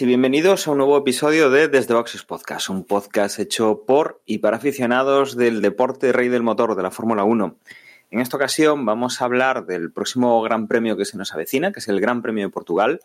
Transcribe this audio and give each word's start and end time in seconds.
y 0.00 0.06
bienvenidos 0.06 0.66
a 0.66 0.70
un 0.70 0.78
nuevo 0.78 0.96
episodio 0.96 1.50
de 1.50 1.68
Desde 1.68 1.92
Boxes 1.92 2.22
Podcast, 2.22 2.70
un 2.70 2.84
podcast 2.84 3.38
hecho 3.38 3.84
por 3.86 4.22
y 4.24 4.38
para 4.38 4.56
aficionados 4.56 5.36
del 5.36 5.60
deporte 5.60 6.12
rey 6.12 6.28
del 6.28 6.42
motor 6.42 6.74
de 6.74 6.82
la 6.82 6.90
Fórmula 6.90 7.24
1. 7.24 7.56
En 8.10 8.20
esta 8.20 8.38
ocasión 8.38 8.86
vamos 8.86 9.20
a 9.20 9.26
hablar 9.26 9.66
del 9.66 9.92
próximo 9.92 10.40
Gran 10.40 10.66
Premio 10.66 10.96
que 10.96 11.04
se 11.04 11.18
nos 11.18 11.34
avecina, 11.34 11.72
que 11.72 11.80
es 11.80 11.88
el 11.88 12.00
Gran 12.00 12.22
Premio 12.22 12.46
de 12.46 12.50
Portugal. 12.50 13.00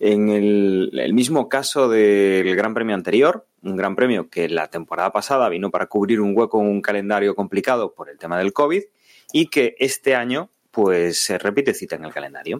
En 0.00 0.28
el, 0.28 0.90
el 0.92 1.14
mismo 1.14 1.48
caso 1.48 1.88
del 1.88 2.54
Gran 2.56 2.74
Premio 2.74 2.94
anterior, 2.94 3.46
un 3.62 3.76
Gran 3.76 3.96
Premio 3.96 4.28
que 4.28 4.50
la 4.50 4.66
temporada 4.66 5.12
pasada 5.12 5.48
vino 5.48 5.70
para 5.70 5.86
cubrir 5.86 6.20
un 6.20 6.36
hueco 6.36 6.60
en 6.60 6.66
un 6.66 6.82
calendario 6.82 7.34
complicado 7.34 7.94
por 7.94 8.10
el 8.10 8.18
tema 8.18 8.38
del 8.38 8.52
COVID 8.52 8.82
y 9.32 9.46
que 9.46 9.76
este 9.78 10.14
año 10.14 10.50
pues 10.72 11.22
se 11.22 11.38
repite 11.38 11.72
cita 11.72 11.96
en 11.96 12.04
el 12.04 12.12
calendario. 12.12 12.58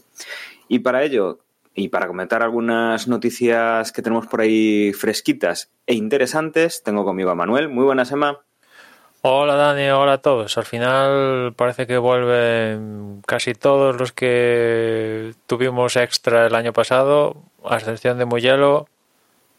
Y 0.68 0.78
para 0.78 1.02
ello 1.02 1.40
y 1.74 1.88
para 1.88 2.06
comentar 2.06 2.42
algunas 2.42 3.08
noticias 3.08 3.92
que 3.92 4.02
tenemos 4.02 4.26
por 4.26 4.40
ahí 4.40 4.92
fresquitas 4.92 5.70
e 5.86 5.94
interesantes, 5.94 6.82
tengo 6.82 7.04
conmigo 7.04 7.30
a 7.30 7.34
Manuel. 7.34 7.68
Muy 7.68 7.84
buenas, 7.84 8.12
Emma. 8.12 8.40
Hola 9.22 9.54
Dani, 9.54 9.88
hola 9.90 10.14
a 10.14 10.18
todos. 10.18 10.58
Al 10.58 10.64
final 10.64 11.54
parece 11.54 11.86
que 11.86 11.96
vuelven 11.96 13.22
casi 13.24 13.54
todos 13.54 13.96
los 13.96 14.12
que 14.12 15.32
tuvimos 15.46 15.94
extra 15.96 16.46
el 16.46 16.54
año 16.56 16.72
pasado, 16.72 17.36
a 17.64 17.76
excepción 17.76 18.18
de 18.18 18.24
Muyelo, 18.24 18.88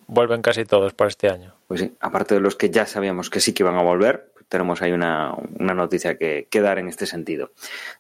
vuelven 0.08 0.42
casi 0.42 0.66
todos 0.66 0.94
para 0.94 1.08
este 1.08 1.30
año. 1.30 1.54
Pues 1.68 1.80
sí, 1.80 1.94
aparte 2.02 2.36
de 2.36 2.42
los 2.42 2.58
que 2.58 2.72
ya 2.72 2.86
sabíamos 2.86 3.30
que 3.30 3.40
sí 3.40 3.54
que 3.54 3.64
iban 3.64 3.78
a 3.78 3.84
volver, 3.84 4.34
tenemos 4.50 4.82
ahí 4.82 4.92
una, 4.92 5.34
una 5.58 5.74
noticia 5.74 6.18
que, 6.18 6.48
que 6.52 6.60
dar 6.60 6.78
en 6.78 6.90
este 6.90 7.06
sentido. 7.06 7.52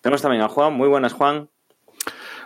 Tenemos 0.02 0.22
también 0.22 0.44
a 0.44 0.50
Juan. 0.50 0.74
Muy 0.74 0.90
buenas, 0.90 1.14
Juan. 1.14 1.48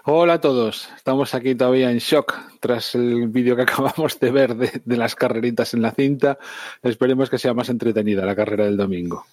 Hola 0.09 0.35
a 0.35 0.39
todos, 0.39 0.87
estamos 0.95 1.35
aquí 1.35 1.53
todavía 1.53 1.91
en 1.91 1.97
shock 1.97 2.33
tras 2.61 2.95
el 2.95 3.27
vídeo 3.27 3.57
que 3.57 3.61
acabamos 3.63 4.17
de 4.21 4.31
ver 4.31 4.55
de, 4.55 4.81
de, 4.85 4.95
las 4.95 5.15
carreritas 5.15 5.73
en 5.73 5.81
la 5.81 5.91
cinta. 5.91 6.37
Esperemos 6.81 7.29
que 7.29 7.37
sea 7.37 7.53
más 7.53 7.67
entretenida 7.67 8.25
la 8.25 8.33
carrera 8.33 8.63
del 8.63 8.77
domingo. 8.77 9.25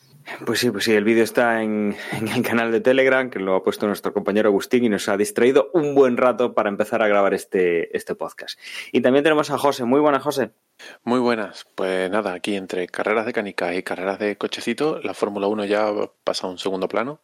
Pues 0.44 0.58
sí, 0.58 0.72
pues 0.72 0.82
sí, 0.82 0.92
el 0.92 1.04
vídeo 1.04 1.22
está 1.22 1.62
en, 1.62 1.94
en, 2.10 2.26
el 2.26 2.42
canal 2.42 2.72
de 2.72 2.80
Telegram, 2.80 3.30
que 3.30 3.38
lo 3.38 3.54
ha 3.54 3.62
puesto 3.62 3.86
nuestro 3.86 4.12
compañero 4.12 4.48
Agustín 4.48 4.82
y 4.82 4.88
nos 4.88 5.08
ha 5.08 5.16
distraído 5.16 5.70
un 5.74 5.94
buen 5.94 6.16
rato 6.16 6.54
para 6.54 6.70
empezar 6.70 7.02
a 7.02 7.06
grabar 7.06 7.34
este, 7.34 7.96
este 7.96 8.16
podcast. 8.16 8.58
Y 8.90 9.00
también 9.00 9.22
tenemos 9.22 9.50
a 9.50 9.58
José. 9.58 9.84
Muy 9.84 10.00
buenas, 10.00 10.24
José. 10.24 10.50
Muy 11.04 11.20
buenas. 11.20 11.68
Pues 11.76 12.10
nada, 12.10 12.32
aquí 12.32 12.56
entre 12.56 12.88
carreras 12.88 13.26
de 13.26 13.32
canica 13.32 13.72
y 13.76 13.84
carreras 13.84 14.18
de 14.18 14.36
cochecito, 14.36 14.98
la 15.04 15.14
Fórmula 15.14 15.46
1 15.46 15.66
ya 15.66 15.86
pasa 16.24 16.48
a 16.48 16.50
un 16.50 16.58
segundo 16.58 16.88
plano 16.88 17.20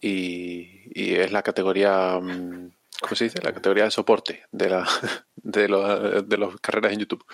y, 0.00 0.82
y, 0.94 1.14
es 1.14 1.32
la 1.32 1.42
categoría, 1.42 2.18
mm, 2.20 2.70
¿cómo 3.00 3.14
se 3.14 3.24
dice? 3.24 3.42
La 3.42 3.52
categoría 3.52 3.84
de 3.84 3.90
soporte 3.90 4.42
de, 4.52 4.70
la, 4.70 4.86
de, 5.36 5.68
lo, 5.68 6.22
de 6.22 6.38
las 6.38 6.56
carreras 6.60 6.92
en 6.92 7.00
YouTube. 7.00 7.24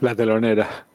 La 0.00 0.14
telonera. 0.14 0.86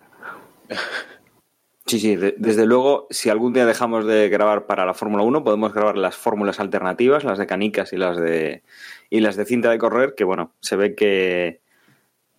Sí, 1.86 2.00
sí, 2.00 2.16
de, 2.16 2.36
desde 2.38 2.68
luego, 2.68 3.08
si 3.10 3.30
algún 3.30 3.52
día 3.52 3.66
dejamos 3.66 4.06
de 4.06 4.30
grabar 4.30 4.68
para 4.68 4.86
la 4.86 4.94
Fórmula 4.94 5.24
1, 5.24 5.44
podemos 5.44 5.74
grabar 5.74 5.98
las 5.98 6.16
fórmulas 6.16 6.60
alternativas, 6.60 7.24
las 7.24 7.40
de 7.40 7.48
canicas 7.48 7.94
y 7.94 7.98
las 7.98 8.18
de, 8.18 8.62
y 9.10 9.22
las 9.22 9.36
de 9.36 9.46
cinta 9.46 9.72
de 9.72 9.80
correr, 9.80 10.14
que 10.16 10.24
bueno, 10.24 10.54
se 10.60 10.76
ve 10.76 10.94
que, 10.94 11.62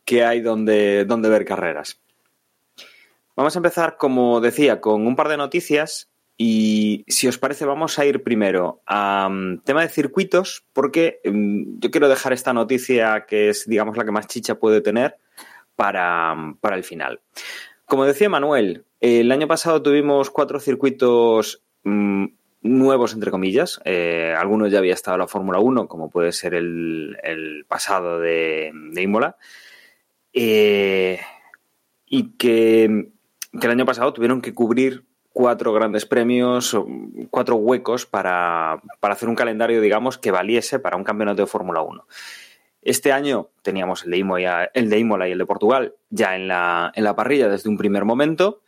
que 0.05 0.25
hay 0.25 0.41
donde, 0.41 1.05
donde 1.05 1.29
ver 1.29 1.45
carreras. 1.45 2.01
Vamos 3.35 3.57
a 3.57 3.59
empezar, 3.59 3.97
como 3.97 4.41
decía, 4.41 4.81
con 4.81 5.07
un 5.07 5.17
par 5.17 5.29
de 5.29 5.37
noticias 5.37 6.10
y 6.43 7.05
si 7.07 7.29
os 7.29 7.37
parece, 7.37 7.67
vamos 7.67 7.99
a 7.99 8.07
ir 8.07 8.23
primero 8.23 8.81
a 8.87 9.29
um, 9.31 9.59
tema 9.59 9.83
de 9.83 9.91
circuitos, 9.91 10.65
porque 10.73 11.21
um, 11.27 11.79
yo 11.79 11.91
quiero 11.91 12.09
dejar 12.09 12.33
esta 12.33 12.55
noticia, 12.55 13.27
que 13.29 13.51
es, 13.51 13.67
digamos, 13.67 13.95
la 13.99 14.07
que 14.07 14.11
más 14.11 14.27
chicha 14.27 14.55
puede 14.55 14.81
tener, 14.81 15.19
para, 15.77 16.33
um, 16.33 16.57
para 16.57 16.77
el 16.77 16.83
final. 16.83 17.21
Como 17.85 18.07
decía 18.07 18.31
Manuel, 18.31 18.87
el 19.01 19.31
año 19.33 19.49
pasado 19.49 19.83
tuvimos 19.83 20.31
cuatro 20.31 20.61
circuitos 20.61 21.63
nuevos, 21.85 23.13
entre 23.13 23.31
comillas. 23.31 23.79
Eh, 23.85 24.35
algunos 24.35 24.73
ya 24.73 24.79
había 24.79 24.95
estado 24.95 25.17
en 25.17 25.21
la 25.21 25.29
Fórmula 25.29 25.59
1, 25.59 25.89
como 25.89 26.09
puede 26.09 26.33
ser 26.33 26.55
el, 26.55 27.19
el 27.23 27.67
pasado 27.69 28.19
de, 28.19 28.73
de 28.93 29.03
Imola. 29.03 29.37
Eh, 30.33 31.21
y 32.07 32.31
que 32.39 33.11
el 33.53 33.71
año 33.71 33.85
pasado 33.85 34.15
tuvieron 34.15 34.41
que 34.41 34.55
cubrir 34.55 35.10
cuatro 35.41 35.73
grandes 35.73 36.05
premios, 36.05 36.77
cuatro 37.31 37.57
huecos 37.57 38.05
para, 38.05 38.83
para, 39.01 39.15
hacer 39.15 39.27
un 39.27 39.35
calendario, 39.35 39.81
digamos, 39.81 40.19
que 40.19 40.31
valiese 40.31 40.79
para 40.79 40.99
un 40.99 41.05
campeonato 41.05 41.41
de 41.41 41.47
Fórmula 41.47 41.81
1. 41.81 42.07
Este 42.83 43.11
año 43.11 43.49
teníamos 43.63 44.05
el 44.05 44.11
de, 44.11 44.19
Imola, 44.99 45.29
y 45.29 45.33
el 45.33 45.39
de 45.39 45.47
Portugal 45.47 45.95
ya 46.11 46.37
en 46.37 46.47
la, 46.47 46.93
en 46.95 47.05
la 47.05 47.17
parrilla 47.17 47.49
desde 47.49 47.71
un 47.71 47.79
primer 47.79 48.05
momento 48.05 48.61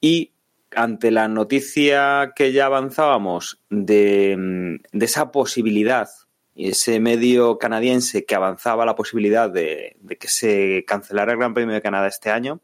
y 0.00 0.32
ante 0.74 1.12
la 1.12 1.28
noticia 1.28 2.32
que 2.34 2.50
ya 2.50 2.66
avanzábamos 2.66 3.60
de, 3.70 4.80
de 4.90 5.04
esa 5.04 5.30
posibilidad 5.30 6.08
ese 6.56 6.98
medio 6.98 7.58
canadiense 7.58 8.24
que 8.24 8.34
avanzaba 8.34 8.84
la 8.84 8.96
posibilidad 8.96 9.48
de, 9.48 9.96
de 10.00 10.16
que 10.16 10.26
se 10.26 10.84
cancelara 10.88 11.32
el 11.32 11.38
Gran 11.38 11.54
Premio 11.54 11.74
de 11.74 11.80
Canadá 11.80 12.08
este 12.08 12.30
año, 12.30 12.60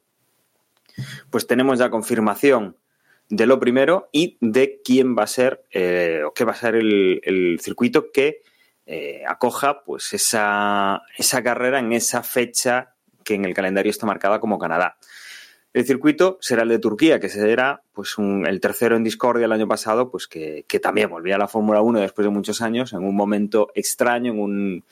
pues 1.30 1.46
tenemos 1.46 1.78
ya 1.78 1.88
confirmación 1.88 2.76
de 3.28 3.46
lo 3.46 3.58
primero 3.58 4.08
y 4.12 4.38
de 4.40 4.80
quién 4.84 5.16
va 5.16 5.24
a 5.24 5.28
ser 5.28 5.64
eh, 5.72 6.22
o 6.24 6.32
qué 6.32 6.44
va 6.44 6.52
a 6.52 6.56
ser 6.56 6.76
el, 6.76 7.20
el 7.24 7.58
circuito 7.60 8.12
que 8.12 8.42
eh, 8.86 9.24
acoja 9.26 9.82
pues 9.84 10.12
esa, 10.12 11.02
esa 11.18 11.42
carrera 11.42 11.80
en 11.80 11.92
esa 11.92 12.22
fecha 12.22 12.94
que 13.24 13.34
en 13.34 13.44
el 13.44 13.52
calendario 13.52 13.90
está 13.90 14.06
marcada 14.06 14.38
como 14.38 14.58
Canadá. 14.58 14.96
El 15.72 15.84
circuito 15.84 16.38
será 16.40 16.62
el 16.62 16.68
de 16.68 16.78
Turquía, 16.78 17.20
que 17.20 17.28
será 17.28 17.82
pues 17.92 18.16
un, 18.16 18.46
el 18.46 18.60
tercero 18.60 18.96
en 18.96 19.04
discordia 19.04 19.44
el 19.44 19.52
año 19.52 19.68
pasado, 19.68 20.10
pues 20.10 20.26
que, 20.26 20.64
que 20.68 20.80
también 20.80 21.10
volvía 21.10 21.34
a 21.34 21.38
la 21.38 21.48
Fórmula 21.48 21.82
1 21.82 22.00
después 22.00 22.24
de 22.24 22.30
muchos 22.30 22.62
años, 22.62 22.92
en 22.92 23.04
un 23.04 23.14
momento 23.14 23.68
extraño, 23.74 24.32
en, 24.32 24.40
un, 24.40 24.84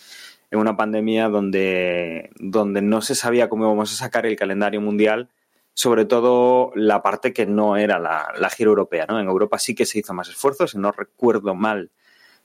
en 0.50 0.58
una 0.58 0.76
pandemia 0.76 1.28
donde, 1.28 2.30
donde 2.38 2.82
no 2.82 3.00
se 3.00 3.14
sabía 3.14 3.48
cómo 3.48 3.64
íbamos 3.64 3.92
a 3.92 3.96
sacar 3.96 4.26
el 4.26 4.36
calendario 4.36 4.80
mundial 4.80 5.30
sobre 5.74 6.04
todo 6.04 6.70
la 6.76 7.02
parte 7.02 7.32
que 7.32 7.46
no 7.46 7.76
era 7.76 7.98
la, 7.98 8.32
la, 8.38 8.48
gira 8.48 8.68
europea. 8.68 9.06
¿no? 9.08 9.18
En 9.20 9.26
Europa 9.26 9.58
sí 9.58 9.74
que 9.74 9.84
se 9.84 9.98
hizo 9.98 10.14
más 10.14 10.28
esfuerzos, 10.28 10.70
si 10.70 10.78
no 10.78 10.92
recuerdo 10.92 11.54
mal, 11.54 11.90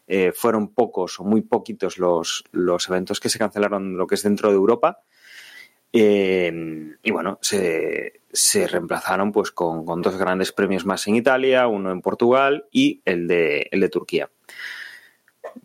eh, 0.07 0.31
fueron 0.35 0.73
pocos 0.73 1.19
o 1.19 1.23
muy 1.23 1.41
poquitos 1.41 1.99
los, 1.99 2.43
los, 2.51 2.89
eventos 2.89 3.19
que 3.19 3.29
se 3.29 3.37
cancelaron 3.37 3.95
lo 3.95 4.07
que 4.07 4.15
es 4.15 4.23
dentro 4.23 4.49
de 4.49 4.55
Europa. 4.55 5.01
Eh, 5.93 6.97
y 7.03 7.11
bueno, 7.11 7.37
se, 7.41 8.21
se 8.31 8.67
reemplazaron 8.67 9.31
pues 9.31 9.51
con, 9.51 9.85
con, 9.85 10.01
dos 10.01 10.17
grandes 10.17 10.51
premios 10.51 10.85
más 10.85 11.07
en 11.07 11.15
Italia, 11.15 11.67
uno 11.67 11.91
en 11.91 12.01
Portugal 12.01 12.65
y 12.71 13.01
el 13.05 13.27
de, 13.27 13.67
el 13.71 13.79
de 13.79 13.89
Turquía. 13.89 14.29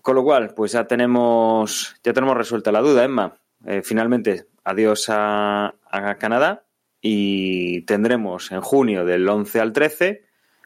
Con 0.03 0.15
lo 0.15 0.23
cual, 0.23 0.53
pues 0.55 0.73
ya 0.73 0.87
tenemos, 0.87 1.97
ya 2.05 2.13
tenemos 2.13 2.37
resuelta 2.37 2.73
la 2.73 2.81
duda, 2.81 3.05
Emma. 3.05 3.39
Eh, 3.67 3.81
finalmente, 3.83 4.47
adiós 4.65 5.07
a, 5.09 5.75
a 5.91 6.15
Canadá 6.17 6.65
y 7.07 7.83
tendremos 7.83 8.51
en 8.51 8.63
junio 8.63 9.05
del 9.05 9.29
11 9.29 9.61
al 9.61 9.75
13 9.75 10.25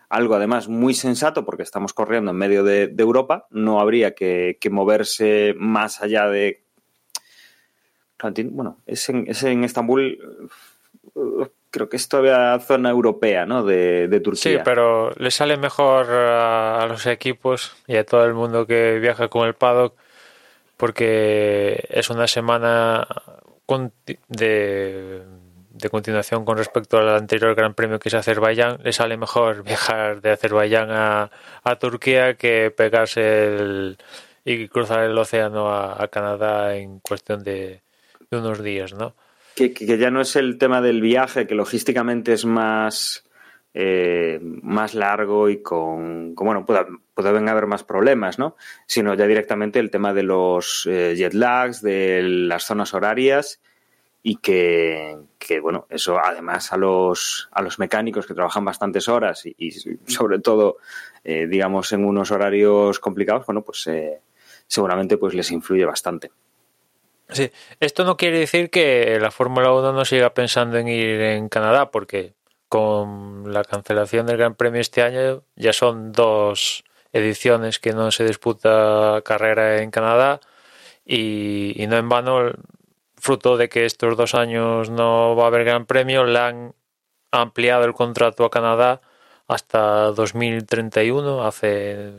algo 0.09 0.37
además 0.37 0.69
muy 0.69 0.95
sensato 0.95 1.45
porque 1.45 1.65
estamos 1.65 1.93
corriendo 1.93 2.31
en 2.31 2.37
medio 2.37 2.63
de, 2.63 2.95
Europa, 2.97 3.49
no 3.51 3.81
habría 3.81 4.15
que, 4.15 4.57
moverse 4.71 5.55
más 5.59 6.01
allá 6.01 6.29
de... 6.29 6.63
Bueno, 8.51 8.79
es 8.87 9.09
en, 9.09 9.27
es 9.29 9.43
en 9.43 9.65
Estambul, 9.65 10.19
creo 11.71 11.89
que 11.89 11.97
es 11.97 12.09
todavía 12.09 12.59
zona 12.61 12.91
europea, 12.91 13.45
¿no? 13.45 13.65
De, 13.65 14.09
Turquía. 14.25 14.59
Sí, 14.59 14.59
pero 14.65 15.11
le 15.17 15.31
sale 15.31 15.57
mejor 15.57 16.07
a, 16.11 16.83
a, 16.83 16.87
los 16.87 17.05
equipos 17.07 17.77
y 17.87 17.97
a 17.97 18.07
todo 18.07 18.25
el 18.25 18.35
mundo 18.35 18.67
que 18.67 18.99
viaja 19.01 19.29
con 19.29 19.47
el 19.47 19.55
paddock 19.55 19.95
porque 20.77 21.85
es 21.91 22.09
una 22.09 22.29
semana 22.29 23.07
de 24.29 25.23
de 25.79 25.91
continuación 25.91 26.45
con 26.45 26.59
respecto 26.59 26.99
al 26.99 27.09
anterior 27.09 27.55
Gran 27.55 27.75
Premio 27.75 27.99
que 27.99 28.09
es 28.09 28.15
Azerbaiyán, 28.15 28.79
le 28.83 28.93
sale 28.93 29.17
mejor 29.17 29.63
viajar 29.65 30.21
de 30.21 30.31
Azerbaiyán 30.31 30.91
a, 30.91 31.31
a 31.65 31.77
Turquía 31.77 32.35
que 32.35 32.71
pegarse 32.71 33.47
el, 33.47 33.99
y 34.45 34.69
cruzar 34.69 35.05
el 35.05 35.17
océano 35.17 35.73
a, 35.73 36.09
Canadá 36.09 36.77
en 36.77 37.01
cuestión 37.01 37.43
de, 37.43 37.83
unos 38.31 38.63
días, 38.63 38.95
¿no? 38.95 39.15
Que, 39.55 39.73
que, 39.73 39.99
ya 39.99 40.11
no 40.11 40.21
es 40.21 40.37
el 40.37 40.59
tema 40.59 40.81
del 40.81 41.01
viaje, 41.01 41.47
que 41.47 41.55
logísticamente 41.55 42.33
es 42.33 42.45
más, 42.45 43.25
eh, 43.75 44.39
más 44.43 44.95
largo 44.95 45.49
y 45.49 45.63
con, 45.63 46.35
con 46.35 46.47
bueno, 46.47 46.65
pueden 46.65 47.49
haber 47.49 47.67
más 47.67 47.85
problemas, 47.85 48.39
¿no? 48.39 48.57
Sino 48.87 49.15
ya 49.15 49.27
directamente 49.27 49.81
el 49.81 49.91
tema 49.91 50.15
de 50.15 50.23
los 50.23 50.87
eh, 50.89 51.15
jet 51.17 51.35
lags, 51.35 51.83
de 51.83 52.23
las 52.23 52.65
zonas 52.65 52.95
horarias 52.95 53.61
y 54.23 54.37
que, 54.37 55.17
que, 55.39 55.61
bueno, 55.61 55.87
eso 55.91 56.19
además 56.19 56.73
a 56.73 56.77
los, 56.77 57.49
a 57.53 57.63
los 57.63 57.79
mecánicos 57.79 58.27
que 58.27 58.35
trabajan 58.35 58.65
bastantes 58.65 59.09
horas 59.09 59.45
y, 59.47 59.71
sobre 60.07 60.41
todo, 60.41 60.79
eh, 61.25 61.47
digamos, 61.47 61.93
en 61.93 62.05
unos 62.05 62.31
horarios 62.31 62.99
complicados, 62.99 63.47
bueno, 63.47 63.63
pues 63.63 63.87
eh, 63.87 64.21
seguramente 64.67 65.17
pues 65.17 65.35
les 65.35 65.51
influye 65.51 65.85
bastante. 65.85 66.31
Sí, 67.31 67.51
esto 67.79 68.05
no 68.05 68.17
quiere 68.17 68.39
decir 68.39 68.71
que 68.71 69.19
la 69.21 69.31
Fórmula 69.31 69.73
1 69.73 69.93
no 69.93 70.05
siga 70.05 70.33
pensando 70.33 70.79
en 70.79 70.89
ir 70.89 71.21
en 71.21 71.49
Canadá, 71.49 71.91
porque 71.91 72.33
con 72.69 73.53
la 73.53 73.65
cancelación 73.65 74.27
del 74.27 74.39
Gran 74.39 74.55
Premio 74.55 74.81
este 74.81 75.03
año 75.03 75.43
ya 75.55 75.73
son 75.73 76.13
dos 76.13 76.85
ediciones 77.13 77.79
que 77.79 77.93
no 77.93 78.11
se 78.11 78.25
disputa 78.25 79.23
carrera 79.25 79.83
en 79.83 79.91
Canadá 79.91 80.41
y 81.05 81.87
no 81.89 81.97
en 81.97 82.09
vano 82.09 82.53
fruto 83.21 83.57
de 83.57 83.69
que 83.69 83.85
estos 83.85 84.17
dos 84.17 84.35
años 84.35 84.91
no 84.91 85.37
va 85.37 85.45
a 85.45 85.47
haber 85.49 85.65
Gran 85.65 85.87
Premio, 85.87 86.25
le 86.25 86.39
han 86.39 86.75
ampliado 87.31 87.85
el 87.85 87.95
contrato 87.95 88.45
a 88.45 88.51
Canadá 88.51 89.01
hasta 89.47 90.11
2031. 90.13 91.45
Hace 91.45 92.13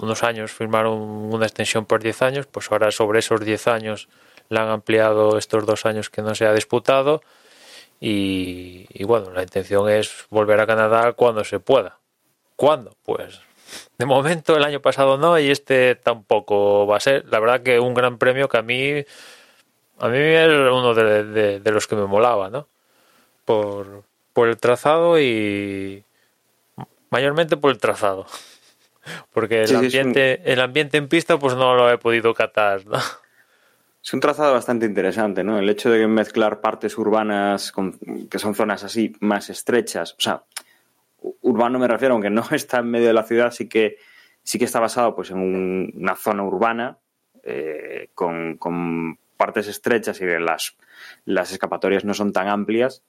unos 0.00 0.22
años 0.22 0.52
firmaron 0.52 1.00
una 1.00 1.46
extensión 1.46 1.86
por 1.86 2.02
10 2.02 2.22
años, 2.22 2.46
pues 2.46 2.70
ahora 2.70 2.90
sobre 2.90 3.20
esos 3.20 3.40
10 3.40 3.66
años 3.68 4.08
le 4.48 4.58
han 4.58 4.68
ampliado 4.68 5.38
estos 5.38 5.66
dos 5.66 5.86
años 5.86 6.10
que 6.10 6.22
no 6.22 6.34
se 6.34 6.46
ha 6.46 6.52
disputado. 6.52 7.22
Y, 8.04 9.04
bueno, 9.04 9.30
la 9.30 9.42
intención 9.42 9.88
es 9.88 10.26
volver 10.28 10.58
a 10.58 10.66
Canadá 10.66 11.12
cuando 11.12 11.44
se 11.44 11.60
pueda. 11.60 12.00
¿Cuándo? 12.56 12.96
Pues 13.04 13.40
de 13.96 14.06
momento 14.06 14.56
el 14.56 14.64
año 14.64 14.82
pasado 14.82 15.16
no 15.16 15.38
y 15.38 15.50
este 15.50 15.94
tampoco 15.94 16.84
va 16.86 16.96
a 16.96 17.00
ser. 17.00 17.24
La 17.30 17.38
verdad 17.38 17.62
que 17.62 17.78
un 17.78 17.94
gran 17.94 18.18
premio 18.18 18.48
que 18.48 18.58
a 18.58 18.62
mí 18.62 19.04
a 20.02 20.08
mí 20.08 20.18
es 20.18 20.48
uno 20.48 20.94
de, 20.94 21.24
de, 21.24 21.60
de 21.60 21.70
los 21.70 21.86
que 21.86 21.96
me 21.96 22.06
molaba, 22.06 22.50
¿no? 22.50 22.66
Por, 23.44 24.02
por 24.32 24.48
el 24.48 24.56
trazado 24.58 25.18
y 25.20 26.04
mayormente 27.10 27.56
por 27.56 27.70
el 27.70 27.78
trazado. 27.78 28.26
Porque 29.32 29.62
el, 29.62 29.68
Sí, 29.68 29.74
ambiente, 29.74 30.52
el 30.52 30.60
ambiente 30.60 30.96
en 30.96 31.08
pista 31.08 31.38
pues 31.38 31.54
no 31.56 31.74
lo 31.74 31.90
he 31.90 31.98
podido 31.98 32.34
catar, 32.34 32.86
¿no? 32.86 32.98
Es 34.04 34.12
un 34.14 34.20
trazado 34.20 34.52
bastante 34.52 34.86
interesante, 34.86 35.44
¿no? 35.44 35.58
El 35.58 35.68
hecho 35.68 35.90
de 35.90 36.06
mezclar 36.08 36.60
partes 36.60 36.96
urbanas 36.98 37.70
con, 37.72 37.98
que 38.30 38.38
son 38.38 38.54
zonas 38.54 38.82
así 38.84 39.12
más 39.20 39.48
estrechas. 39.50 40.12
O 40.14 40.20
sea, 40.20 40.42
urbano 41.42 41.78
me 41.78 41.86
refiero, 41.88 42.14
aunque 42.14 42.30
no 42.30 42.42
está 42.50 42.78
en 42.78 42.90
medio 42.90 43.06
de 43.08 43.12
la 43.12 43.22
ciudad, 43.24 43.50
sí 43.52 43.68
que, 43.68 43.96
sí 44.42 44.58
que 44.58 44.64
está 44.64 44.80
basado 44.80 45.14
pues, 45.14 45.30
en 45.30 45.38
un- 45.38 45.92
una 45.96 46.16
zona 46.16 46.42
urbana 46.44 46.98
eh, 47.44 48.10
con, 48.14 48.56
con 48.56 49.18
partes 49.42 49.66
estrechas 49.66 50.16
y 50.20 50.24
que 50.24 50.38
las, 50.38 50.76
las 51.24 51.50
escapatorias 51.52 52.04
no 52.04 52.14
son 52.14 52.32
tan 52.32 52.46
amplias 52.48 53.02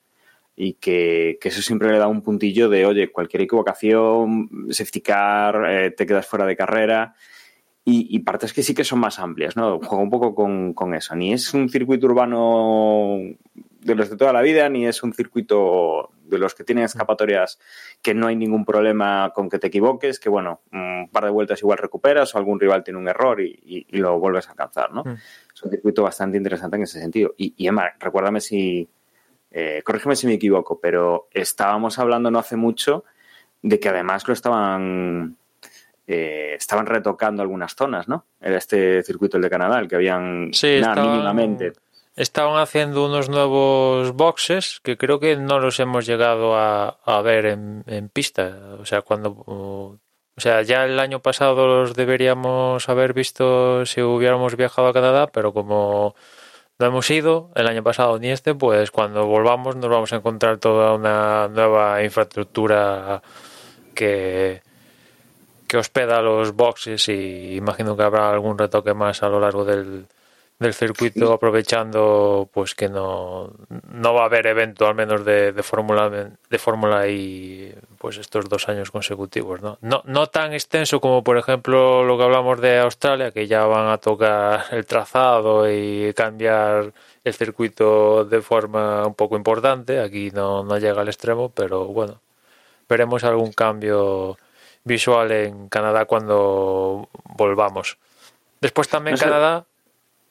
y 0.56 0.74
que, 0.74 1.38
que 1.40 1.48
eso 1.50 1.62
siempre 1.62 1.90
le 1.92 1.98
da 1.98 2.08
un 2.08 2.22
puntillo 2.22 2.68
de, 2.68 2.86
oye, 2.86 3.12
cualquier 3.12 3.42
equivocación, 3.42 4.48
safety 4.70 5.00
car, 5.00 5.64
eh, 5.68 5.90
te 5.92 6.06
quedas 6.06 6.26
fuera 6.26 6.46
de 6.46 6.56
carrera 6.56 7.14
y, 7.84 8.06
y 8.10 8.18
partes 8.20 8.52
que 8.52 8.62
sí 8.62 8.74
que 8.74 8.82
son 8.84 8.98
más 8.98 9.18
amplias, 9.18 9.56
¿no? 9.56 9.78
Juega 9.78 10.02
un 10.02 10.10
poco 10.10 10.34
con, 10.34 10.72
con 10.74 10.94
eso. 10.94 11.14
Ni 11.14 11.32
es 11.32 11.52
un 11.54 11.68
circuito 11.68 12.06
urbano 12.06 13.18
de 13.80 13.94
los 13.94 14.08
de 14.08 14.16
toda 14.16 14.32
la 14.32 14.40
vida, 14.42 14.68
ni 14.70 14.86
es 14.86 15.02
un 15.02 15.12
circuito 15.12 16.10
de 16.24 16.38
los 16.38 16.54
que 16.54 16.64
tienen 16.64 16.84
escapatorias 16.84 17.58
que 18.00 18.14
no 18.14 18.26
hay 18.28 18.36
ningún 18.36 18.64
problema 18.64 19.30
con 19.34 19.50
que 19.50 19.58
te 19.58 19.66
equivoques, 19.66 20.18
que 20.18 20.30
bueno, 20.30 20.62
un 20.72 21.10
par 21.12 21.24
de 21.24 21.30
vueltas 21.30 21.60
igual 21.60 21.76
recuperas 21.78 22.34
o 22.34 22.38
algún 22.38 22.58
rival 22.58 22.82
tiene 22.82 22.98
un 22.98 23.08
error 23.08 23.42
y, 23.42 23.50
y- 23.62 23.86
y 23.90 23.98
lo 23.98 24.18
vuelves 24.18 24.46
a 24.48 24.52
alcanzar, 24.52 24.90
¿no? 24.92 25.04
Mm. 25.04 25.16
Es 25.54 25.62
un 25.62 25.70
circuito 25.70 26.02
bastante 26.02 26.36
interesante 26.36 26.76
en 26.76 26.82
ese 26.82 27.00
sentido. 27.00 27.34
Y, 27.38 27.54
y 27.56 27.66
Emma, 27.68 27.90
recuérdame 28.00 28.40
si, 28.40 28.88
eh, 29.50 29.82
corrígeme 29.84 30.16
si 30.16 30.26
me 30.26 30.34
equivoco, 30.34 30.80
pero 30.80 31.28
estábamos 31.30 31.98
hablando 31.98 32.30
no 32.30 32.38
hace 32.40 32.56
mucho 32.56 33.04
de 33.62 33.78
que 33.78 33.88
además 33.88 34.26
lo 34.26 34.34
estaban 34.34 35.36
eh, 36.06 36.54
estaban 36.58 36.84
retocando 36.86 37.40
algunas 37.42 37.74
zonas, 37.74 38.08
¿no? 38.08 38.26
Era 38.40 38.58
este 38.58 39.02
circuito 39.04 39.36
el 39.38 39.42
de 39.42 39.48
Canadá, 39.50 39.78
el 39.78 39.88
que 39.88 39.94
habían 39.96 40.50
Sí, 40.52 40.80
nada, 40.80 40.90
estaban- 40.92 41.10
mínimamente. 41.12 41.72
Estaban 42.16 42.60
haciendo 42.60 43.06
unos 43.06 43.28
nuevos 43.28 44.12
boxes 44.12 44.78
que 44.84 44.96
creo 44.96 45.18
que 45.18 45.36
no 45.36 45.58
los 45.58 45.80
hemos 45.80 46.06
llegado 46.06 46.56
a, 46.56 47.00
a 47.04 47.22
ver 47.22 47.46
en, 47.46 47.82
en 47.88 48.08
pista. 48.08 48.76
O 48.78 48.84
sea, 48.84 49.02
cuando. 49.02 49.98
O 50.36 50.40
sea, 50.40 50.62
ya 50.62 50.84
el 50.84 50.98
año 50.98 51.20
pasado 51.20 51.66
los 51.66 51.94
deberíamos 51.94 52.88
haber 52.88 53.12
visto 53.14 53.86
si 53.86 54.02
hubiéramos 54.02 54.56
viajado 54.56 54.88
a 54.88 54.92
Canadá, 54.92 55.28
pero 55.28 55.52
como 55.52 56.14
no 56.78 56.86
hemos 56.86 57.08
ido 57.10 57.50
el 57.54 57.68
año 57.68 57.84
pasado 57.84 58.18
ni 58.18 58.28
este, 58.30 58.54
pues 58.54 58.90
cuando 58.90 59.26
volvamos 59.26 59.76
nos 59.76 59.88
vamos 59.90 60.12
a 60.12 60.16
encontrar 60.16 60.58
toda 60.58 60.94
una 60.94 61.48
nueva 61.48 62.02
infraestructura 62.02 63.22
que, 63.94 64.62
que 65.68 65.76
hospeda 65.76 66.20
los 66.20 66.54
boxes 66.54 67.08
y 67.08 67.54
imagino 67.54 67.96
que 67.96 68.02
habrá 68.02 68.30
algún 68.30 68.58
retoque 68.58 68.92
más 68.92 69.22
a 69.22 69.28
lo 69.28 69.38
largo 69.38 69.64
del, 69.64 70.06
del 70.58 70.72
circuito 70.72 71.32
aprovechando 71.32 72.48
pues 72.52 72.74
que 72.74 72.88
no, 72.88 73.52
no 73.90 74.14
va 74.14 74.22
a 74.22 74.26
haber 74.26 74.46
evento 74.46 74.86
al 74.86 74.94
menos 74.94 75.24
de, 75.24 75.52
de 75.52 75.62
fórmula 75.64 76.30
de 76.48 76.58
fórmula 76.58 77.08
y 77.08 77.74
pues 77.98 78.18
estos 78.18 78.48
dos 78.48 78.68
años 78.68 78.92
consecutivos 78.92 79.60
¿no? 79.62 79.78
no 79.80 80.02
no 80.04 80.28
tan 80.28 80.52
extenso 80.52 81.00
como 81.00 81.24
por 81.24 81.38
ejemplo 81.38 82.04
lo 82.04 82.16
que 82.16 82.24
hablamos 82.24 82.60
de 82.60 82.78
Australia 82.78 83.32
que 83.32 83.48
ya 83.48 83.66
van 83.66 83.88
a 83.88 83.98
tocar 83.98 84.66
el 84.70 84.86
trazado 84.86 85.70
y 85.70 86.14
cambiar 86.14 86.92
el 87.24 87.34
circuito 87.34 88.24
de 88.24 88.40
forma 88.40 89.06
un 89.06 89.14
poco 89.14 89.36
importante 89.36 89.98
aquí 89.98 90.30
no, 90.30 90.62
no 90.62 90.78
llega 90.78 91.00
al 91.00 91.08
extremo 91.08 91.48
pero 91.48 91.86
bueno 91.86 92.20
veremos 92.88 93.24
algún 93.24 93.52
cambio 93.52 94.38
visual 94.84 95.32
en 95.32 95.68
Canadá 95.68 96.04
cuando 96.04 97.08
volvamos 97.24 97.98
después 98.60 98.88
también 98.88 99.14
No 99.14 99.18
sé. 99.18 99.24
Canadá 99.24 99.66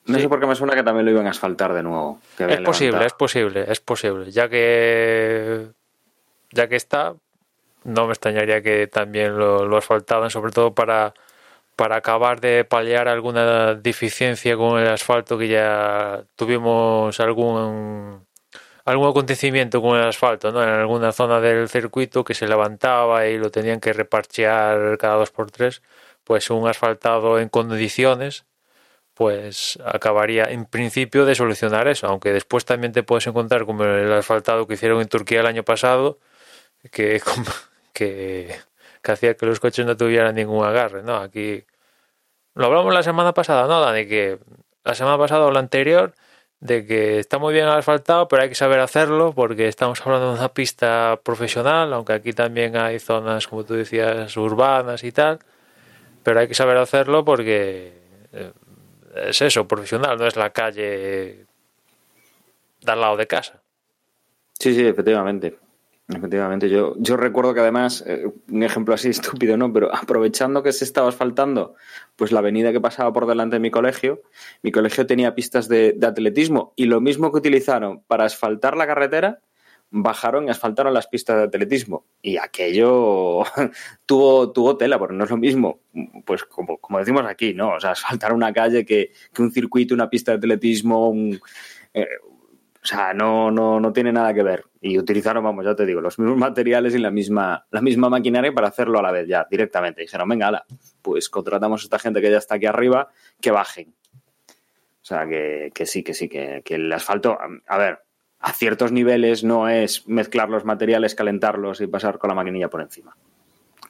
No 0.06 0.16
Sí. 0.16 0.22
sé 0.24 0.30
por 0.30 0.40
qué 0.40 0.46
me 0.48 0.56
suena 0.56 0.76
que 0.76 0.84
también 0.84 1.06
lo 1.06 1.12
iban 1.12 1.28
a 1.28 1.30
asfaltar 1.32 1.74
de 1.74 1.82
nuevo. 1.84 2.20
que 2.38 2.46
es 2.46 2.60
posible, 2.62 3.06
es 3.06 3.14
posible, 3.14 3.66
es 3.70 3.80
posible. 3.80 4.32
Ya 4.32 4.50
que 4.50 5.68
ya 6.52 6.68
que 6.68 6.76
está, 6.76 7.16
no 7.84 8.06
me 8.06 8.12
extrañaría 8.14 8.62
que 8.62 8.88
también 8.88 9.38
lo, 9.38 9.66
lo 9.66 9.78
asfaltaban, 9.78 10.30
sobre 10.30 10.52
todo 10.52 10.74
para, 10.74 11.14
para 11.76 11.96
acabar 11.96 12.42
de 12.42 12.64
paliar 12.66 13.08
alguna 13.08 13.74
deficiencia 13.76 14.56
con 14.58 14.80
el 14.80 14.88
asfalto 14.90 15.38
que 15.38 15.48
ya 15.48 16.24
tuvimos 16.36 17.20
algún 17.20 18.26
algún 18.86 19.08
acontecimiento 19.10 19.82
con 19.82 19.98
el 19.98 20.04
asfalto, 20.06 20.52
¿no? 20.52 20.62
En 20.62 20.68
alguna 20.70 21.14
zona 21.14 21.40
del 21.40 21.70
circuito 21.70 22.26
que 22.26 22.34
se 22.34 22.48
levantaba 22.50 23.26
y 23.28 23.38
lo 23.38 23.50
tenían 23.50 23.80
que 23.80 23.94
reparchear 23.94 24.98
cada 24.98 25.16
dos 25.16 25.32
por 25.32 25.50
tres, 25.50 25.82
pues 26.26 26.50
un 26.50 26.68
asfaltado 26.68 27.40
en 27.40 27.48
condiciones 27.48 28.44
pues 29.14 29.80
acabaría 29.86 30.46
en 30.46 30.66
principio 30.66 31.26
de 31.26 31.36
solucionar 31.36 31.88
eso, 31.88 32.08
aunque 32.08 32.34
después 32.34 32.66
también 32.66 32.94
te 32.94 33.04
puedes 33.04 33.28
encontrar 33.28 33.66
como 33.66 33.84
el 33.84 34.12
asfaltado 34.12 34.68
que 34.68 34.74
hicieron 34.76 35.02
en 35.02 35.08
Turquía 35.08 35.42
el 35.42 35.46
año 35.46 35.64
pasado, 35.64 36.20
que, 36.92 37.22
que, 37.94 38.56
que 39.02 39.12
hacía 39.12 39.36
que 39.36 39.46
los 39.46 39.60
coches 39.60 39.86
no 39.86 39.98
tuvieran 39.98 40.36
ningún 40.36 40.66
agarre, 40.66 41.04
¿no? 41.04 41.18
Aquí 41.18 41.66
lo 42.56 42.66
hablamos 42.66 42.94
la 42.94 43.04
semana 43.04 43.34
pasada, 43.34 43.68
¿no, 43.68 43.82
Dani? 43.82 44.08
Que 44.08 44.40
la 44.84 44.96
semana 44.96 45.18
pasada 45.18 45.46
o 45.46 45.52
la 45.52 45.60
anterior, 45.60 46.14
de 46.60 46.86
que 46.86 47.20
está 47.20 47.40
muy 47.40 47.54
bien 47.54 47.66
el 47.66 47.72
asfaltado, 47.72 48.28
pero 48.28 48.44
hay 48.44 48.50
que 48.50 48.56
saber 48.56 48.80
hacerlo 48.80 49.34
porque 49.34 49.68
estamos 49.68 50.02
hablando 50.02 50.32
de 50.32 50.40
una 50.40 50.54
pista 50.54 51.20
profesional, 51.24 51.94
aunque 51.94 52.14
aquí 52.14 52.34
también 52.34 52.78
hay 52.78 53.00
zonas, 53.00 53.48
como 53.48 53.66
tú 53.66 53.74
decías, 53.74 54.36
urbanas 54.38 55.04
y 55.04 55.12
tal, 55.12 55.40
pero 56.24 56.40
hay 56.40 56.48
que 56.48 56.56
saber 56.56 56.78
hacerlo 56.78 57.26
porque 57.26 57.94
eh, 58.32 58.52
es 59.16 59.42
eso, 59.42 59.68
profesional, 59.68 60.18
no 60.18 60.28
es 60.28 60.36
la 60.36 60.52
calle 60.52 61.46
de 62.82 62.92
al 62.92 63.02
lado 63.02 63.18
de 63.18 63.28
casa. 63.28 63.62
Sí, 64.60 64.74
sí, 64.74 64.86
efectivamente. 64.86 65.58
Efectivamente, 66.10 66.70
yo, 66.70 66.96
yo 66.98 67.16
recuerdo 67.16 67.54
que 67.54 67.62
además, 67.62 68.04
eh, 68.06 68.26
un 68.50 68.64
ejemplo 68.64 68.94
así 68.94 69.10
estúpido, 69.10 69.56
¿no? 69.58 69.72
Pero 69.72 69.94
aprovechando 69.96 70.62
que 70.62 70.74
se 70.74 70.84
estaba 70.84 71.10
asfaltando, 71.10 71.76
pues 72.16 72.32
la 72.32 72.40
avenida 72.40 72.72
que 72.72 72.82
pasaba 72.82 73.14
por 73.14 73.26
delante 73.26 73.56
de 73.56 73.60
mi 73.62 73.72
colegio, 73.72 74.22
mi 74.62 74.72
colegio 74.72 75.08
tenía 75.08 75.34
pistas 75.34 75.68
de, 75.70 75.94
de 75.94 76.08
atletismo 76.08 76.74
y 76.76 76.86
lo 76.86 77.00
mismo 77.00 77.32
que 77.32 77.38
utilizaron 77.38 78.02
para 78.02 78.26
asfaltar 78.26 78.76
la 78.76 78.86
carretera, 78.86 79.40
bajaron 79.96 80.48
y 80.48 80.50
asfaltaron 80.50 80.94
las 80.94 81.08
pistas 81.08 81.38
de 81.38 81.44
atletismo. 81.44 82.06
Y 82.22 82.38
aquello 82.38 83.44
tuvo, 84.06 84.52
tuvo 84.52 84.76
tela, 84.76 84.98
porque 84.98 85.16
no 85.16 85.24
es 85.24 85.30
lo 85.30 85.38
mismo, 85.38 85.82
pues 86.26 86.44
como, 86.44 86.80
como 86.80 86.98
decimos 86.98 87.24
aquí, 87.28 87.54
¿no? 87.54 87.76
O 87.76 87.80
sea, 87.80 87.92
asfaltar 87.92 88.34
una 88.34 88.52
calle 88.52 88.86
que, 88.86 89.12
que 89.32 89.42
un 89.42 89.52
circuito, 89.52 89.94
una 89.94 90.10
pista 90.10 90.32
de 90.32 90.38
atletismo, 90.40 91.10
un, 91.10 91.40
eh, 91.94 92.08
O 92.82 92.86
sea, 92.86 93.14
no, 93.14 93.52
no, 93.52 93.80
no 93.80 93.94
tiene 93.94 94.12
nada 94.12 94.34
que 94.34 94.42
ver. 94.42 94.66
Y 94.82 94.98
utilizaron, 94.98 95.44
vamos, 95.44 95.64
ya 95.64 95.76
te 95.76 95.86
digo, 95.86 96.02
los 96.02 96.18
mismos 96.18 96.38
materiales 96.38 96.96
y 96.96 96.98
la 96.98 97.12
misma, 97.12 97.68
la 97.70 97.82
misma 97.82 98.10
maquinaria 98.10 98.52
para 98.52 98.70
hacerlo 98.70 98.98
a 98.98 99.04
la 99.04 99.12
vez 99.12 99.28
ya, 99.28 99.48
directamente. 99.50 100.02
Dijeron, 100.02 100.28
venga, 100.28 100.48
ala, 100.48 100.66
pues 101.04 101.30
contratamos 101.30 101.82
a 101.82 101.84
esta 101.84 102.00
gente 102.00 102.20
que 102.20 102.32
ya 102.32 102.38
está 102.40 102.56
aquí 102.56 102.66
arriba, 102.66 103.10
que 103.40 103.52
bajen. 103.52 103.94
O 104.50 105.06
sea, 105.06 105.28
que, 105.28 105.72
que 105.76 105.86
sí, 105.86 106.02
que 106.02 106.16
sí, 106.16 106.28
que, 106.28 106.64
que 106.66 106.76
el 106.76 106.92
asfalto, 106.92 107.38
a 107.68 107.78
ver, 107.78 108.00
a 108.44 108.52
ciertos 108.52 108.92
niveles 108.92 109.46
no 109.46 109.70
es 109.70 110.08
mezclar 110.08 110.50
los 110.50 110.66
materiales, 110.66 111.16
calentarlos 111.16 111.80
y 111.80 111.88
pasar 111.88 112.20
con 112.20 112.28
la 112.28 112.36
maquinilla 112.36 112.70
por 112.70 112.82
encima. 112.82 113.16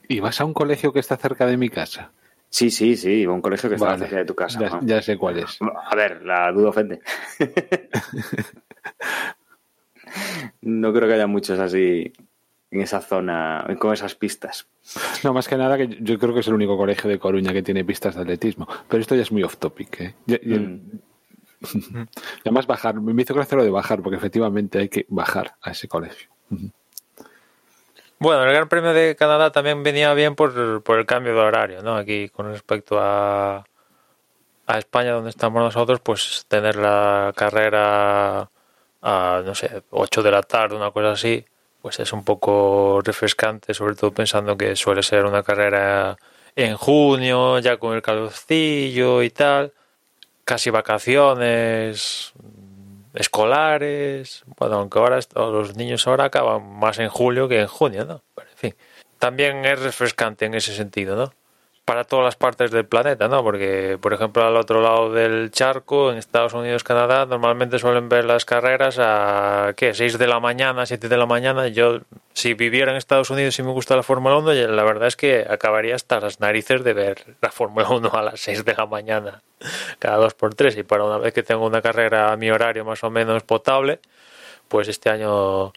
¿Y 0.07 0.19
vas 0.19 0.39
a 0.39 0.45
un 0.45 0.53
colegio 0.53 0.93
que 0.93 0.99
está 0.99 1.17
cerca 1.17 1.47
de 1.47 1.57
mi 1.57 1.69
casa? 1.69 2.11
Sí, 2.49 2.69
sí, 2.69 2.95
sí, 2.95 3.25
un 3.25 3.41
colegio 3.41 3.67
que 3.67 3.75
está 3.75 3.97
cerca 3.97 4.17
de 4.17 4.25
tu 4.25 4.35
casa. 4.35 4.59
Ya, 4.59 4.69
¿no? 4.69 4.79
ya 4.83 5.01
sé 5.01 5.17
cuál 5.17 5.39
es. 5.39 5.57
A 5.85 5.95
ver, 5.95 6.23
la 6.23 6.51
duda 6.51 6.69
ofende. 6.69 7.01
no 10.61 10.93
creo 10.93 11.07
que 11.07 11.15
haya 11.15 11.25
muchos 11.25 11.59
así 11.59 12.13
en 12.69 12.81
esa 12.81 13.01
zona, 13.01 13.65
con 13.79 13.91
esas 13.91 14.13
pistas. 14.13 14.67
No, 15.23 15.33
más 15.33 15.47
que 15.47 15.57
nada 15.57 15.77
que 15.77 15.97
yo 15.99 16.19
creo 16.19 16.35
que 16.35 16.41
es 16.41 16.47
el 16.47 16.53
único 16.53 16.77
colegio 16.77 17.09
de 17.09 17.17
Coruña 17.17 17.53
que 17.53 17.63
tiene 17.63 17.83
pistas 17.83 18.13
de 18.13 18.21
atletismo. 18.21 18.67
Pero 18.87 19.01
esto 19.01 19.15
ya 19.15 19.23
es 19.23 19.31
muy 19.31 19.41
off 19.41 19.57
topic. 19.57 20.01
¿eh? 20.01 20.15
Mm. 20.45 20.99
además 22.41 22.67
bajar, 22.67 22.95
me 22.99 23.21
hizo 23.21 23.33
gracia 23.33 23.57
lo 23.57 23.63
de 23.63 23.69
bajar, 23.69 24.01
porque 24.01 24.17
efectivamente 24.17 24.79
hay 24.79 24.89
que 24.89 25.05
bajar 25.09 25.55
a 25.61 25.71
ese 25.71 25.87
colegio. 25.87 26.29
Bueno, 28.19 28.43
el 28.43 28.53
Gran 28.53 28.69
Premio 28.69 28.93
de 28.93 29.15
Canadá 29.15 29.51
también 29.51 29.83
venía 29.83 30.13
bien 30.13 30.35
por, 30.35 30.81
por 30.83 30.99
el 30.99 31.05
cambio 31.05 31.33
de 31.33 31.39
horario, 31.39 31.81
¿no? 31.81 31.95
Aquí 31.95 32.29
con 32.29 32.51
respecto 32.51 32.99
a, 32.99 33.65
a 34.67 34.77
España, 34.77 35.11
donde 35.11 35.29
estamos 35.29 35.61
nosotros, 35.61 35.99
pues 35.99 36.45
tener 36.47 36.75
la 36.75 37.33
carrera 37.35 38.49
a, 39.01 39.41
no 39.45 39.55
sé, 39.55 39.83
8 39.91 40.23
de 40.23 40.31
la 40.31 40.41
tarde, 40.43 40.75
una 40.75 40.91
cosa 40.91 41.11
así, 41.11 41.45
pues 41.81 41.99
es 41.99 42.13
un 42.13 42.23
poco 42.23 43.01
refrescante, 43.03 43.73
sobre 43.73 43.95
todo 43.95 44.11
pensando 44.11 44.57
que 44.57 44.75
suele 44.75 45.03
ser 45.03 45.25
una 45.25 45.43
carrera 45.43 46.17
en 46.55 46.77
junio, 46.77 47.59
ya 47.59 47.77
con 47.77 47.95
el 47.95 48.01
calorcillo 48.01 49.21
y 49.21 49.29
tal, 49.31 49.73
casi 50.43 50.69
vacaciones 50.69 52.33
escolares, 53.13 54.43
bueno, 54.57 54.77
aunque 54.77 54.99
ahora 54.99 55.19
los 55.35 55.75
niños 55.75 56.07
ahora 56.07 56.25
acaban 56.25 56.79
más 56.79 56.97
en 56.99 57.09
julio 57.09 57.47
que 57.47 57.61
en 57.61 57.67
junio, 57.67 58.05
¿no? 58.05 58.23
Pero 58.33 58.49
en 58.49 58.57
fin, 58.57 58.75
también 59.19 59.65
es 59.65 59.79
refrescante 59.79 60.45
en 60.45 60.55
ese 60.55 60.75
sentido, 60.75 61.15
¿no? 61.15 61.33
Para 61.85 62.05
todas 62.05 62.23
las 62.23 62.37
partes 62.37 62.71
del 62.71 62.85
planeta, 62.85 63.27
¿no? 63.27 63.43
Porque, 63.43 63.97
por 63.99 64.13
ejemplo, 64.13 64.45
al 64.45 64.55
otro 64.55 64.81
lado 64.81 65.11
del 65.11 65.51
charco, 65.51 66.11
en 66.11 66.17
Estados 66.17 66.53
Unidos, 66.53 66.81
Canadá, 66.85 67.25
normalmente 67.25 67.77
suelen 67.77 68.07
ver 68.07 68.23
las 68.23 68.45
carreras 68.45 68.97
a, 68.99 69.73
¿qué? 69.75 69.93
6 69.93 70.17
de 70.17 70.27
la 70.27 70.39
mañana, 70.39 70.85
7 70.85 71.09
de 71.09 71.17
la 71.17 71.25
mañana. 71.25 71.67
Yo, 71.67 71.99
si 72.31 72.53
viviera 72.53 72.91
en 72.91 72.97
Estados 72.97 73.29
Unidos 73.31 73.59
y 73.59 73.63
me 73.63 73.71
gusta 73.71 73.97
la 73.97 74.03
Fórmula 74.03 74.37
1, 74.37 74.53
ya 74.53 74.67
la 74.69 74.83
verdad 74.83 75.09
es 75.09 75.17
que 75.17 75.45
acabaría 75.49 75.95
hasta 75.95 76.21
las 76.21 76.39
narices 76.39 76.85
de 76.85 76.93
ver 76.93 77.35
la 77.41 77.51
Fórmula 77.51 77.89
1 77.89 78.09
a 78.13 78.21
las 78.21 78.39
6 78.39 78.63
de 78.63 78.75
la 78.75 78.85
mañana, 78.85 79.41
cada 79.99 80.15
dos 80.15 80.35
por 80.35 80.55
tres. 80.55 80.77
Y 80.77 80.83
para 80.83 81.03
una 81.03 81.17
vez 81.17 81.33
que 81.33 81.43
tengo 81.43 81.65
una 81.65 81.81
carrera 81.81 82.31
a 82.31 82.37
mi 82.37 82.49
horario 82.49 82.85
más 82.85 83.03
o 83.03 83.09
menos 83.09 83.43
potable, 83.43 83.99
pues 84.69 84.87
este 84.87 85.09
año 85.09 85.73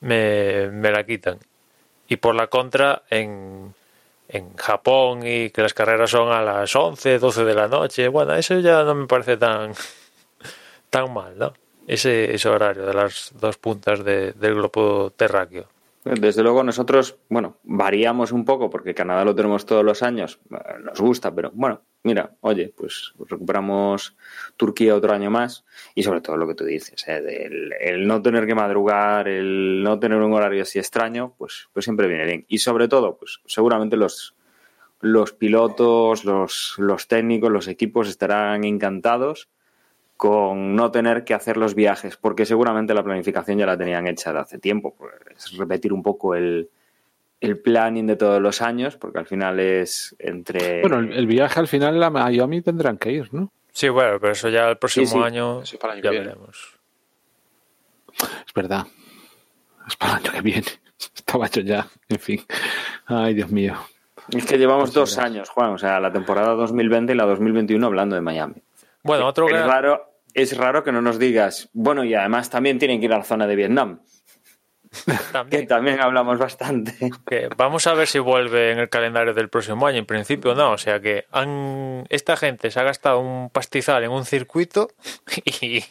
me, 0.00 0.68
me 0.68 0.92
la 0.92 1.04
quitan. 1.04 1.40
Y 2.06 2.16
por 2.16 2.34
la 2.34 2.46
contra, 2.46 3.02
en, 3.10 3.74
en 4.28 4.54
Japón 4.56 5.20
y 5.26 5.50
que 5.50 5.62
las 5.62 5.74
carreras 5.74 6.10
son 6.10 6.30
a 6.32 6.42
las 6.42 6.74
11, 6.76 7.18
12 7.18 7.44
de 7.44 7.54
la 7.54 7.66
noche, 7.68 8.08
bueno, 8.08 8.34
eso 8.34 8.58
ya 8.60 8.82
no 8.84 8.94
me 8.94 9.06
parece 9.06 9.36
tan, 9.36 9.72
tan 10.90 11.12
mal, 11.12 11.36
¿no? 11.38 11.52
Ese, 11.86 12.36
horario 12.48 12.84
de 12.86 12.92
las 12.94 13.32
dos 13.40 13.56
puntas 13.56 14.04
de- 14.04 14.32
del 14.32 14.54
globo 14.54 15.10
terráqueo. 15.16 15.66
Desde 16.14 16.42
luego 16.42 16.62
nosotros, 16.64 17.18
bueno, 17.28 17.58
variamos 17.64 18.32
un 18.32 18.44
poco 18.44 18.70
porque 18.70 18.94
Canadá 18.94 19.24
lo 19.24 19.34
tenemos 19.34 19.66
todos 19.66 19.84
los 19.84 20.02
años, 20.02 20.40
eh, 20.50 20.56
nos 20.82 21.00
gusta, 21.00 21.34
pero 21.34 21.50
bueno, 21.54 21.82
mira, 22.02 22.36
oye, 22.40 22.72
pues 22.76 23.12
recuperamos 23.28 24.16
Turquía 24.56 24.94
otro 24.94 25.12
año 25.12 25.30
más 25.30 25.64
y 25.94 26.02
sobre 26.02 26.20
todo 26.20 26.36
lo 26.36 26.46
que 26.46 26.54
tú 26.54 26.64
dices, 26.64 27.06
eh, 27.08 27.20
del- 27.20 27.72
el 27.80 28.06
no 28.06 28.22
tener 28.22 28.46
que 28.46 28.54
madrugar, 28.54 29.28
el 29.28 29.82
no 29.82 29.98
tener 29.98 30.18
un 30.20 30.32
horario 30.32 30.62
así 30.62 30.78
extraño, 30.78 31.34
pues, 31.38 31.68
pues 31.72 31.84
siempre 31.84 32.06
viene 32.08 32.24
bien. 32.24 32.44
Y 32.48 32.58
sobre 32.58 32.88
todo, 32.88 33.16
pues 33.18 33.40
seguramente 33.46 33.96
los, 33.96 34.34
los 35.00 35.32
pilotos, 35.32 36.24
los, 36.24 36.74
los 36.78 37.06
técnicos, 37.08 37.50
los 37.52 37.68
equipos 37.68 38.08
estarán 38.08 38.64
encantados 38.64 39.48
con 40.18 40.74
no 40.76 40.90
tener 40.90 41.24
que 41.24 41.32
hacer 41.32 41.56
los 41.56 41.74
viajes, 41.74 42.16
porque 42.18 42.44
seguramente 42.44 42.92
la 42.92 43.02
planificación 43.04 43.56
ya 43.56 43.64
la 43.66 43.78
tenían 43.78 44.06
hecha 44.06 44.32
de 44.34 44.40
hace 44.40 44.58
tiempo. 44.58 44.94
Pues, 44.98 45.14
es 45.36 45.56
repetir 45.56 45.92
un 45.94 46.02
poco 46.02 46.34
el, 46.34 46.68
el 47.40 47.58
planning 47.60 48.06
de 48.08 48.16
todos 48.16 48.42
los 48.42 48.60
años, 48.60 48.96
porque 48.96 49.20
al 49.20 49.26
final 49.26 49.60
es 49.60 50.14
entre... 50.18 50.80
Bueno, 50.82 50.98
el, 50.98 51.12
el 51.12 51.26
viaje 51.28 51.58
al 51.60 51.68
final 51.68 52.02
a 52.02 52.10
Miami 52.10 52.60
tendrán 52.60 52.98
que 52.98 53.12
ir, 53.12 53.32
¿no? 53.32 53.50
Sí, 53.72 53.88
bueno, 53.88 54.18
pero 54.20 54.32
eso 54.32 54.48
ya 54.48 54.68
el 54.70 54.76
próximo 54.76 55.06
Sí, 55.06 55.12
sí. 55.12 55.18
año 55.22 55.62
Eso 55.62 55.78
para 55.78 55.92
el 55.94 55.98
año 56.00 56.04
ya 56.04 56.10
que 56.10 56.16
viene. 56.18 56.26
veremos. 56.34 56.78
Es 58.46 58.52
verdad. 58.54 58.86
Es 59.86 59.96
para 59.96 60.14
el 60.14 60.18
año 60.24 60.32
que 60.32 60.40
viene. 60.42 60.66
Estaba 61.14 61.46
yo 61.48 61.62
ya. 61.62 61.86
En 62.08 62.18
fin. 62.18 62.40
Ay, 63.06 63.34
Dios 63.34 63.50
mío. 63.52 63.76
Es 64.36 64.44
que 64.44 64.58
llevamos 64.58 64.90
Pues 64.90 64.94
dos 64.94 65.18
años, 65.18 65.48
Juan, 65.48 65.70
o 65.70 65.78
sea, 65.78 66.00
la 66.00 66.12
temporada 66.12 66.54
2020 66.54 67.12
y 67.12 67.16
la 67.16 67.24
2021 67.24 67.86
hablando 67.86 68.14
de 68.16 68.20
Miami. 68.20 68.56
Bueno, 69.02 69.26
otro 69.26 69.48
es 69.48 69.64
raro, 69.64 70.12
es 70.34 70.56
raro 70.56 70.84
que 70.84 70.92
no 70.92 71.00
nos 71.00 71.18
digas, 71.18 71.70
bueno, 71.72 72.04
y 72.04 72.14
además 72.14 72.50
también 72.50 72.78
tienen 72.78 73.00
que 73.00 73.06
ir 73.06 73.12
a 73.12 73.18
la 73.18 73.24
zona 73.24 73.46
de 73.46 73.56
Vietnam, 73.56 74.00
que 75.50 75.66
también, 75.66 76.00
hablamos 76.00 76.38
bastante. 76.38 76.94
que 77.26 77.48
vamos 77.56 77.86
a 77.86 77.94
ver 77.94 78.06
si 78.06 78.18
vuelve 78.18 78.72
en 78.72 78.78
el 78.78 78.88
calendario 78.88 79.34
del 79.34 79.48
próximo 79.48 79.86
año. 79.86 79.98
En 79.98 80.06
principio 80.06 80.54
no, 80.54 80.72
o 80.72 80.78
sea 80.78 81.00
que 81.00 81.26
han, 81.30 82.06
esta 82.08 82.36
gente 82.36 82.70
se 82.70 82.80
ha 82.80 82.84
gastado 82.84 83.20
un 83.20 83.50
pastizal 83.50 84.02
en 84.04 84.10
un 84.10 84.24
circuito 84.24 84.88
y 85.44 85.82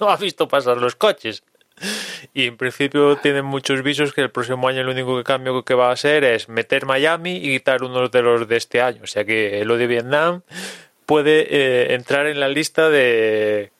no 0.00 0.08
ha 0.08 0.16
visto 0.16 0.48
pasar 0.48 0.78
los 0.78 0.96
coches. 0.96 1.42
Y 2.32 2.46
en 2.46 2.56
principio 2.56 3.16
tienen 3.16 3.44
muchos 3.44 3.82
visos 3.82 4.14
que 4.14 4.22
el 4.22 4.30
próximo 4.30 4.66
año 4.66 4.80
el 4.80 4.88
único 4.88 5.22
cambio 5.24 5.62
que 5.62 5.74
va 5.74 5.90
a 5.90 5.96
ser 5.96 6.24
es 6.24 6.48
meter 6.48 6.86
Miami 6.86 7.36
y 7.36 7.58
quitar 7.58 7.82
uno 7.82 8.08
de 8.08 8.22
los 8.22 8.48
de 8.48 8.56
este 8.56 8.80
año. 8.80 9.00
O 9.02 9.06
sea 9.06 9.26
que 9.26 9.62
lo 9.66 9.76
de 9.76 9.86
Vietnam 9.86 10.42
puede 11.06 11.46
eh, 11.48 11.94
entrar 11.94 12.26
en 12.26 12.40
la 12.40 12.48
lista 12.48 12.90
de, 12.90 13.70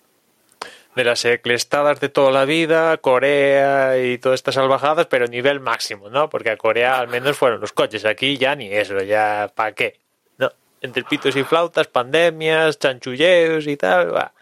de 0.96 1.04
las 1.04 1.24
eclestadas 1.24 2.00
de 2.00 2.08
toda 2.08 2.30
la 2.30 2.46
vida, 2.46 2.96
Corea 2.96 3.98
y 3.98 4.16
todas 4.16 4.38
estas 4.38 4.54
salvajadas, 4.54 5.06
pero 5.06 5.26
nivel 5.26 5.60
máximo, 5.60 6.08
¿no? 6.08 6.30
Porque 6.30 6.50
a 6.50 6.56
Corea 6.56 6.98
al 6.98 7.08
menos 7.08 7.36
fueron 7.36 7.60
los 7.60 7.72
coches, 7.72 8.06
aquí 8.06 8.38
ya 8.38 8.56
ni 8.56 8.72
eso, 8.72 8.98
ya 9.02 9.52
¿para 9.54 9.72
qué? 9.72 10.00
No, 10.38 10.50
entre 10.80 11.04
pitos 11.04 11.36
y 11.36 11.44
flautas, 11.44 11.88
pandemias, 11.88 12.78
chanchulleos 12.78 13.66
y 13.66 13.76
tal, 13.76 14.14
va. 14.14 14.32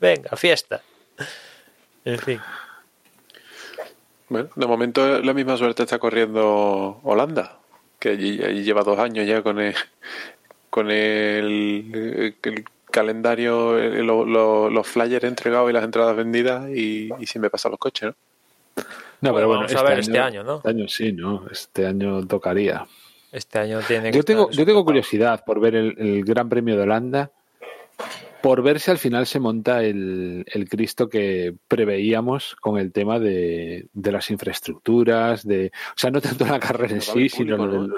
Venga, 0.00 0.34
fiesta. 0.36 0.80
En 2.06 2.18
fin. 2.18 2.40
Bueno, 4.30 4.48
de 4.54 4.66
momento 4.66 5.20
la 5.20 5.34
misma 5.34 5.58
suerte 5.58 5.82
está 5.82 5.98
corriendo 5.98 7.00
Holanda, 7.02 7.58
que 7.98 8.10
allí, 8.10 8.42
allí 8.42 8.62
lleva 8.62 8.84
dos 8.84 8.98
años 8.98 9.26
ya 9.26 9.42
con 9.42 9.60
el, 9.60 9.74
con 10.70 10.90
el, 10.90 12.34
el 12.42 12.64
calendario, 12.90 13.76
el- 13.78 14.06
lo- 14.06 14.24
lo- 14.24 14.70
los 14.70 14.86
flyers 14.86 15.24
entregados 15.24 15.68
y 15.70 15.72
las 15.72 15.84
entradas 15.84 16.16
vendidas 16.16 16.68
y, 16.70 17.10
y 17.18 17.26
sin 17.26 17.42
me 17.42 17.50
pasan 17.50 17.72
los 17.72 17.78
coches, 17.78 18.08
¿no? 18.10 18.14
No, 19.22 19.32
Bueno, 19.32 19.34
pero 19.36 19.46
bueno, 19.48 19.62
vamos 19.64 19.74
a 19.76 19.82
ver 19.82 19.98
este 19.98 20.18
año, 20.18 20.42
¿no? 20.42 20.56
Este 20.56 20.68
año 20.70 20.88
sí, 20.88 21.12
¿no? 21.12 21.44
Este 21.50 21.86
año 21.86 22.26
tocaría. 22.26 22.86
Este 23.32 23.58
año 23.58 23.80
tiene 23.86 24.10
que 24.10 24.16
Yo 24.16 24.24
tengo, 24.24 24.50
yo 24.50 24.64
tengo 24.64 24.84
curiosidad 24.84 25.44
por 25.44 25.60
ver 25.60 25.74
el, 25.74 25.94
el 25.98 26.24
Gran 26.24 26.48
Premio 26.48 26.76
de 26.76 26.82
Holanda, 26.82 27.30
por 28.42 28.62
ver 28.62 28.80
si 28.80 28.90
al 28.90 28.98
final 28.98 29.26
se 29.26 29.40
monta 29.40 29.82
el, 29.82 30.44
el 30.46 30.68
Cristo 30.68 31.08
que 31.08 31.54
preveíamos 31.68 32.56
con 32.56 32.78
el 32.78 32.92
tema 32.92 33.18
de, 33.18 33.88
de 33.92 34.12
las 34.12 34.30
infraestructuras, 34.30 35.46
de, 35.46 35.72
o 35.74 35.96
sea, 35.96 36.10
no 36.10 36.20
tanto 36.20 36.46
la 36.46 36.58
carrera 36.60 36.94
en 36.94 37.00
sí, 37.00 37.28
sino 37.28 37.56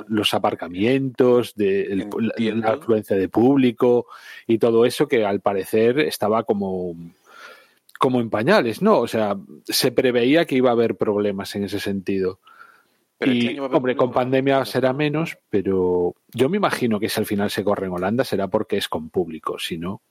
los 0.08 0.34
aparcamientos, 0.34 1.54
de 1.54 1.82
el- 1.82 2.61
la, 2.61 2.68
afluencia 2.70 3.16
de 3.16 3.28
público 3.28 4.06
y 4.46 4.58
todo 4.58 4.84
eso 4.84 5.06
que 5.08 5.25
al 5.25 5.40
parecer 5.40 5.99
estaba 6.00 6.44
como 6.44 6.94
como 7.99 8.20
en 8.20 8.30
pañales, 8.30 8.82
¿no? 8.82 8.99
O 8.99 9.06
sea, 9.06 9.37
se 9.64 9.92
preveía 9.92 10.44
que 10.44 10.56
iba 10.56 10.70
a 10.70 10.72
haber 10.72 10.96
problemas 10.96 11.54
en 11.54 11.62
ese 11.64 11.78
sentido. 11.78 12.40
Pero 13.16 13.30
este 13.32 13.52
y, 13.52 13.58
hombre, 13.61 13.94
con 13.94 14.11
pandemia 14.11 14.64
será 14.64 14.92
menos, 14.92 15.38
pero 15.49 16.16
yo 16.34 16.49
me 16.49 16.56
imagino 16.56 16.99
que 16.99 17.08
si 17.08 17.20
al 17.20 17.26
final 17.26 17.50
se 17.50 17.62
corre 17.62 17.87
en 17.87 17.92
Holanda 17.92 18.25
será 18.25 18.49
porque 18.49 18.76
es 18.76 18.88
con 18.88 19.08
público, 19.08 19.56
si 19.61 19.78
no, 19.78 20.02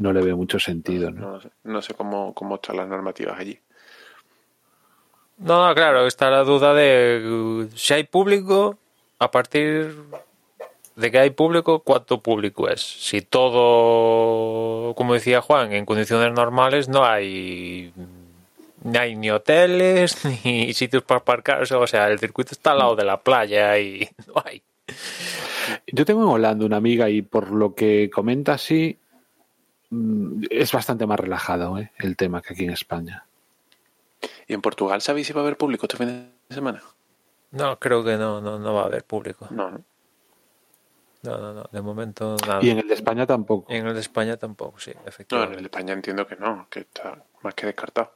no 0.00 0.12
le 0.14 0.22
veo 0.22 0.36
mucho 0.36 0.58
sentido, 0.58 1.10
¿no? 1.10 1.32
No, 1.32 1.40
sé, 1.40 1.50
no 1.64 1.82
sé 1.82 1.94
cómo, 1.94 2.32
cómo 2.34 2.54
están 2.54 2.78
las 2.78 2.88
normativas 2.88 3.38
allí. 3.38 3.58
No, 5.36 5.66
no, 5.66 5.74
claro, 5.74 6.06
está 6.06 6.30
la 6.30 6.42
duda 6.42 6.72
de 6.74 7.22
uh, 7.26 7.68
si 7.76 7.94
hay 7.94 8.04
público, 8.04 8.78
a 9.18 9.30
partir 9.30 9.94
de 10.96 11.10
que 11.10 11.18
hay 11.18 11.30
público, 11.30 11.80
¿cuánto 11.80 12.20
público 12.20 12.68
es? 12.68 12.80
Si 12.80 13.20
todo, 13.20 14.94
como 14.94 15.14
decía 15.14 15.42
Juan, 15.42 15.72
en 15.72 15.84
condiciones 15.84 16.32
normales 16.32 16.88
no 16.88 17.04
hay 17.04 17.92
ni 18.82 18.98
hay 18.98 19.16
ni 19.16 19.30
hoteles, 19.30 20.24
ni 20.44 20.72
sitios 20.72 21.02
para 21.02 21.20
aparcar. 21.20 21.62
O 21.62 21.86
sea, 21.86 22.08
el 22.08 22.18
circuito 22.18 22.52
está 22.52 22.72
al 22.72 22.78
lado 22.78 22.96
de 22.96 23.04
la 23.04 23.20
playa 23.20 23.78
y 23.78 24.08
no 24.26 24.42
hay. 24.44 24.62
Yo 25.86 26.06
tengo 26.06 26.22
en 26.22 26.28
Holanda 26.28 26.64
una 26.64 26.78
amiga 26.78 27.10
y 27.10 27.22
por 27.22 27.50
lo 27.50 27.74
que 27.74 28.10
comenta 28.10 28.56
sí, 28.58 28.98
es 30.50 30.72
bastante 30.72 31.06
más 31.06 31.18
relajado 31.18 31.78
¿eh? 31.78 31.92
el 31.98 32.16
tema 32.16 32.42
que 32.42 32.54
aquí 32.54 32.64
en 32.64 32.70
España. 32.70 33.24
¿Y 34.46 34.54
en 34.54 34.60
Portugal 34.60 35.00
sabéis 35.00 35.26
si 35.26 35.32
va 35.32 35.40
a 35.40 35.44
haber 35.44 35.56
público 35.56 35.86
este 35.86 35.96
fin 35.96 36.30
de 36.48 36.54
semana? 36.54 36.82
No, 37.52 37.78
creo 37.78 38.04
que 38.04 38.16
no, 38.16 38.40
no, 38.40 38.58
no 38.58 38.74
va 38.74 38.82
a 38.82 38.86
haber 38.86 39.04
público. 39.04 39.46
No, 39.50 39.70
no. 39.70 39.82
No, 41.22 41.38
no, 41.38 41.52
no. 41.52 41.64
De 41.70 41.82
momento 41.82 42.36
nada. 42.46 42.60
Y 42.62 42.70
en 42.70 42.78
el 42.78 42.88
de 42.88 42.94
España 42.94 43.26
tampoco. 43.26 43.70
En 43.72 43.86
el 43.86 43.94
de 43.94 44.00
España 44.00 44.36
tampoco, 44.36 44.78
sí, 44.78 44.92
No, 44.94 45.00
en 45.02 45.08
efectivamente. 45.08 45.56
el 45.56 45.62
de 45.62 45.66
España 45.66 45.92
entiendo 45.92 46.26
que 46.26 46.36
no, 46.36 46.66
que 46.70 46.80
está 46.80 47.22
más 47.42 47.54
que 47.54 47.66
descartado. 47.66 48.14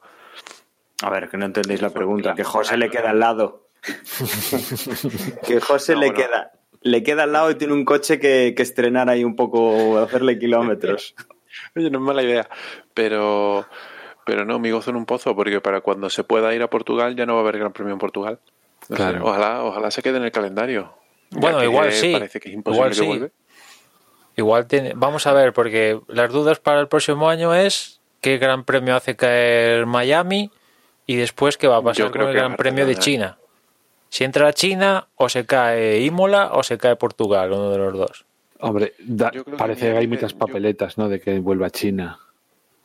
A 1.02 1.10
ver, 1.10 1.28
que 1.28 1.36
no 1.36 1.44
entendéis 1.46 1.82
la 1.82 1.90
pregunta. 1.90 2.34
Que 2.34 2.44
José 2.44 2.76
le 2.76 2.88
queda 2.90 3.10
al 3.10 3.20
lado. 3.20 3.68
que 5.46 5.60
José 5.60 5.94
No, 5.94 6.00
le 6.00 6.06
bueno. 6.12 6.22
queda. 6.22 6.52
Le 6.82 7.02
queda 7.02 7.22
al 7.24 7.32
lado 7.32 7.50
y 7.50 7.54
tiene 7.56 7.72
un 7.74 7.84
coche 7.84 8.18
que, 8.20 8.54
que 8.56 8.62
estrenar 8.62 9.08
ahí 9.08 9.24
un 9.24 9.36
poco, 9.36 9.98
hacerle 9.98 10.38
kilómetros. 10.38 11.14
Oye, 11.76 11.90
no 11.90 11.98
es 11.98 12.04
mala 12.04 12.22
idea, 12.22 12.48
pero 12.94 13.66
pero 14.26 14.44
no, 14.44 14.58
mi 14.58 14.70
gozo 14.70 14.90
en 14.90 14.96
un 14.96 15.06
pozo, 15.06 15.36
porque 15.36 15.60
para 15.60 15.80
cuando 15.82 16.08
se 16.08 16.24
pueda 16.24 16.54
ir 16.54 16.62
a 16.62 16.70
Portugal 16.70 17.14
ya 17.14 17.26
no 17.26 17.34
va 17.34 17.40
a 17.40 17.42
haber 17.42 17.58
Gran 17.58 17.72
Premio 17.72 17.92
en 17.92 17.98
Portugal. 17.98 18.38
No 18.88 18.96
sé, 18.96 19.02
Claro. 19.02 19.24
ojalá, 19.24 19.62
ojalá 19.64 19.90
se 19.90 20.02
quede 20.02 20.16
en 20.16 20.24
el 20.24 20.32
calendario. 20.32 20.94
Bueno, 21.30 21.58
que 21.58 21.64
igual 21.64 21.92
sí. 21.92 22.12
Parece 22.12 22.40
que 22.40 22.48
es 22.48 22.54
imposible 22.54 22.94
Igual 22.94 23.20
que 23.20 23.26
sí. 23.26 23.32
Igual 24.36 24.66
tiene. 24.66 24.92
Vamos 24.96 25.26
a 25.26 25.32
ver, 25.32 25.52
porque 25.52 26.00
las 26.08 26.32
dudas 26.32 26.58
para 26.58 26.80
el 26.80 26.88
próximo 26.88 27.28
año 27.28 27.54
es 27.54 28.00
qué 28.20 28.38
gran 28.38 28.64
premio 28.64 28.96
hace 28.96 29.14
caer 29.16 29.86
Miami 29.86 30.50
y 31.06 31.16
después 31.16 31.56
qué 31.56 31.68
va 31.68 31.76
a 31.76 31.82
pasar 31.82 32.10
creo 32.10 32.24
con 32.24 32.30
el 32.30 32.36
gran 32.36 32.56
premio 32.56 32.86
de. 32.86 32.96
China. 32.96 33.38
Si 34.08 34.24
entra 34.24 34.52
China, 34.52 35.08
o 35.16 35.28
se 35.28 35.44
cae 35.44 36.00
Imola 36.00 36.50
o 36.52 36.62
se 36.62 36.78
cae 36.78 36.96
Portugal, 36.96 37.52
uno 37.52 37.70
de 37.70 37.78
los 37.78 37.92
dos. 37.94 38.24
Hombre, 38.60 38.94
da- 39.00 39.30
Yo 39.32 39.44
creo 39.44 39.56
que 39.56 39.58
parece 39.58 39.90
que 39.92 39.96
hay 39.98 40.06
muchas 40.06 40.32
yo- 40.32 40.38
papeletas, 40.38 40.96
¿no? 40.98 41.08
De 41.08 41.20
que 41.20 41.38
vuelva 41.40 41.66
a 41.66 41.70
China. 41.70 42.18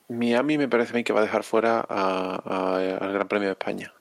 Miami 0.10 0.58
me 0.58 0.68
parece 0.68 0.94
a 0.94 0.96
mí 0.96 1.04
que 1.04 1.14
va 1.14 1.20
a 1.20 1.24
dejar 1.24 1.44
fuera 1.44 1.80
a- 1.88 2.42
a- 2.44 2.98
al 2.98 3.14
Gran 3.14 3.28
Premio 3.28 3.48
de 3.48 3.54
España. 3.54 3.94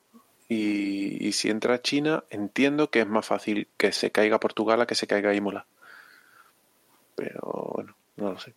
Y, 0.48 1.26
y 1.26 1.32
si 1.32 1.50
entra 1.50 1.82
China, 1.82 2.24
entiendo 2.30 2.90
que 2.90 3.00
es 3.00 3.06
más 3.06 3.26
fácil 3.26 3.68
que 3.76 3.92
se 3.92 4.10
caiga 4.10 4.40
Portugal 4.40 4.80
a 4.80 4.86
que 4.86 4.94
se 4.94 5.06
caiga 5.06 5.34
Imola. 5.34 5.66
Pero 7.14 7.72
bueno, 7.74 7.94
no 8.16 8.32
lo 8.32 8.38
sé. 8.38 8.54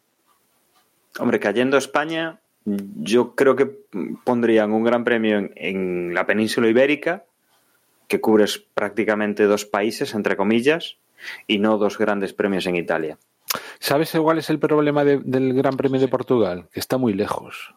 Hombre, 1.20 1.40
cayendo 1.40 1.78
España, 1.78 2.40
yo 2.64 3.36
creo 3.36 3.56
que 3.58 3.66
pondrían 4.24 4.72
un 4.72 4.84
gran 4.84 5.04
premio 5.04 5.38
en, 5.38 5.52
en 5.56 6.14
la 6.14 6.26
península 6.26 6.70
ibérica, 6.70 7.26
que 8.08 8.22
cubres 8.22 8.60
prácticamente 8.74 9.44
dos 9.44 9.66
países, 9.66 10.14
entre 10.14 10.38
comillas, 10.38 10.98
y 11.48 11.60
no 11.60 11.78
dos 11.78 11.98
grandes 11.98 12.34
premios 12.34 12.66
en 12.66 12.76
Italia. 12.76 13.18
¿Sabes 13.80 14.12
cuál 14.12 14.38
es 14.38 14.50
el 14.50 14.60
problema 14.60 15.04
de- 15.04 15.20
del 15.20 15.54
Gran 15.54 15.76
Premio 15.78 16.00
de 16.00 16.08
Portugal? 16.08 16.68
Que 16.72 16.80
está 16.80 16.98
muy 16.98 17.14
lejos. 17.14 17.74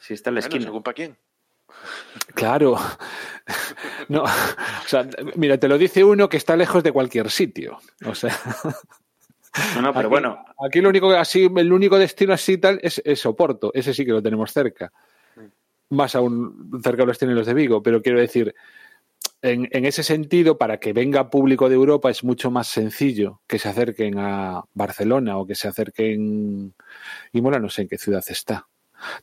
Si 0.00 0.14
está 0.14 0.30
en 0.30 0.36
la 0.36 0.40
Bueno, 0.40 0.48
esquina. 0.54 0.64
según 0.66 0.82
para 0.82 0.94
quién. 0.94 1.16
Claro. 2.34 2.76
No, 4.08 4.22
o 4.24 4.28
sea, 4.86 5.06
mira, 5.36 5.58
te 5.58 5.68
lo 5.68 5.76
dice 5.78 6.02
uno 6.04 6.28
que 6.28 6.36
está 6.38 6.56
lejos 6.56 6.82
de 6.82 6.92
cualquier 6.92 7.30
sitio. 7.30 7.78
O 8.06 8.14
sea, 8.14 8.34
No, 9.74 9.82
no, 9.82 9.88
pero 9.92 10.00
aquí, 10.00 10.08
bueno, 10.08 10.44
aquí 10.66 10.80
lo 10.80 10.88
único 10.90 11.08
que 11.10 11.16
así, 11.16 11.50
el 11.56 11.72
único 11.72 11.98
destino 11.98 12.32
así 12.32 12.58
tal 12.58 12.78
es, 12.82 13.00
es 13.04 13.24
Oporto. 13.26 13.70
Ese 13.74 13.92
sí 13.94 14.04
que 14.06 14.12
lo 14.12 14.22
tenemos 14.22 14.52
cerca. 14.52 14.92
Más 15.90 16.14
aún 16.14 16.70
cerca 16.82 17.04
los 17.04 17.18
tienen 17.18 17.36
los 17.36 17.46
de 17.46 17.54
Vigo. 17.54 17.82
Pero 17.82 18.00
quiero 18.02 18.18
decir, 18.20 18.54
en, 19.42 19.68
en 19.72 19.84
ese 19.84 20.02
sentido, 20.02 20.58
para 20.58 20.78
que 20.78 20.92
venga 20.92 21.30
público 21.30 21.68
de 21.68 21.74
Europa 21.76 22.10
es 22.10 22.24
mucho 22.24 22.50
más 22.50 22.66
sencillo 22.68 23.40
que 23.46 23.58
se 23.58 23.68
acerquen 23.68 24.18
a 24.18 24.62
Barcelona 24.74 25.38
o 25.38 25.46
que 25.46 25.54
se 25.54 25.68
acerquen. 25.68 26.74
Imola 27.32 27.58
no 27.58 27.68
sé 27.68 27.82
en 27.82 27.88
qué 27.88 27.98
ciudad 27.98 28.24
está. 28.28 28.66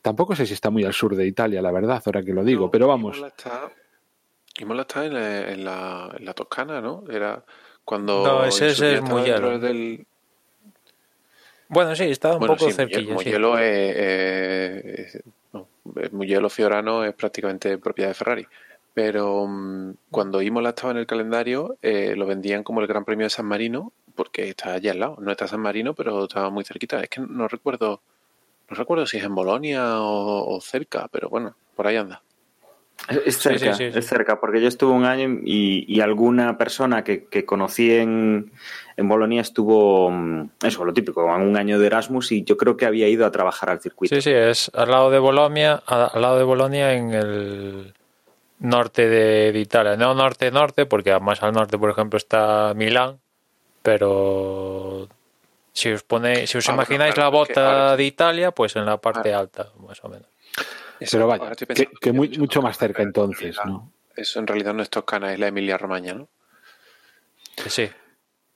Tampoco 0.02 0.36
sé 0.36 0.46
si 0.46 0.54
está 0.54 0.70
muy 0.70 0.86
al 0.86 0.94
sur 0.94 1.16
de 1.16 1.26
Italia, 1.28 1.62
la 1.62 1.72
verdad, 1.72 2.02
ahora 2.06 2.24
que 2.24 2.34
lo 2.34 2.44
digo, 2.46 2.66
No, 2.66 2.72
pero 2.72 2.88
vamos. 2.88 3.18
Imola 3.18 3.28
está, 3.28 3.72
Imola 4.60 4.82
está 4.84 5.06
en, 5.06 5.14
la, 5.14 5.52
en, 5.52 5.66
la, 5.66 6.16
en 6.18 6.26
la 6.26 6.34
Toscana, 6.34 6.80
¿no? 6.80 7.04
Era 7.10 7.44
cuando. 7.84 8.24
No, 8.24 8.46
ese- 8.46 8.70
ese 8.70 8.96
es 8.96 9.02
Del, 9.60 10.06
Bueno, 11.68 11.94
sí, 11.96 12.06
está 12.06 12.34
un 12.34 12.40
bueno, 12.40 12.56
poco 12.56 12.70
sí, 12.70 12.76
cerquilla. 12.76 13.02
sí. 13.02 13.14
Mugello 13.14 13.58
es, 13.58 13.96
es- 15.16 15.24
no, 15.52 15.68
Mugello 16.12 16.50
Fiorano 16.50 17.04
es 17.04 17.14
prácticamente 17.14 17.78
propiedad 17.78 18.12
de 18.12 18.14
Ferrari. 18.14 18.48
Pero 18.96 19.46
mm, 19.46 19.92
cuando 20.10 20.42
Imola 20.42 20.70
estaba 20.70 20.92
en 20.92 20.98
el 20.98 21.06
calendario, 21.06 21.78
eh, 21.84 22.16
lo 22.18 22.26
vendían 22.26 22.64
como 22.64 22.82
el 22.82 22.88
Gran 22.88 23.06
Premio 23.06 23.26
de 23.26 23.30
San 23.30 23.46
Marino, 23.46 23.92
porque 24.16 24.50
está 24.50 24.74
allá 24.74 24.92
al 24.94 25.00
lado. 25.02 25.18
No 25.20 25.30
está 25.32 25.48
San 25.48 25.60
Marino, 25.60 25.94
pero 25.94 26.24
estaba 26.24 26.50
muy 26.50 26.64
cerquita. 26.64 27.02
Es 27.02 27.10
que 27.10 27.20
no 27.22 27.48
recuerdo, 27.50 28.02
no 28.70 28.76
recuerdo 28.78 29.06
si 29.06 29.18
es 29.18 29.24
en 29.26 29.36
Bolonia 29.36 30.00
o, 30.02 30.56
o 30.56 30.62
cerca, 30.62 31.08
pero 31.12 31.30
bueno, 31.30 31.56
por 31.76 31.86
ahí 31.86 31.98
anda. 31.98 32.22
es- 33.10 33.18
es 33.26 33.36
Sí, 33.36 33.50
sí, 33.50 33.58
cerca, 33.60 33.74
sí, 33.74 33.92
sí. 33.92 33.98
es 34.00 34.08
cerca, 34.08 34.40
porque 34.40 34.62
yo 34.62 34.70
estuve 34.70 34.94
un 34.94 35.04
año 35.04 35.42
y, 35.44 35.84
y 35.94 36.00
alguna 36.00 36.58
persona 36.58 37.04
que, 37.04 37.26
que 37.26 37.44
conocí 37.46 37.92
en, 37.92 38.50
en 38.96 39.10
Bolonia 39.10 39.42
estuvo, 39.42 40.10
mm, 40.10 40.52
eso, 40.64 40.86
lo 40.86 40.94
típico, 40.94 41.26
un 41.26 41.58
año 41.58 41.78
de 41.80 41.88
Erasmus 41.88 42.32
y 42.32 42.46
yo 42.46 42.56
creo 42.56 42.78
que 42.78 42.86
había 42.86 43.10
ido 43.10 43.26
a 43.26 43.32
trabajar 43.32 43.70
al 43.70 43.82
circuito. 43.82 44.16
Sí, 44.16 44.22
sí, 44.22 44.32
es 44.32 44.72
al 44.74 44.90
lado 44.90 45.12
de 45.12 45.20
Bolonia, 45.20 45.84
al 45.86 46.22
lado 46.22 46.38
de 46.38 46.46
Bolonia 46.46 46.94
en 46.94 47.14
el 47.14 47.94
norte 48.60 49.08
de, 49.10 49.52
de 49.52 49.60
Italia. 49.60 49.96
No 49.98 50.14
norte-norte, 50.14 50.86
porque 50.86 51.18
más 51.20 51.44
al 51.44 51.54
norte, 51.54 51.78
por 51.78 51.90
ejemplo, 51.90 52.18
está 52.18 52.74
Milán, 52.76 53.20
pero 53.82 55.08
si 55.74 55.92
os 55.92 56.04
ponéis, 56.04 56.50
si 56.50 56.58
os 56.58 56.68
Ah, 56.68 56.72
bueno, 56.72 56.84
imagináis 56.84 57.14
claro, 57.14 57.32
la 57.32 57.38
bota 57.38 57.68
ahora- 57.68 57.96
de 57.98 58.04
Italia, 58.04 58.52
pues 58.52 58.76
en 58.76 58.86
la 58.86 58.98
parte 58.98 59.34
alta, 59.34 59.68
más 59.86 60.04
o 60.04 60.10
menos. 60.10 60.28
Pero 61.12 61.28
vaya, 61.28 61.52
que, 62.02 62.12
muy- 62.14 62.30
mucho 62.38 62.62
más 62.62 62.78
cerca 62.78 63.02
en 63.02 63.10
entonces, 63.10 63.58
¿no? 63.66 63.92
Eso 64.16 64.40
en 64.40 64.48
realidad 64.48 64.74
no 64.74 64.82
es 64.82 64.90
Toscana, 64.90 65.34
es 65.34 65.40
la 65.40 65.48
Emilia 65.48 65.78
Romagna, 65.78 66.14
¿no? 66.14 66.30
Sí, 67.58 67.70
sí. 67.70 67.90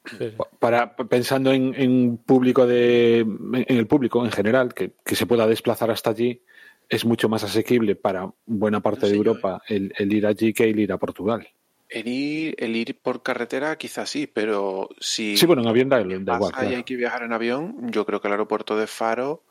Sí, 0.05 0.15
sí. 0.17 0.33
Para 0.59 0.95
pensando 0.95 1.51
en, 1.51 1.75
en 1.75 2.17
público 2.17 2.65
de 2.65 3.19
en 3.19 3.65
el 3.67 3.85
público 3.85 4.23
en 4.23 4.31
general 4.31 4.73
que, 4.73 4.91
que 5.05 5.15
se 5.15 5.25
pueda 5.25 5.45
desplazar 5.45 5.91
hasta 5.91 6.11
allí 6.11 6.41
es 6.89 7.05
mucho 7.05 7.29
más 7.29 7.43
asequible 7.43 7.95
para 7.95 8.31
buena 8.45 8.81
parte 8.81 9.07
de 9.07 9.15
Europa 9.15 9.61
el, 9.67 9.93
el 9.97 10.11
ir 10.11 10.25
allí 10.25 10.53
que 10.53 10.63
el 10.69 10.79
ir 10.79 10.91
a 10.91 10.97
Portugal. 10.97 11.47
El 11.87 12.07
ir, 12.07 12.55
el 12.59 12.75
ir 12.75 12.99
por 12.99 13.23
carretera 13.23 13.75
quizás 13.77 14.09
sí, 14.09 14.27
pero 14.27 14.89
si 14.99 15.37
Sí, 15.37 15.45
bueno, 15.45 15.61
en 15.63 15.67
avión 15.69 15.89
da, 15.89 15.97
da 15.97 16.03
igual. 16.35 16.51
claro. 16.51 16.67
hay 16.69 16.83
que 16.83 16.95
viajar 16.95 17.23
en 17.23 17.33
avión, 17.33 17.91
yo 17.91 18.05
creo 18.05 18.21
que 18.21 18.27
el 18.27 18.33
aeropuerto 18.33 18.77
de 18.77 18.85
Faro 18.87 19.43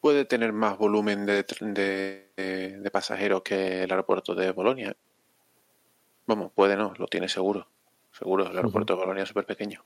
puede 0.00 0.24
tener 0.24 0.52
más 0.52 0.76
volumen 0.78 1.26
de, 1.26 1.44
de, 1.60 2.26
de- 2.36 2.78
de 2.80 2.90
pasajeros 2.90 3.42
que 3.42 3.82
el 3.84 3.90
aeropuerto 3.90 4.34
de 4.34 4.52
Bolonia. 4.52 4.94
Vamos, 6.26 6.52
puede 6.54 6.76
no, 6.76 6.92
lo 6.98 7.06
tiene 7.06 7.28
seguro. 7.28 7.68
Seguro, 8.12 8.48
el 8.48 8.56
aeropuerto 8.56 8.94
de 8.94 9.00
Bolonia 9.00 9.22
es 9.24 9.28
súper 9.28 9.46
pequeño. 9.46 9.84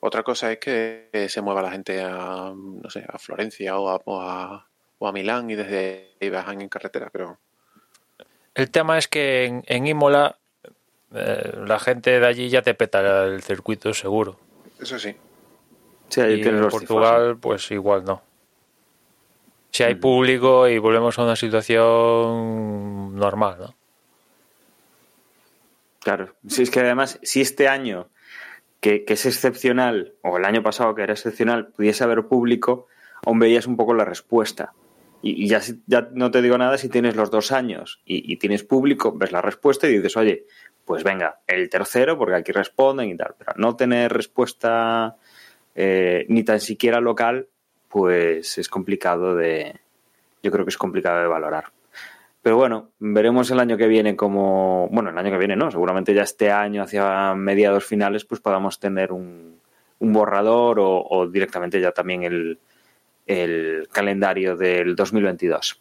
Otra 0.00 0.22
cosa 0.22 0.52
es 0.52 0.58
que 0.58 1.08
eh, 1.12 1.28
se 1.28 1.40
mueva 1.40 1.62
la 1.62 1.70
gente 1.70 2.02
a, 2.02 2.52
no 2.54 2.90
sé, 2.90 3.04
a 3.08 3.18
Florencia 3.18 3.78
o 3.78 3.88
a, 3.88 4.00
o 4.04 4.20
a, 4.20 4.68
o 5.04 5.08
a 5.08 5.12
Milán 5.12 5.50
y 5.50 5.54
desde 5.54 6.16
ahí 6.20 6.30
viajan 6.30 6.60
en 6.60 6.68
carretera, 6.68 7.10
pero 7.12 7.38
El 8.54 8.70
tema 8.70 8.98
es 8.98 9.06
que 9.06 9.44
en, 9.44 9.62
en 9.66 9.86
Imola 9.86 10.38
eh, 11.14 11.52
la 11.66 11.78
gente 11.78 12.18
de 12.18 12.26
allí 12.26 12.48
ya 12.48 12.62
te 12.62 12.74
peta 12.74 13.24
el 13.24 13.42
circuito 13.42 13.92
seguro. 13.94 14.38
eso 14.80 14.98
sí. 14.98 15.14
Sí, 16.08 16.20
ahí 16.20 16.34
y 16.34 16.42
tienes 16.42 16.54
en 16.54 16.60
los 16.62 16.72
Portugal, 16.72 17.36
pues 17.38 17.70
igual 17.70 18.04
no. 18.04 18.22
Si 19.70 19.82
hay 19.82 19.96
público 19.96 20.68
y 20.68 20.78
volvemos 20.78 21.18
a 21.18 21.24
una 21.24 21.36
situación 21.36 23.16
normal, 23.16 23.56
¿no? 23.58 23.74
Claro, 26.00 26.34
si 26.46 26.62
es 26.62 26.70
que 26.70 26.80
además, 26.80 27.18
si 27.22 27.40
este 27.40 27.66
año, 27.66 28.08
que, 28.80 29.04
que 29.04 29.14
es 29.14 29.24
excepcional, 29.26 30.12
o 30.22 30.36
el 30.36 30.44
año 30.44 30.62
pasado 30.62 30.94
que 30.94 31.02
era 31.02 31.14
excepcional, 31.14 31.68
pudiese 31.68 32.04
haber 32.04 32.26
público, 32.26 32.86
aún 33.24 33.38
veías 33.38 33.66
un 33.66 33.76
poco 33.76 33.94
la 33.94 34.04
respuesta. 34.04 34.74
Y, 35.26 35.48
ya, 35.48 35.62
ya 35.86 36.10
no 36.12 36.30
te 36.30 36.42
digo 36.42 36.58
nada 36.58 36.76
si 36.76 36.90
tienes 36.90 37.16
los 37.16 37.30
dos 37.30 37.50
años 37.50 38.02
y, 38.04 38.36
tienes 38.36 38.62
público, 38.62 39.16
ves 39.16 39.32
la 39.32 39.40
respuesta 39.40 39.88
y 39.88 39.96
dices, 39.96 40.18
oye, 40.18 40.44
pues 40.84 41.02
venga, 41.02 41.40
el 41.46 41.70
tercero, 41.70 42.18
porque 42.18 42.34
aquí 42.34 42.52
responden 42.52 43.08
y 43.08 43.16
tal. 43.16 43.34
Pero 43.38 43.54
no 43.56 43.74
tener 43.74 44.12
respuesta 44.12 45.16
eh, 45.74 46.26
ni 46.28 46.44
tan 46.44 46.60
siquiera 46.60 47.00
local, 47.00 47.48
pues 47.88 48.58
es 48.58 48.68
complicado 48.68 49.34
de. 49.34 49.80
Yo 50.42 50.50
creo 50.50 50.66
que 50.66 50.70
es 50.70 50.76
complicado 50.76 51.22
de 51.22 51.26
valorar. 51.26 51.72
Pero 52.42 52.58
bueno, 52.58 52.90
veremos 52.98 53.50
el 53.50 53.60
año 53.60 53.78
que 53.78 53.88
viene 53.88 54.16
como. 54.16 54.90
Bueno, 54.90 55.08
el 55.08 55.16
año 55.16 55.30
que 55.30 55.38
viene 55.38 55.56
no, 55.56 55.70
seguramente 55.70 56.12
ya 56.12 56.24
este 56.24 56.50
año, 56.50 56.82
hacia 56.82 57.34
mediados 57.34 57.86
finales, 57.86 58.26
pues 58.26 58.42
podamos 58.42 58.78
tener 58.78 59.10
un, 59.10 59.58
un 60.00 60.12
borrador 60.12 60.76
o 60.80 61.26
directamente 61.28 61.80
ya 61.80 61.92
también 61.92 62.24
el, 62.24 62.58
el 63.26 63.88
calendario 63.92 64.56
del 64.56 64.96
2022. 64.96 65.80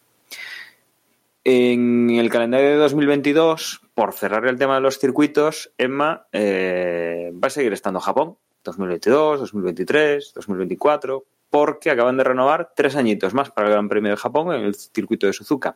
en 1.46 2.10
el 2.12 2.30
calendario 2.30 2.70
de 2.70 2.76
2022, 2.78 3.82
por 3.94 4.14
cerrar 4.14 4.46
el 4.46 4.58
tema 4.58 4.76
de 4.76 4.82
los 4.82 4.98
circuitos, 4.98 5.72
Emma 5.78 6.28
eh, 6.32 7.32
va 7.34 7.48
a 7.48 7.52
seguir 7.52 7.74
estando 7.74 8.00
Japón. 8.00 8.38
2022, 8.64 9.42
2023, 9.42 10.34
2024, 10.34 11.26
porque 11.50 11.92
acaban 11.92 12.18
de 12.18 12.24
renovar 12.24 12.72
tres 12.76 12.96
añitos 12.96 13.34
más 13.34 13.52
para 13.52 13.68
el 13.68 13.74
Gran 13.74 13.90
Premio 13.90 14.12
de 14.12 14.18
Japón 14.18 14.54
en 14.54 14.62
el 14.64 14.76
circuito 14.76 15.28
de 15.28 15.34
Suzuka. 15.34 15.76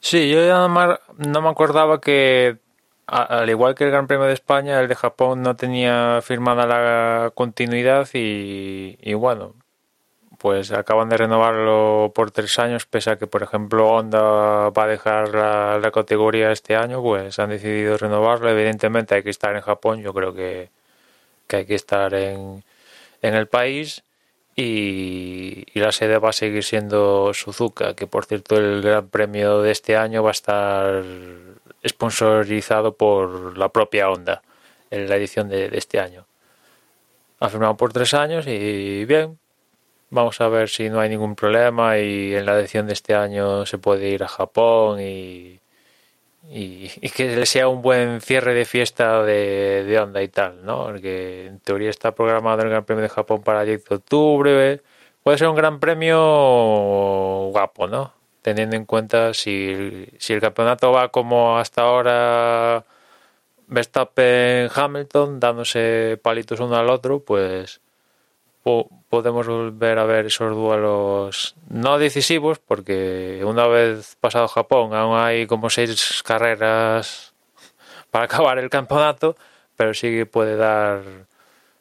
Sí, 0.00 0.30
yo 0.30 0.46
ya 0.46 0.68
no 1.18 1.42
me 1.42 1.48
acordaba 1.48 2.00
que, 2.00 2.58
al 3.06 3.48
igual 3.50 3.74
que 3.74 3.84
el 3.84 3.90
Gran 3.90 4.06
Premio 4.06 4.26
de 4.26 4.34
España, 4.34 4.80
el 4.80 4.88
de 4.88 4.94
Japón 4.94 5.42
no 5.42 5.56
tenía 5.56 6.20
firmada 6.22 6.66
la 6.66 7.32
continuidad 7.34 8.08
y, 8.12 8.96
y 9.00 9.14
bueno, 9.14 9.54
pues 10.44 10.72
acaban 10.72 11.08
de 11.08 11.16
renovarlo 11.16 12.12
por 12.14 12.30
tres 12.30 12.58
años, 12.58 12.84
pese 12.84 13.08
a 13.12 13.16
que, 13.16 13.26
por 13.26 13.42
ejemplo, 13.42 13.88
Honda 13.88 14.68
va 14.68 14.84
a 14.84 14.86
dejar 14.86 15.30
la, 15.30 15.90
categoría 15.90 16.52
este 16.52 16.76
año, 16.76 17.00
pues 17.00 17.38
han 17.38 17.48
decidido 17.48 17.96
renovarlo. 17.96 18.50
Evidentemente 18.50 19.14
hay 19.14 19.22
que 19.22 19.30
estar 19.30 19.56
en 19.56 19.62
Japón, 19.62 20.02
yo 20.02 20.12
creo 20.12 20.34
que, 20.34 20.68
que 21.46 21.56
hay 21.56 21.64
que 21.64 21.74
estar 21.74 22.12
en, 22.12 22.62
en 23.22 23.34
el 23.34 23.46
país. 23.48 24.02
Y, 24.54 25.64
la 25.72 25.92
sede 25.92 26.18
va 26.18 26.28
a 26.28 26.32
seguir 26.34 26.62
siendo 26.62 27.32
Suzuka, 27.32 27.94
que 27.94 28.06
por 28.06 28.26
cierto 28.26 28.58
el 28.58 28.82
Gran 28.82 29.08
Premio 29.08 29.62
de 29.62 29.70
este 29.70 29.96
año 29.96 30.22
va 30.22 30.28
a 30.28 30.32
estar 30.32 31.04
sponsorizado 31.86 32.94
por 32.98 33.56
la 33.56 33.70
propia 33.70 34.10
Honda 34.10 34.42
en 34.90 35.08
la 35.08 35.16
edición 35.16 35.48
de 35.48 35.70
este 35.72 36.00
año. 36.00 36.26
Ha 37.40 37.48
firmado 37.48 37.78
por 37.78 37.94
tres 37.94 38.12
años 38.12 38.46
y 38.46 39.06
bien, 39.06 39.38
Vamos 40.14 40.40
a 40.40 40.48
ver 40.48 40.68
si 40.68 40.88
no 40.90 41.00
hay 41.00 41.08
ningún 41.08 41.34
problema 41.34 41.98
y 41.98 42.36
en 42.36 42.46
la 42.46 42.56
edición 42.56 42.86
de 42.86 42.92
este 42.92 43.16
año 43.16 43.66
se 43.66 43.78
puede 43.78 44.10
ir 44.10 44.22
a 44.22 44.28
Japón 44.28 45.00
y, 45.00 45.60
y, 46.48 46.88
que 47.10 47.44
sea 47.46 47.66
un 47.66 47.82
buen 47.82 48.20
cierre 48.20 48.54
de 48.54 48.64
fiesta 48.64 49.24
de, 49.24 49.98
onda 50.00 50.22
y 50.22 50.28
tal, 50.28 50.64
¿no? 50.64 50.84
Porque 50.84 51.46
en 51.46 51.58
teoría 51.60 51.90
está 51.90 52.14
programado 52.14 52.62
el 52.62 52.68
Gran 52.70 52.84
Premio 52.84 53.02
de 53.02 53.08
Japón 53.08 53.42
para 53.42 53.62
el 53.62 53.66
10 53.66 53.84
de 53.86 53.94
octubre. 53.96 54.80
Puede 55.24 55.38
ser 55.38 55.48
un 55.48 55.56
gran 55.56 55.80
premio 55.80 57.50
guapo, 57.50 57.88
¿no? 57.88 58.12
Teniendo 58.42 58.76
en 58.76 58.84
cuenta 58.84 59.34
si, 59.34 60.06
el 60.28 60.40
campeonato 60.40 60.92
va 60.92 61.08
como 61.10 61.58
hasta 61.58 61.82
ahora 61.82 62.84
Verstappen 63.66 64.70
Hamilton 64.74 65.40
dándose 65.40 66.20
palitos 66.22 66.60
uno 66.60 66.76
al 66.76 66.90
otro, 66.90 67.20
pues 67.24 67.80
podemos 68.64 69.46
volver 69.46 69.98
a 69.98 70.04
ver 70.04 70.26
esos 70.26 70.54
duelos 70.54 71.54
no 71.68 71.98
decisivos, 71.98 72.58
porque 72.58 73.42
una 73.44 73.66
vez 73.66 74.16
pasado 74.20 74.48
Japón 74.48 74.94
aún 74.94 75.18
hay 75.18 75.46
como 75.46 75.68
seis 75.68 76.22
carreras 76.24 77.34
para 78.10 78.24
acabar 78.24 78.58
el 78.58 78.70
campeonato, 78.70 79.36
pero 79.76 79.92
sí 79.92 80.24
puede 80.24 80.56
dar 80.56 81.02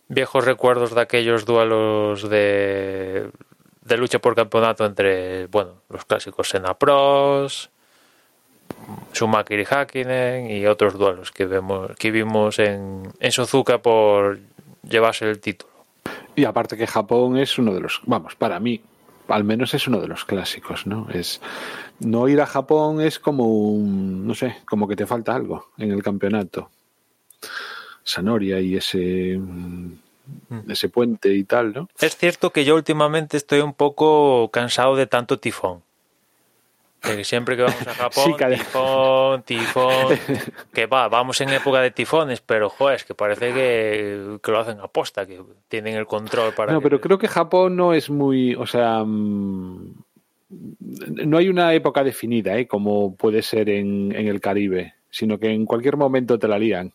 viejos 0.09 0.43
recuerdos 0.45 0.93
de 0.93 1.01
aquellos 1.01 1.45
duelos 1.45 2.29
de, 2.29 3.31
lucha 3.97 4.19
por 4.19 4.35
campeonato 4.35 4.85
entre 4.85 5.47
bueno 5.47 5.81
los 5.89 6.03
clásicos 6.05 6.49
Senna 6.49 6.73
Pros, 6.73 7.69
Schumacher 9.13 9.59
y 9.59 9.65
Hakkinen 9.65 10.51
y 10.51 10.65
otros 10.65 10.95
duelos 10.95 11.31
que 11.31 11.45
vemos 11.45 11.91
que 11.97 12.11
vimos 12.11 12.59
en 12.59 13.13
Suzuka 13.31 13.77
por 13.77 14.39
llevarse 14.83 15.29
el 15.29 15.39
título. 15.39 15.72
Y 16.35 16.45
aparte 16.45 16.77
que 16.77 16.87
Japón 16.87 17.37
es 17.37 17.57
uno 17.57 17.73
de 17.73 17.81
los, 17.81 18.01
vamos, 18.05 18.35
para 18.35 18.59
mí, 18.59 18.81
al 19.27 19.43
menos 19.43 19.73
es 19.73 19.87
uno 19.87 19.99
de 19.99 20.07
los 20.07 20.25
clásicos, 20.25 20.87
¿no? 20.87 21.07
Es 21.11 21.41
no 21.99 22.27
ir 22.27 22.41
a 22.41 22.45
Japón 22.45 23.01
es 23.01 23.19
como 23.19 23.45
un, 23.45 24.25
no 24.27 24.33
sé, 24.33 24.57
como 24.65 24.87
que 24.87 24.95
te 24.95 25.05
falta 25.05 25.35
algo 25.35 25.69
en 25.77 25.91
el 25.91 26.03
campeonato. 26.03 26.69
Sanoria 28.03 28.59
y 28.59 28.75
ese 28.75 29.37
mm, 29.37 29.93
ese 30.69 30.89
puente 30.89 31.33
y 31.33 31.43
tal, 31.43 31.73
¿no? 31.73 31.89
Es 31.99 32.17
cierto 32.17 32.51
que 32.51 32.65
yo 32.65 32.75
últimamente 32.75 33.37
estoy 33.37 33.59
un 33.59 33.73
poco 33.73 34.49
cansado 34.51 34.95
de 34.95 35.07
tanto 35.07 35.39
tifón 35.39 35.83
siempre 37.23 37.55
que 37.55 37.63
vamos 37.63 37.87
a 37.87 37.93
Japón, 37.95 38.35
tifón, 38.37 39.43
tifón, 39.43 40.19
que 40.73 40.85
va, 40.85 41.07
vamos 41.09 41.39
en 41.41 41.49
época 41.49 41.81
de 41.81 41.91
tifones, 41.91 42.41
pero 42.41 42.69
joder, 42.69 42.95
es 42.95 43.03
que 43.03 43.13
parece 43.13 43.53
que, 43.53 44.39
lo 44.51 44.59
hacen 44.59 44.79
aposta, 44.79 45.25
que 45.25 45.41
tienen 45.67 45.95
el 45.95 46.07
control 46.07 46.53
para... 46.53 46.73
No, 46.73 46.81
pero 46.81 46.99
creo 47.01 47.17
que 47.17 47.27
Japón 47.27 47.75
no 47.75 47.93
es 47.93 48.09
muy, 48.09 48.55
o 48.55 48.65
sea, 48.65 49.03
mm, 49.03 49.93
no 50.49 51.37
hay 51.37 51.49
una 51.49 51.73
época 51.73 52.03
definida, 52.03 52.57
¿eh? 52.57 52.67
como 52.67 53.15
puede 53.15 53.41
ser 53.41 53.69
en, 53.69 54.13
en 54.15 54.27
el 54.27 54.39
Caribe, 54.39 54.95
sino 55.09 55.37
que 55.39 55.49
en 55.49 55.65
cualquier 55.65 55.97
momento 55.97 56.39
te 56.39 56.47
la 56.47 56.57
lían. 56.57 56.93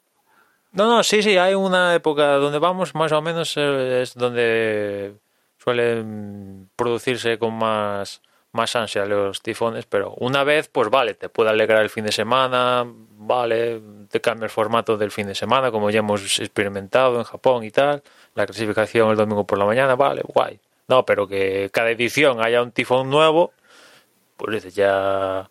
No, 0.72 0.86
no, 0.86 1.02
sí, 1.02 1.22
sí, 1.22 1.36
hay 1.36 1.54
una 1.54 1.94
época 1.94 2.34
donde 2.34 2.58
vamos, 2.58 2.94
más 2.94 3.12
o 3.12 3.22
menos 3.22 3.54
eh, 3.56 4.02
es 4.02 4.14
donde 4.14 5.14
suelen 5.58 6.68
producirse 6.76 7.38
con 7.38 7.54
más 7.54 8.22
más 8.52 8.74
ansia 8.76 9.04
los 9.04 9.42
tifones, 9.42 9.86
pero 9.86 10.14
una 10.18 10.44
vez, 10.44 10.68
pues 10.68 10.90
vale, 10.90 11.14
te 11.14 11.28
puede 11.28 11.50
alegrar 11.50 11.82
el 11.82 11.90
fin 11.90 12.04
de 12.04 12.12
semana, 12.12 12.84
vale, 12.86 13.80
te 14.10 14.20
cambia 14.20 14.44
el 14.44 14.50
formato 14.50 14.96
del 14.96 15.10
fin 15.10 15.26
de 15.26 15.34
semana, 15.34 15.70
como 15.70 15.90
ya 15.90 16.00
hemos 16.00 16.38
experimentado 16.38 17.18
en 17.18 17.24
Japón 17.24 17.64
y 17.64 17.70
tal, 17.70 18.02
la 18.34 18.46
clasificación 18.46 19.10
el 19.10 19.16
domingo 19.16 19.46
por 19.46 19.58
la 19.58 19.66
mañana, 19.66 19.94
vale, 19.96 20.22
guay. 20.24 20.58
No, 20.88 21.04
pero 21.04 21.28
que 21.28 21.68
cada 21.72 21.90
edición 21.90 22.42
haya 22.42 22.62
un 22.62 22.72
tifón 22.72 23.10
nuevo, 23.10 23.52
pues 24.36 24.74
ya 24.74 25.50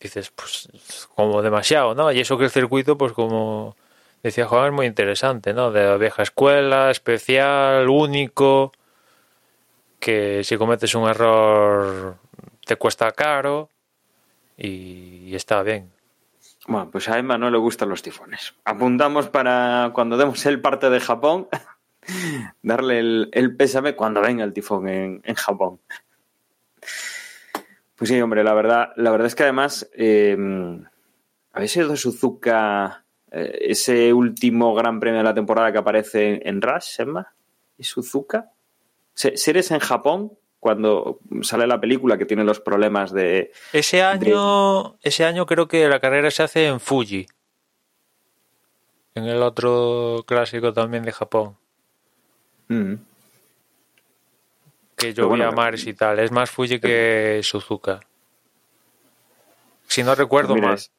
dices, 0.00 0.30
pues 0.30 0.68
como 1.14 1.42
demasiado, 1.42 1.94
¿no? 1.94 2.10
Y 2.12 2.20
eso 2.20 2.36
que 2.36 2.44
el 2.44 2.50
circuito, 2.50 2.98
pues 2.98 3.12
como 3.12 3.76
decía 4.22 4.46
Juan, 4.46 4.66
es 4.66 4.72
muy 4.72 4.86
interesante, 4.86 5.54
¿no? 5.54 5.70
De 5.70 5.84
la 5.84 5.96
vieja 5.96 6.22
escuela, 6.22 6.90
especial, 6.90 7.88
único 7.88 8.72
que 10.04 10.44
si 10.44 10.58
cometes 10.58 10.94
un 10.94 11.08
error 11.08 12.18
te 12.66 12.76
cuesta 12.76 13.10
caro 13.12 13.70
y, 14.54 15.34
está 15.34 15.62
bien. 15.62 15.90
Bueno, 16.68 16.90
pues 16.90 17.08
a 17.08 17.18
Emma 17.18 17.38
no 17.38 17.50
le 17.50 17.56
gustan 17.56 17.88
los 17.88 18.02
tifones. 18.02 18.54
Apuntamos 18.66 19.30
para 19.30 19.92
cuando 19.94 20.18
demos 20.18 20.44
el 20.44 20.60
parte 20.60 20.90
de 20.90 21.00
Japón, 21.00 21.48
darle 22.62 22.98
el, 22.98 23.56
pésame 23.56 23.96
cuando 23.96 24.20
venga 24.20 24.44
el 24.44 24.52
tifón 24.52 24.88
en, 24.88 25.34
Japón. 25.36 25.80
Pues 27.96 28.10
sí, 28.10 28.20
hombre, 28.20 28.44
la 28.44 28.52
verdad, 28.52 28.90
la 28.96 29.10
verdad 29.10 29.28
es 29.28 29.34
que 29.34 29.44
además 29.44 29.88
eh, 29.94 30.36
habéis 31.52 31.72
sido 31.72 31.96
Suzuka 31.96 33.06
eh, 33.30 33.58
ese 33.62 34.12
último 34.12 34.74
gran 34.74 35.00
premio 35.00 35.18
de 35.18 35.24
la 35.24 35.34
temporada 35.34 35.72
que 35.72 35.78
aparece 35.78 36.46
en 36.46 36.60
Rush, 36.60 37.00
Emma, 37.00 37.32
y 37.78 37.84
Suzuka. 37.84 38.53
Seres 39.14 39.70
en 39.70 39.78
Japón, 39.78 40.32
cuando 40.60 41.20
sale 41.42 41.66
la 41.66 41.80
película 41.80 42.18
que 42.18 42.26
tiene 42.26 42.44
los 42.44 42.60
problemas 42.60 43.12
de. 43.12 43.52
Ese 43.72 44.02
año, 44.02 44.96
ese 45.02 45.24
año 45.24 45.46
creo 45.46 45.68
que 45.68 45.88
la 45.88 46.00
carrera 46.00 46.30
se 46.30 46.42
hace 46.42 46.66
en 46.66 46.80
Fuji. 46.80 47.26
En 49.14 49.24
el 49.24 49.42
otro 49.42 50.24
clásico 50.26 50.72
también 50.72 51.04
de 51.04 51.12
Japón. 51.12 51.56
Mm. 52.68 52.94
Que 54.96 55.14
yo 55.14 55.28
voy 55.28 55.42
a 55.42 55.50
Mars 55.50 55.86
y 55.86 55.94
tal. 55.94 56.18
Es 56.18 56.32
más 56.32 56.50
Fuji 56.50 56.80
que 56.80 57.40
Suzuka. 57.42 58.00
Si 59.86 60.02
no 60.02 60.14
recuerdo 60.14 60.56
más. 60.56 60.90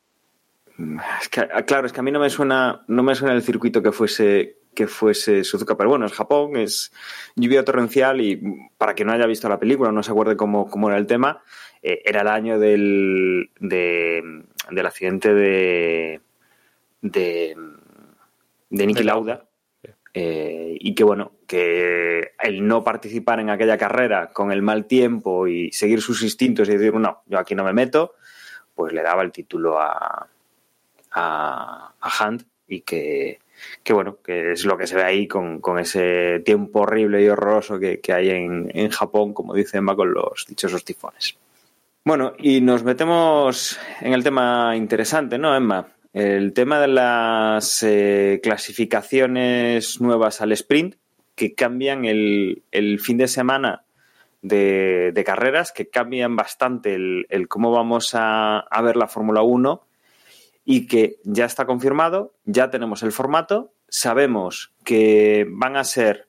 claro, 1.66 1.88
es 1.88 1.94
que 1.94 2.00
a 2.00 2.04
mí 2.04 2.12
no 2.12 2.20
me 2.20 2.30
suena, 2.30 2.84
no 2.88 3.04
me 3.04 3.16
suena 3.16 3.34
el 3.34 3.42
circuito 3.42 3.82
que 3.82 3.92
fuese 3.92 4.60
que 4.76 4.88
fuese 4.88 5.44
Suzuka. 5.44 5.76
Pero 5.76 5.90
bueno, 5.90 6.06
es 6.06 6.14
Japón, 6.14 6.58
es 6.58 6.92
lluvia 7.36 7.66
torrencial 7.66 8.22
y 8.22 8.40
para 8.78 8.94
quien 8.94 9.08
no 9.08 9.14
haya 9.14 9.26
visto 9.26 9.50
la 9.50 9.60
película, 9.60 9.92
no 9.92 10.04
se 10.04 10.12
acuerde 10.12 10.38
cómo, 10.38 10.70
cómo 10.70 10.90
era 10.90 10.98
el 10.98 11.08
tema, 11.08 11.42
eh, 11.82 12.02
era 12.06 12.22
el 12.22 12.28
año 12.28 12.60
del, 12.60 13.50
del 13.60 14.86
accidente 14.86 15.34
de, 15.34 16.22
de, 17.02 17.56
de 18.70 18.86
Niki 18.86 19.04
Lauda. 19.04 19.46
Eh, 20.18 20.78
y 20.80 20.96
que 20.96 21.04
bueno, 21.04 21.34
que 21.46 22.32
el 22.42 22.66
no 22.66 22.86
participar 22.86 23.42
en 23.42 23.50
aquella 23.50 23.78
carrera 23.78 24.30
con 24.32 24.54
el 24.54 24.62
mal 24.62 24.86
tiempo 24.86 25.46
y 25.46 25.74
seguir 25.74 26.02
sus 26.02 26.24
instintos 26.24 26.70
y 26.70 26.78
decir, 26.78 26.94
no, 26.94 27.22
yo 27.26 27.38
aquí 27.38 27.54
no 27.54 27.66
me 27.66 27.74
meto, 27.74 28.14
pues 28.76 28.94
le 28.94 29.02
daba 29.02 29.24
el 29.24 29.34
título 29.34 29.78
a, 29.78 30.30
a, 31.12 31.94
a 32.00 32.30
Hunt 32.30 32.44
y 32.66 32.80
que, 32.82 33.40
que 33.84 33.94
bueno, 33.94 34.18
que 34.24 34.54
es 34.54 34.66
lo 34.66 34.78
que 34.78 34.88
se 34.88 34.96
ve 34.96 35.04
ahí 35.04 35.28
con, 35.28 35.62
ese 35.80 36.42
tiempo 36.44 36.82
horrible 36.82 37.24
y 37.24 37.28
horroroso 37.28 37.80
que, 37.80 38.02
hay 38.14 38.30
en, 38.30 38.90
Japón, 38.90 39.34
como 39.34 39.54
dice 39.54 39.78
Emma, 39.78 39.96
con 39.96 40.14
los 40.14 40.46
dichosos 40.48 40.84
tifones. 40.84 41.38
Bueno, 42.04 42.34
y 42.38 42.62
nos 42.62 42.84
metemos 42.84 43.80
en 44.02 44.14
el 44.14 44.24
tema 44.24 44.76
interesante, 44.76 45.38
¿no, 45.38 45.56
Emma? 45.56 45.88
El 46.14 46.54
tema 46.54 46.80
de 46.80 46.88
las 46.88 47.84
eh, 47.84 48.40
clasificaciones 48.42 50.00
nuevas 50.00 50.40
al 50.42 50.52
sprint 50.54 50.96
que 51.36 51.54
cambian 51.54 52.06
el, 52.06 52.62
fin 53.02 53.18
de 53.18 53.28
semana 53.28 53.84
de, 54.42 55.24
carreras 55.26 55.72
que 55.72 55.90
cambian 55.90 56.36
bastante 56.36 56.96
el, 56.96 57.26
el 57.30 57.48
cómo 57.48 57.72
vamos 57.72 58.12
a, 58.14 58.60
a 58.60 58.82
ver 58.82 58.96
la 58.96 59.08
Fórmula 59.08 59.42
1 59.42 59.85
y 60.66 60.88
que 60.88 61.20
ya 61.24 61.46
está 61.46 61.66
confirmado, 61.66 62.34
ya 62.44 62.72
tenemos 62.72 63.04
el 63.04 63.12
formato, 63.12 63.72
sabemos 63.88 64.74
que 64.84 65.46
van 65.50 65.78
a 65.78 65.84
ser 65.84 66.28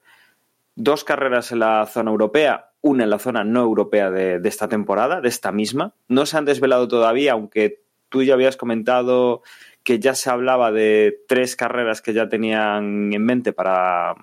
dos 0.74 1.04
carreras 1.04 1.50
en 1.52 1.60
la 1.60 1.86
zona 1.86 2.10
europea, 2.10 2.70
una 2.82 3.04
en 3.04 3.10
la 3.10 3.18
zona 3.18 3.42
no 3.42 3.62
europea 3.62 4.10
de, 4.10 4.40
esta 4.44 4.68
temporada, 4.68 5.22
de 5.22 5.28
esta 5.28 5.50
misma. 5.50 5.94
No 6.06 6.26
se 6.26 6.36
han 6.36 6.44
desvelado 6.44 6.86
todavía, 6.86 7.32
aunque 7.32 7.82
tú 8.10 8.22
ya 8.22 8.34
habías 8.34 8.56
comentado 8.56 9.42
que 9.82 9.98
ya 9.98 10.14
se 10.14 10.30
hablaba 10.30 10.70
de 10.70 11.24
tres 11.26 11.56
carreras 11.56 12.02
que 12.02 12.12
ya 12.12 12.28
tenían 12.28 13.12
en 13.12 13.24
mente 13.24 13.52
para, 13.52 14.14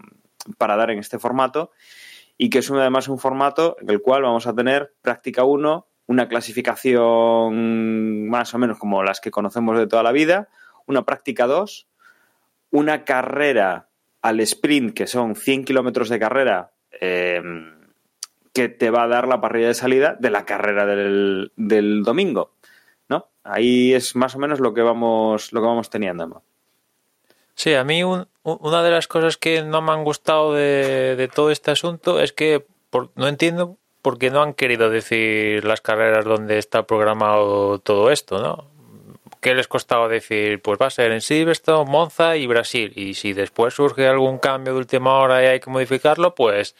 para 0.58 0.78
dar 0.78 0.92
en 0.92 1.00
este 1.00 1.20
formato 1.20 1.72
y 2.38 2.50
que 2.50 2.60
es 2.60 2.70
además 2.70 3.08
un 3.08 3.18
formato 3.18 3.78
en 3.82 3.90
el 3.90 4.02
cual 4.02 4.24
vamos 4.24 4.46
a 4.46 4.54
tener 4.54 4.94
práctica 5.02 5.44
1, 5.44 5.88
una 6.08 6.28
clasificación 6.28 8.30
más 8.30 8.54
o 8.54 8.58
menos 8.58 8.78
como 8.78 9.04
las 9.04 9.22
que 9.22 9.32
conocemos 9.32 9.78
de 9.78 9.88
toda 9.88 10.04
la 10.04 10.12
vida, 10.12 10.50
una 10.86 11.04
práctica 11.04 11.48
2, 11.48 11.88
una 12.72 13.06
carrera 13.06 13.88
al 14.22 14.40
sprint, 14.42 14.94
que 14.94 15.08
son 15.08 15.36
100 15.36 15.66
kilómetros 15.66 16.10
de 16.10 16.20
carrera, 16.20 16.72
eh, 17.00 17.42
que 18.54 18.70
te 18.70 18.90
va 18.90 19.04
a 19.04 19.08
dar 19.08 19.28
la 19.28 19.42
parrilla 19.42 19.68
de 19.68 19.74
salida 19.74 20.16
de 20.20 20.30
la 20.30 20.46
carrera 20.46 20.86
del, 20.86 21.52
del 21.56 22.04
domingo. 22.04 22.54
¿no? 23.10 23.30
Ahí 23.44 23.94
es 23.94 24.16
más 24.16 24.36
o 24.36 24.40
menos 24.40 24.60
lo 24.60 24.74
que 24.74 24.82
vamos, 24.82 25.54
lo 25.54 25.62
que 25.62 25.68
vamos 25.68 25.90
teniendo. 25.90 26.44
Sí, 27.56 27.74
a 27.74 27.84
mí 27.84 28.04
un, 28.04 28.28
una 28.44 28.84
de 28.84 28.92
las 28.92 29.08
cosas 29.08 29.38
que 29.38 29.64
no 29.64 29.82
me 29.82 29.92
han 29.92 30.04
gustado 30.04 30.54
de, 30.54 31.16
de 31.16 31.28
todo 31.28 31.52
este 31.52 31.72
asunto 31.72 32.20
es 32.20 32.34
que 32.34 32.66
por, 32.90 33.12
no 33.16 33.28
entiendo 33.28 33.78
por 34.04 34.20
qué 34.20 34.30
no 34.30 34.44
han 34.44 34.54
querido 34.54 34.90
decir 34.90 35.64
las 35.64 35.82
carreras 35.82 36.26
donde 36.26 36.60
está 36.60 36.84
programado 36.84 37.80
todo 37.80 38.12
esto, 38.12 38.40
¿no? 38.40 38.68
¿Qué 39.40 39.56
les 39.56 39.68
costaba 39.68 40.10
decir? 40.10 40.62
Pues 40.62 40.78
va 40.80 40.88
a 40.88 40.90
ser 40.90 41.14
en 41.14 41.22
Silverstone, 41.22 41.90
Monza 41.90 42.36
y 42.36 42.46
Brasil. 42.46 42.92
Y 42.96 43.14
si 43.14 43.34
después 43.34 43.74
surge 43.74 44.06
algún 44.08 44.40
cambio 44.40 44.74
de 44.74 44.80
última 44.80 45.16
hora 45.16 45.42
y 45.42 45.48
hay 45.48 45.60
que 45.62 45.70
modificarlo, 45.70 46.36
pues, 46.36 46.76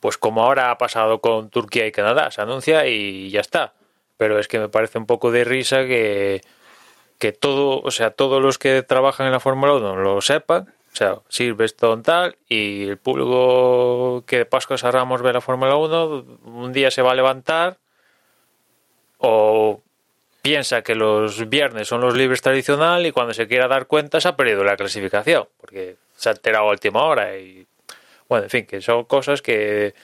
pues 0.00 0.18
como 0.18 0.42
ahora 0.42 0.72
ha 0.72 0.78
pasado 0.78 1.20
con 1.20 1.50
Turquía 1.50 1.86
y 1.86 1.92
Canadá, 1.92 2.30
se 2.32 2.42
anuncia 2.42 2.86
y 2.86 3.30
ya 3.30 3.40
está. 3.40 3.72
Pero 4.16 4.38
es 4.40 4.48
que 4.48 4.58
me 4.58 4.68
parece 4.68 4.98
un 4.98 5.06
poco 5.06 5.30
de 5.30 5.44
risa 5.44 5.86
que, 5.86 6.40
que 7.18 7.30
todo, 7.32 7.80
o 7.80 7.90
sea, 7.92 8.10
todos 8.10 8.42
los 8.42 8.58
que 8.58 8.82
trabajan 8.82 9.26
en 9.26 9.32
la 9.32 9.40
Fórmula 9.40 9.74
1 9.74 9.96
lo 9.96 10.20
sepan, 10.20 10.72
o 10.92 10.96
sea, 10.96 11.18
Silverstone 11.28 12.02
tal, 12.02 12.36
y 12.48 12.88
el 12.88 12.98
público 12.98 14.24
que 14.26 14.38
de 14.38 14.44
Pascos 14.44 14.84
a 14.84 14.90
Ramos 14.90 15.22
ve 15.22 15.32
la 15.32 15.40
Fórmula 15.40 15.76
1, 15.76 16.24
un 16.44 16.72
día 16.72 16.90
se 16.90 17.02
va 17.02 17.12
a 17.12 17.14
levantar 17.14 17.78
o 19.18 19.82
piensa 20.42 20.82
que 20.82 20.94
los 20.94 21.48
viernes 21.48 21.88
son 21.88 22.00
los 22.00 22.16
libres 22.16 22.42
tradicional 22.42 23.06
y 23.06 23.12
cuando 23.12 23.34
se 23.34 23.46
quiera 23.46 23.68
dar 23.68 23.86
cuenta 23.86 24.20
se 24.20 24.28
ha 24.28 24.36
perdido 24.36 24.64
la 24.64 24.76
clasificación, 24.76 25.48
porque 25.60 25.96
se 26.16 26.28
ha 26.28 26.32
enterado 26.32 26.64
a 26.66 26.70
última 26.70 27.04
hora 27.04 27.36
y 27.36 27.66
bueno, 28.28 28.44
en 28.44 28.50
fin, 28.50 28.66
que 28.66 28.80
son 28.80 29.04
cosas 29.04 29.42
que 29.42 29.94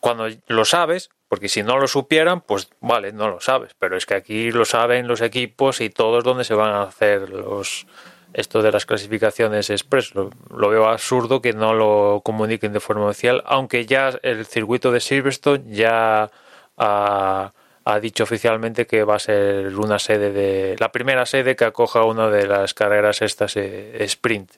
cuando 0.00 0.28
lo 0.48 0.64
sabes, 0.64 1.10
porque 1.28 1.48
si 1.48 1.62
no 1.62 1.78
lo 1.78 1.86
supieran, 1.86 2.40
pues 2.40 2.70
vale, 2.80 3.12
no 3.12 3.28
lo 3.28 3.40
sabes, 3.40 3.74
pero 3.78 3.96
es 3.96 4.04
que 4.04 4.14
aquí 4.14 4.50
lo 4.50 4.64
saben 4.64 5.06
los 5.06 5.20
equipos 5.20 5.80
y 5.80 5.90
todos 5.90 6.24
donde 6.24 6.44
se 6.44 6.54
van 6.54 6.70
a 6.70 6.82
hacer 6.82 7.28
los 7.30 7.86
esto 8.32 8.62
de 8.62 8.72
las 8.72 8.86
clasificaciones 8.86 9.70
express. 9.70 10.14
Lo, 10.14 10.30
veo 10.50 10.88
absurdo 10.88 11.42
que 11.42 11.52
no 11.52 11.74
lo 11.74 12.20
comuniquen 12.24 12.72
de 12.72 12.80
forma 12.80 13.06
oficial, 13.06 13.42
aunque 13.46 13.86
ya 13.86 14.18
el 14.22 14.46
circuito 14.46 14.92
de 14.92 15.00
Silverstone 15.00 15.64
ya 15.66 16.30
ha, 16.76 17.52
dicho 18.00 18.22
oficialmente 18.22 18.86
que 18.86 19.02
va 19.02 19.16
a 19.16 19.18
ser 19.18 19.76
una 19.76 19.98
sede 19.98 20.30
de 20.30 20.76
la 20.78 20.92
primera 20.92 21.26
sede 21.26 21.56
que 21.56 21.64
acoja 21.64 22.04
una 22.04 22.30
de 22.30 22.46
las 22.46 22.72
carreras 22.72 23.20
estas 23.20 23.56
eh, 23.56 23.96
sprint. 24.04 24.52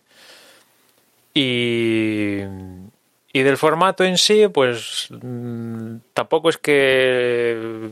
Y, 1.33 2.41
y 3.33 3.43
del 3.43 3.57
formato 3.57 4.05
en 4.05 4.19
sí, 4.19 4.49
pues 4.49 5.09
mmm, 5.11 5.97
tampoco 6.13 6.51
es 6.51 6.59
que 6.59 7.91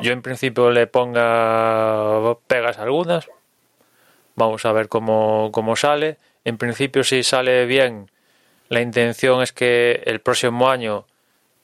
yo 0.00 0.12
en 0.12 0.22
principio 0.22 0.70
le 0.70 0.88
ponga 0.88 2.34
pegas 2.48 2.78
algunas, 2.78 3.28
Vamos 4.46 4.64
a 4.64 4.72
ver 4.72 4.88
cómo, 4.88 5.50
cómo 5.52 5.76
sale. 5.76 6.18
En 6.44 6.58
principio, 6.58 7.04
si 7.04 7.22
sale 7.22 7.66
bien, 7.66 8.10
la 8.68 8.80
intención 8.80 9.42
es 9.42 9.52
que 9.52 10.02
el 10.06 10.20
próximo 10.20 10.68
año 10.68 11.06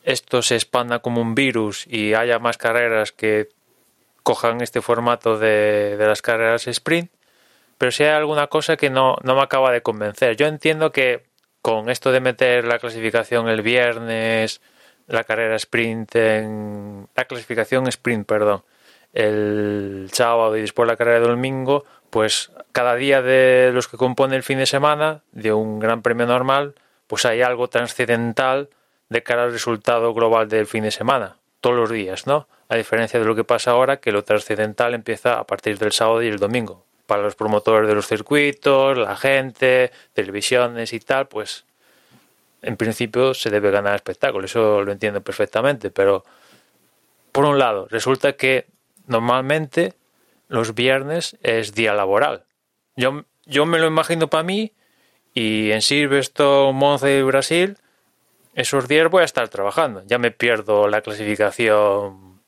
esto 0.05 0.43
se 0.43 0.55
expanda 0.55 1.01
como 1.01 1.21
un 1.21 1.35
virus 1.35 1.87
y 1.87 2.15
haya 2.15 2.39
más 2.39 2.57
carreras 2.57 3.13
que 3.13 3.49
cojan 4.23 4.61
este 4.61 4.81
formato 4.81 5.39
de, 5.39 5.97
las 5.99 6.23
carreras 6.23 6.67
sprint. 6.67 7.11
Pero 7.79 7.93
si 7.93 8.05
hay 8.05 8.11
alguna 8.11 8.47
cosa 8.47 8.77
que 8.77 8.91
no, 8.91 9.17
no 9.23 9.35
me 9.35 9.43
acaba 9.43 9.73
de 9.73 9.83
convencer. 9.83 10.37
Yo 10.37 10.47
entiendo 10.47 10.93
que 10.93 11.25
con 11.63 11.91
esto 11.91 12.13
de 12.13 12.21
meter 12.21 12.65
la 12.65 12.79
clasificación 12.79 13.49
el 13.49 13.63
viernes, 13.63 14.61
la 15.07 15.25
carrera 15.25 15.57
sprint 15.57 16.15
en. 16.17 17.09
la 17.15 17.25
clasificación 17.25 17.89
sprint, 17.89 18.27
perdón, 18.27 18.63
el 19.13 20.11
sábado 20.13 20.57
y 20.57 20.61
después 20.61 20.87
la 20.87 20.97
carrera 20.97 21.21
del 21.21 21.29
domingo, 21.29 21.85
pues 22.11 22.51
cada 22.73 22.95
día 22.95 23.23
de 23.23 23.71
los 23.73 23.89
que 23.89 23.97
compone 23.97 24.37
el 24.37 24.43
fin 24.43 24.59
de 24.59 24.67
semana 24.67 25.23
de 25.33 25.53
un 25.53 25.79
gran 25.79 26.03
premio 26.03 26.27
normal, 26.27 26.75
pues 27.07 27.25
hay 27.25 27.43
algo 27.43 27.69
trascendental 27.69 28.69
de 29.09 29.23
cara 29.23 29.45
al 29.45 29.53
resultado 29.53 30.13
global 30.15 30.49
del 30.49 30.67
fin 30.67 30.85
de 30.85 30.91
semana, 30.91 31.37
todos 31.61 31.77
los 31.77 31.91
días, 31.91 32.27
¿no? 32.27 32.47
A 32.69 32.77
diferencia 32.77 33.19
de 33.19 33.27
lo 33.27 33.35
que 33.35 33.45
pasa 33.45 33.71
ahora, 33.71 33.99
que 33.99 34.13
lo 34.13 34.25
trascendental 34.25 34.95
empieza 34.95 35.39
a 35.39 35.45
partir 35.45 35.79
del 35.79 35.93
sábado 35.93 36.23
y 36.23 36.29
el 36.29 36.39
domingo. 36.39 36.85
Para 37.07 37.23
los 37.23 37.35
promotores 37.35 37.89
de 37.89 37.95
los 37.95 38.07
circuitos, 38.07 38.99
la 38.99 39.17
gente, 39.17 39.91
televisiones 40.13 40.93
y 40.93 41.01
tal, 41.01 41.27
pues 41.29 41.65
en 42.61 42.77
principio 42.77 43.33
se 43.33 43.51
debe 43.51 43.71
ganar 43.71 43.95
espectáculo, 43.95 44.45
eso 44.45 44.83
lo 44.83 44.93
entiendo 44.93 45.23
perfectamente, 45.23 45.91
pero 45.91 46.25
por 47.33 47.45
un 47.45 47.59
lado, 47.59 47.87
resulta 47.89 48.35
que 48.35 48.67
normalmente 49.07 49.95
los 50.49 50.75
viernes 50.75 51.37
es 51.43 51.75
día 51.75 51.95
laboral. 51.95 52.45
Yo, 52.97 53.25
yo 53.45 53.67
me 53.67 53.79
lo 53.79 53.87
imagino 53.87 54.29
para 54.29 54.43
mí 54.43 54.73
y 55.35 55.71
en 55.71 55.83
Silverstone, 55.83 56.73
Monza 56.73 57.11
y 57.11 57.23
Brasil, 57.23 57.77
esos 58.55 58.89
días 58.89 59.09
voy 59.09 59.23
a 59.23 59.27
estar 59.27 59.49
trabajando. 59.49 60.03
Ya 60.07 60.19
me 60.19 60.31
pierdo 60.33 60.89
la 60.89 61.01
clasificación 61.01 62.41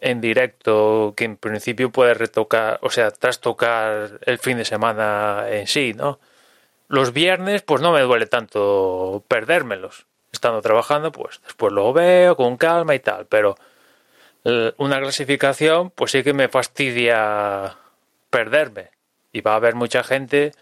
en 0.00 0.20
directo 0.20 1.14
que 1.16 1.24
en 1.24 1.36
principio 1.36 1.90
puede 1.90 2.12
retocar, 2.12 2.78
o 2.82 2.90
sea, 2.90 3.12
trastocar 3.12 4.18
el 4.26 4.38
fin 4.38 4.58
de 4.58 4.64
semana 4.64 5.46
en 5.48 5.68
sí, 5.68 5.94
¿no? 5.94 6.18
Los 6.88 7.12
viernes, 7.12 7.62
pues 7.62 7.80
no 7.80 7.92
me 7.92 8.00
duele 8.00 8.26
tanto 8.26 9.24
perdérmelos. 9.28 10.06
Estando 10.32 10.60
trabajando, 10.60 11.12
pues 11.12 11.40
después 11.44 11.72
lo 11.72 11.92
veo 11.92 12.36
con 12.36 12.56
calma 12.56 12.94
y 12.94 13.00
tal, 13.00 13.26
pero 13.26 13.56
una 14.44 15.00
clasificación, 15.00 15.90
pues 15.90 16.12
sí 16.12 16.22
que 16.22 16.32
me 16.32 16.48
fastidia 16.48 17.76
perderme. 18.30 18.90
Y 19.32 19.40
va 19.40 19.52
a 19.52 19.56
haber 19.56 19.74
mucha 19.74 20.02
gente. 20.02 20.52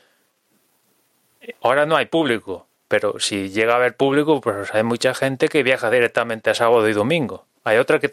Ahora 1.63 1.87
no 1.87 1.97
hay 1.97 2.07
público, 2.07 2.67
pero 2.89 3.19
si 3.19 3.51
llega 3.51 3.73
a 3.73 3.77
haber 3.77 3.97
público, 3.97 4.41
pues 4.41 4.75
hay 4.75 4.83
mucha 4.83 5.15
gente 5.15 5.49
que 5.49 5.63
viaja 5.63 5.91
directamente 5.91 6.51
a 6.51 6.55
sábado 6.55 6.89
y 6.89 6.93
domingo. 6.93 7.47
Hay 7.65 7.79
otra 7.79 7.99
que 7.99 8.11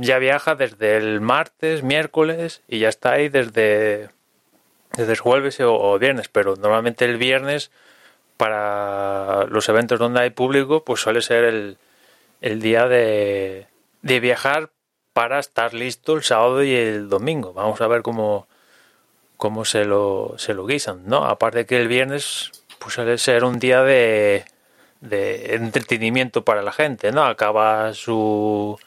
ya 0.00 0.18
viaja 0.18 0.54
desde 0.54 0.96
el 0.96 1.20
martes, 1.20 1.82
miércoles 1.82 2.62
y 2.68 2.80
ya 2.80 2.88
está 2.88 3.12
ahí 3.12 3.28
desde, 3.28 4.10
desde 4.96 5.12
el 5.12 5.18
jueves 5.18 5.60
o, 5.60 5.74
o 5.74 5.98
viernes, 5.98 6.28
pero 6.28 6.56
normalmente 6.56 7.04
el 7.04 7.16
viernes 7.16 7.70
para 8.36 9.44
los 9.44 9.68
eventos 9.68 9.98
donde 9.98 10.20
hay 10.20 10.30
público, 10.30 10.84
pues 10.84 11.00
suele 11.00 11.22
ser 11.22 11.44
el, 11.44 11.78
el 12.40 12.60
día 12.60 12.86
de, 12.86 13.66
de 14.02 14.20
viajar 14.20 14.70
para 15.16 15.38
estar 15.38 15.72
listo 15.72 16.12
el 16.12 16.22
sábado 16.24 16.62
y 16.62 16.74
el 16.74 17.08
domingo. 17.08 17.54
Vamos 17.54 17.80
a 17.80 17.86
ver 17.86 18.02
cómo, 18.02 18.46
cómo 19.38 19.64
se 19.64 19.86
lo, 19.86 20.34
se 20.36 20.52
lo 20.52 20.66
guisan, 20.66 21.04
¿no? 21.06 21.24
Aparte 21.24 21.64
que 21.64 21.80
el 21.80 21.88
viernes 21.88 22.52
pues 22.78 22.92
suele 22.92 23.16
ser 23.16 23.42
un 23.42 23.58
día 23.58 23.80
de, 23.80 24.44
de 25.00 25.54
entretenimiento 25.54 26.44
para 26.44 26.60
la 26.60 26.70
gente, 26.70 27.12
¿no? 27.12 27.24
Acaba 27.24 27.94
su 27.94 28.78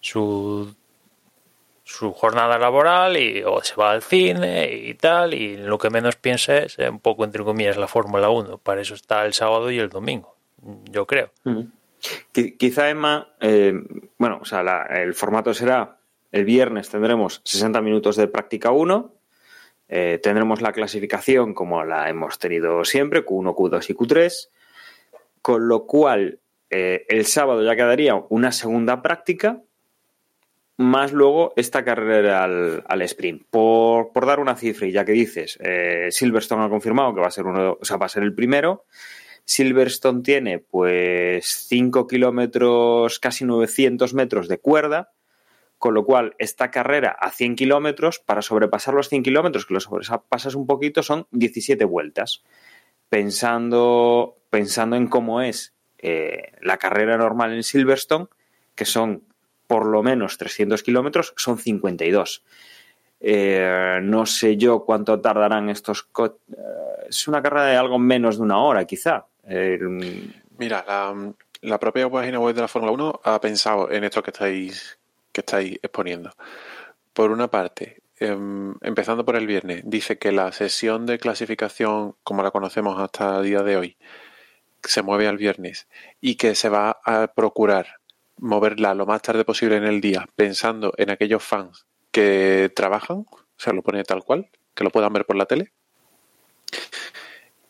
su 0.00 0.74
su 1.84 2.14
jornada 2.14 2.56
laboral 2.56 3.18
y 3.18 3.42
o 3.44 3.62
se 3.62 3.74
va 3.74 3.90
al 3.90 4.00
cine 4.00 4.72
y 4.72 4.94
tal 4.94 5.34
y 5.34 5.58
lo 5.58 5.76
que 5.76 5.90
menos 5.90 6.16
piensa 6.16 6.56
es 6.56 6.78
un 6.78 7.00
poco 7.00 7.24
entre 7.24 7.44
comillas 7.44 7.76
la 7.76 7.86
Fórmula 7.86 8.30
1 8.30 8.56
para 8.56 8.80
eso 8.80 8.94
está 8.94 9.26
el 9.26 9.34
sábado 9.34 9.70
y 9.70 9.78
el 9.78 9.90
domingo 9.90 10.34
yo 10.90 11.06
creo. 11.06 11.30
Quizá, 12.32 12.90
Emma, 12.90 13.34
eh, 13.40 13.74
bueno, 14.18 14.38
o 14.42 14.44
sea, 14.44 14.86
el 14.90 15.14
formato 15.14 15.52
será 15.54 15.98
el 16.32 16.44
viernes 16.44 16.88
tendremos 16.88 17.40
60 17.44 17.80
minutos 17.80 18.16
de 18.16 18.28
práctica 18.28 18.70
1, 18.70 19.12
eh, 19.88 20.20
tendremos 20.22 20.62
la 20.62 20.72
clasificación 20.72 21.54
como 21.54 21.84
la 21.84 22.08
hemos 22.08 22.38
tenido 22.38 22.84
siempre, 22.84 23.26
Q1, 23.26 23.54
Q2 23.54 23.90
y 23.90 23.94
Q3, 23.94 24.48
con 25.42 25.66
lo 25.66 25.86
cual 25.86 26.38
eh, 26.70 27.04
el 27.08 27.26
sábado 27.26 27.64
ya 27.64 27.74
quedaría 27.74 28.14
una 28.28 28.52
segunda 28.52 29.02
práctica, 29.02 29.60
más 30.76 31.12
luego 31.12 31.52
esta 31.56 31.84
carrera 31.84 32.44
al, 32.44 33.02
sprint. 33.02 33.42
Por, 33.50 34.12
dar 34.24 34.38
una 34.38 34.56
cifra, 34.56 34.86
y 34.86 34.92
ya 34.92 35.04
que 35.04 35.12
dices, 35.12 35.58
Silverstone 36.10 36.64
ha 36.64 36.70
confirmado 36.70 37.14
que 37.14 37.20
va 37.20 37.26
a 37.26 37.32
ser 37.32 37.44
uno, 37.44 37.76
o 37.78 37.84
sea, 37.84 37.98
va 37.98 38.06
a 38.06 38.08
ser 38.08 38.22
el 38.22 38.34
primero. 38.34 38.84
Silverstone 39.44 40.22
tiene 40.22 40.58
pues 40.58 41.66
5 41.68 42.06
kilómetros, 42.06 43.18
casi 43.18 43.44
900 43.44 44.14
metros 44.14 44.48
de 44.48 44.58
cuerda, 44.58 45.12
con 45.78 45.94
lo 45.94 46.04
cual 46.04 46.34
esta 46.38 46.70
carrera 46.70 47.10
a 47.18 47.30
100 47.30 47.56
kilómetros, 47.56 48.18
para 48.18 48.42
sobrepasar 48.42 48.94
los 48.94 49.08
100 49.08 49.22
kilómetros, 49.22 49.66
que 49.66 49.74
los 49.74 49.84
sobrepasas 49.84 50.54
un 50.54 50.66
poquito, 50.66 51.02
son 51.02 51.26
17 51.30 51.84
vueltas. 51.84 52.42
Pensando, 53.08 54.36
pensando 54.50 54.96
en 54.96 55.08
cómo 55.08 55.40
es 55.40 55.74
eh, 55.98 56.52
la 56.60 56.76
carrera 56.76 57.16
normal 57.16 57.54
en 57.54 57.62
Silverstone, 57.62 58.26
que 58.74 58.84
son 58.84 59.24
por 59.66 59.86
lo 59.86 60.02
menos 60.02 60.36
300 60.36 60.82
kilómetros, 60.82 61.32
son 61.36 61.56
52. 61.56 62.44
Eh, 63.20 64.00
no 64.02 64.26
sé 64.26 64.56
yo 64.56 64.84
cuánto 64.84 65.20
tardarán 65.20 65.68
estos. 65.68 66.08
Eh, 66.18 67.06
es 67.08 67.28
una 67.28 67.42
carrera 67.42 67.66
de 67.66 67.76
algo 67.76 67.98
menos 67.98 68.36
de 68.36 68.42
una 68.42 68.62
hora, 68.62 68.84
quizá. 68.84 69.26
Mira, 70.58 70.84
la, 71.62 71.78
propia 71.78 72.08
página 72.08 72.38
web 72.38 72.54
de 72.54 72.60
la 72.60 72.68
Fórmula 72.68 72.92
1 72.92 73.20
ha 73.24 73.40
pensado 73.40 73.90
en 73.90 74.04
esto 74.04 74.22
que 74.22 74.30
estáis, 74.30 74.98
que 75.32 75.40
estáis 75.40 75.78
exponiendo. 75.82 76.30
Por 77.12 77.30
una 77.32 77.48
parte, 77.48 78.02
eh, 78.20 78.36
empezando 78.82 79.24
por 79.24 79.36
el 79.36 79.46
viernes, 79.46 79.82
dice 79.84 80.18
que 80.18 80.30
la 80.30 80.52
sesión 80.52 81.06
de 81.06 81.18
clasificación, 81.18 82.14
como 82.22 82.42
la 82.42 82.52
conocemos 82.52 83.00
hasta 83.00 83.38
el 83.38 83.44
día 83.44 83.62
de 83.62 83.76
hoy, 83.76 83.96
se 84.84 85.02
mueve 85.02 85.26
al 85.26 85.36
viernes 85.36 85.88
y 86.20 86.36
que 86.36 86.54
se 86.54 86.68
va 86.68 87.00
a 87.04 87.26
procurar 87.28 88.00
moverla 88.38 88.94
lo 88.94 89.06
más 89.06 89.20
tarde 89.22 89.44
posible 89.44 89.76
en 89.76 89.84
el 89.84 90.00
día, 90.00 90.28
pensando 90.36 90.94
en 90.96 91.10
aquellos 91.10 91.42
fans 91.42 91.86
que 92.10 92.72
trabajan, 92.74 93.26
o 93.28 93.38
sea, 93.56 93.72
lo 93.72 93.82
pone 93.82 94.04
tal 94.04 94.24
cual, 94.24 94.48
que 94.74 94.84
lo 94.84 94.90
puedan 94.90 95.12
ver 95.12 95.26
por 95.26 95.36
la 95.36 95.46
tele. 95.46 95.72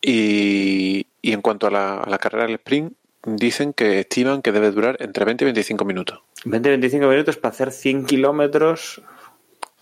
Y, 0.03 1.07
y 1.23 1.33
en 1.33 1.43
cuanto 1.43 1.67
a 1.67 1.71
la, 1.71 1.99
a 1.99 2.09
la, 2.09 2.19
carrera 2.19 2.47
del 2.47 2.55
sprint, 2.55 2.95
dicen 3.25 3.73
que 3.73 4.01
estiman 4.01 4.43
que 4.43 4.53
debe 4.53 4.71
durar 4.71 4.97
entre 5.01 5.25
20 5.25 5.45
y 5.45 5.47
25 5.47 5.85
minutos. 5.85 6.21
20 6.45 6.69
y 6.69 6.73
25 6.73 7.07
minutos 7.07 7.37
para 7.37 7.53
hacer 7.53 7.73
100 7.73 8.07
kilómetros. 8.07 9.03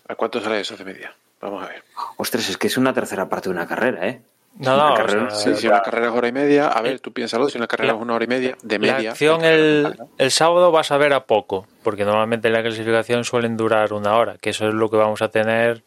¿A 0.07 0.15
cuánto 0.15 0.41
sale 0.41 0.59
eso 0.59 0.75
de 0.75 0.85
media? 0.85 1.15
Vamos 1.41 1.63
a 1.63 1.67
ver. 1.67 1.83
Ostras, 2.17 2.49
es 2.49 2.57
que 2.57 2.67
es 2.67 2.77
una 2.77 2.93
tercera 2.93 3.29
parte 3.29 3.49
de 3.49 3.55
una 3.55 3.67
carrera, 3.67 4.07
¿eh? 4.07 4.21
No, 4.57 4.75
no, 4.75 4.93
carrera, 4.93 5.27
o 5.27 5.29
sea, 5.29 5.55
si, 5.55 5.61
si, 5.61 5.67
una 5.67 5.81
carrera 5.81 6.07
es 6.07 6.13
hora 6.13 6.27
y 6.27 6.31
media, 6.33 6.67
a 6.67 6.81
ver, 6.81 6.99
tú 6.99 7.13
piénsalo, 7.13 7.47
si 7.47 7.57
una 7.57 7.67
carrera 7.67 7.93
la, 7.93 7.97
es 7.97 8.03
una 8.03 8.15
hora 8.15 8.25
y 8.25 8.27
media, 8.27 8.57
de 8.61 8.79
media. 8.79 8.99
La 8.99 9.09
acción 9.11 9.45
el, 9.45 9.95
el, 10.17 10.31
sábado 10.31 10.71
vas 10.71 10.91
a 10.91 10.97
ver 10.97 11.13
a 11.13 11.25
poco, 11.25 11.65
porque 11.81 12.03
normalmente 12.03 12.49
en 12.49 12.55
la 12.55 12.61
clasificación 12.61 13.23
suelen 13.23 13.55
durar 13.55 13.93
una 13.93 14.15
hora, 14.17 14.37
que 14.37 14.49
eso 14.49 14.67
es 14.67 14.73
lo 14.73 14.89
que 14.89 14.97
vamos 14.97 15.21
a 15.21 15.29
tener 15.29 15.83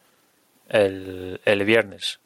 el, 0.68 1.40
el 1.44 1.64
viernes. 1.64 2.20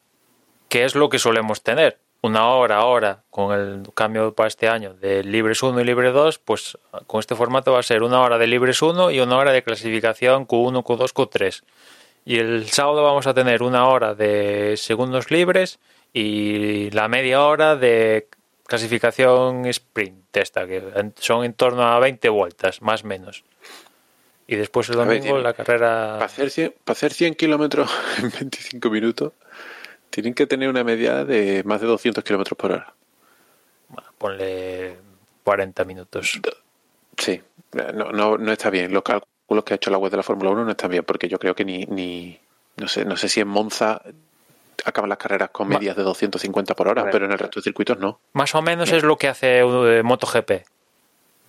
Que 0.69 0.85
es 0.85 0.95
lo 0.95 1.09
que 1.09 1.19
solemos 1.19 1.63
tener. 1.63 1.97
Una 2.21 2.47
hora 2.49 2.77
ahora, 2.77 3.23
con 3.29 3.53
el 3.53 3.93
cambio 3.93 4.33
para 4.33 4.47
este 4.47 4.67
año 4.67 4.93
de 4.95 5.23
libres 5.23 5.61
1 5.61 5.79
y 5.79 5.83
libre 5.83 6.11
2, 6.11 6.39
pues 6.39 6.77
con 7.05 7.19
este 7.19 7.35
formato 7.35 7.73
va 7.73 7.79
a 7.79 7.83
ser 7.83 8.01
una 8.01 8.21
hora 8.21 8.37
de 8.39 8.47
libres 8.47 8.81
1 8.81 9.11
y 9.11 9.19
una 9.19 9.37
hora 9.37 9.51
de 9.51 9.63
clasificación 9.63 10.47
Q1, 10.47 10.83
Q2, 10.83 11.13
Q3. 11.13 11.63
Y 12.25 12.39
el 12.39 12.67
sábado 12.69 13.03
vamos 13.03 13.27
a 13.27 13.33
tener 13.33 13.61
una 13.61 13.87
hora 13.87 14.15
de 14.15 14.75
segundos 14.77 15.29
libres 15.29 15.79
y 16.11 16.89
la 16.89 17.07
media 17.07 17.45
hora 17.45 17.75
de 17.75 18.27
clasificación 18.65 19.65
sprint 19.67 20.35
esta, 20.35 20.65
que 20.65 21.11
son 21.19 21.45
en 21.45 21.53
torno 21.53 21.83
a 21.83 21.99
20 21.99 22.27
vueltas, 22.29 22.81
más 22.81 23.03
o 23.03 23.07
menos. 23.07 23.43
Y 24.47 24.55
después 24.55 24.89
el 24.89 24.95
domingo 24.95 25.35
ver, 25.35 25.43
la 25.43 25.53
carrera... 25.53 26.13
Para 26.13 26.25
hacer 26.25 26.49
100, 26.49 26.73
para 26.83 26.93
hacer 26.93 27.13
100 27.13 27.35
kilómetros 27.35 27.91
en 28.17 28.31
25 28.31 28.89
minutos 28.89 29.33
tienen 30.09 30.33
que 30.33 30.47
tener 30.47 30.69
una 30.69 30.83
media 30.83 31.25
de 31.25 31.63
más 31.63 31.81
de 31.81 31.87
200 31.87 32.23
kilómetros 32.23 32.57
por 32.57 32.71
hora. 32.71 32.93
Bueno, 33.89 34.09
ponle 34.17 34.97
40 35.43 35.83
minutos. 35.85 36.39
Sí, 37.17 37.41
no, 37.93 38.11
no, 38.11 38.37
no 38.37 38.51
está 38.51 38.69
bien. 38.69 38.93
Los 38.93 39.03
cálculos 39.03 39.63
que 39.63 39.73
ha 39.73 39.75
hecho 39.75 39.91
la 39.91 39.97
web 39.97 40.11
de 40.11 40.17
la 40.17 40.23
Fórmula 40.23 40.51
1 40.51 40.65
no 40.65 40.71
están 40.71 40.91
bien, 40.91 41.03
porque 41.03 41.27
yo 41.27 41.39
creo 41.39 41.55
que 41.55 41.65
ni, 41.65 41.85
ni 41.85 42.39
no 42.77 42.87
sé, 42.87 43.05
no 43.05 43.17
sé 43.17 43.29
si 43.29 43.39
en 43.39 43.47
Monza 43.47 44.01
acaban 44.85 45.09
las 45.09 45.17
carreras 45.17 45.49
con 45.49 45.67
medias 45.67 45.95
de 45.95 46.03
250 46.03 46.75
por 46.75 46.87
hora, 46.87 47.09
pero 47.11 47.25
en 47.25 47.31
el 47.31 47.39
resto 47.39 47.59
de 47.59 47.63
circuitos 47.63 47.97
no. 47.99 48.19
Más 48.33 48.53
o 48.55 48.61
menos 48.61 48.91
es 48.91 49.03
lo 49.03 49.17
que 49.17 49.27
hace 49.27 49.59
eh, 49.59 50.03
MotoGP. 50.03 50.51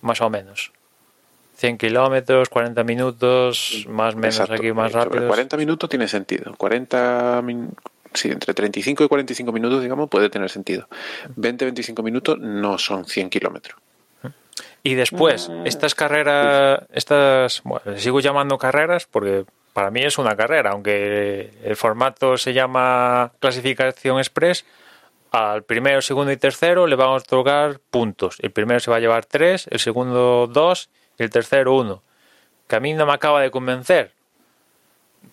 Más 0.01 0.21
o 0.21 0.29
menos. 0.29 0.71
100 1.57 1.77
kilómetros, 1.77 2.47
40 2.49 2.83
minutos, 2.85 3.85
más 3.89 4.13
o 4.15 4.17
menos 4.17 4.35
Exacto. 4.35 4.53
aquí 4.53 4.71
más 4.71 4.93
rápido. 4.93 5.27
40 5.27 5.57
minutos 5.57 5.89
tiene 5.89 6.07
sentido. 6.07 6.55
40 6.57 7.41
min... 7.43 7.73
sí, 8.13 8.29
entre 8.29 8.53
35 8.53 9.03
y 9.03 9.07
45 9.07 9.51
minutos, 9.51 9.81
digamos, 9.81 10.09
puede 10.09 10.29
tener 10.29 10.49
sentido. 10.49 10.87
20-25 11.35 12.03
minutos 12.03 12.39
no 12.39 12.77
son 12.77 13.05
100 13.05 13.29
kilómetros. 13.29 13.79
Y 14.83 14.95
después, 14.95 15.51
estas 15.65 15.93
carreras, 15.93 16.83
estas, 16.93 17.61
bueno, 17.63 17.97
sigo 17.97 18.19
llamando 18.21 18.57
carreras 18.57 19.05
porque 19.05 19.45
para 19.73 19.91
mí 19.91 20.01
es 20.01 20.17
una 20.17 20.35
carrera, 20.35 20.71
aunque 20.71 21.51
el 21.63 21.75
formato 21.75 22.37
se 22.37 22.53
llama 22.53 23.33
clasificación 23.39 24.17
express, 24.17 24.65
al 25.31 25.63
primero, 25.63 26.01
segundo 26.01 26.31
y 26.31 26.37
tercero 26.37 26.87
le 26.87 26.95
van 26.95 27.09
a 27.09 27.13
otorgar 27.13 27.79
puntos. 27.91 28.37
El 28.39 28.51
primero 28.51 28.79
se 28.79 28.89
va 28.89 28.97
a 28.97 28.99
llevar 28.99 29.25
tres, 29.25 29.67
el 29.69 29.79
segundo 29.79 30.47
dos 30.47 30.89
y 31.17 31.23
el 31.23 31.29
tercero 31.29 31.75
uno. 31.75 32.01
Que 32.67 32.77
a 32.77 32.79
mí 32.79 32.93
no 32.93 33.05
me 33.05 33.13
acaba 33.13 33.41
de 33.41 33.51
convencer. 33.51 34.13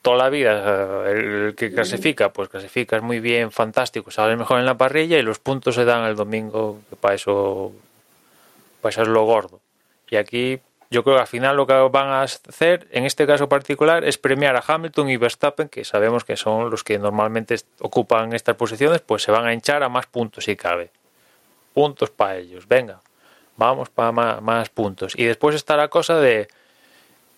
Toda 0.02 0.18
la 0.18 0.28
vida 0.28 1.10
el 1.10 1.54
que 1.56 1.72
clasifica, 1.72 2.32
pues 2.32 2.48
clasifica 2.48 3.00
muy 3.00 3.18
bien, 3.18 3.50
fantástico, 3.50 4.10
sale 4.10 4.36
mejor 4.36 4.60
en 4.60 4.66
la 4.66 4.76
parrilla 4.76 5.18
y 5.18 5.22
los 5.22 5.40
puntos 5.40 5.74
se 5.74 5.84
dan 5.84 6.04
el 6.04 6.14
domingo, 6.14 6.80
para 7.00 7.14
eso, 7.14 7.72
para 8.80 8.90
eso 8.90 9.02
es 9.02 9.08
lo 9.08 9.24
gordo. 9.24 9.60
Y 10.08 10.16
aquí 10.16 10.60
yo 10.90 11.02
creo 11.02 11.16
que 11.16 11.22
al 11.22 11.26
final 11.26 11.56
lo 11.56 11.66
que 11.66 11.72
van 11.72 12.08
a 12.08 12.22
hacer 12.22 12.86
en 12.92 13.04
este 13.04 13.26
caso 13.26 13.48
particular 13.48 14.04
es 14.04 14.18
premiar 14.18 14.54
a 14.56 14.62
Hamilton 14.64 15.10
y 15.10 15.16
Verstappen, 15.16 15.68
que 15.68 15.84
sabemos 15.84 16.24
que 16.24 16.36
son 16.36 16.70
los 16.70 16.84
que 16.84 16.98
normalmente 16.98 17.56
ocupan 17.80 18.32
estas 18.32 18.56
posiciones, 18.56 19.00
pues 19.00 19.22
se 19.22 19.32
van 19.32 19.46
a 19.46 19.52
hinchar 19.52 19.82
a 19.82 19.88
más 19.88 20.06
puntos 20.06 20.44
si 20.44 20.54
cabe. 20.54 20.90
Puntos 21.74 22.10
para 22.10 22.36
ellos, 22.36 22.68
venga, 22.68 23.00
vamos 23.56 23.90
para 23.90 24.12
más, 24.12 24.68
puntos. 24.68 25.14
Y 25.16 25.24
después 25.24 25.56
está 25.56 25.76
la 25.76 25.88
cosa 25.88 26.18
de 26.18 26.48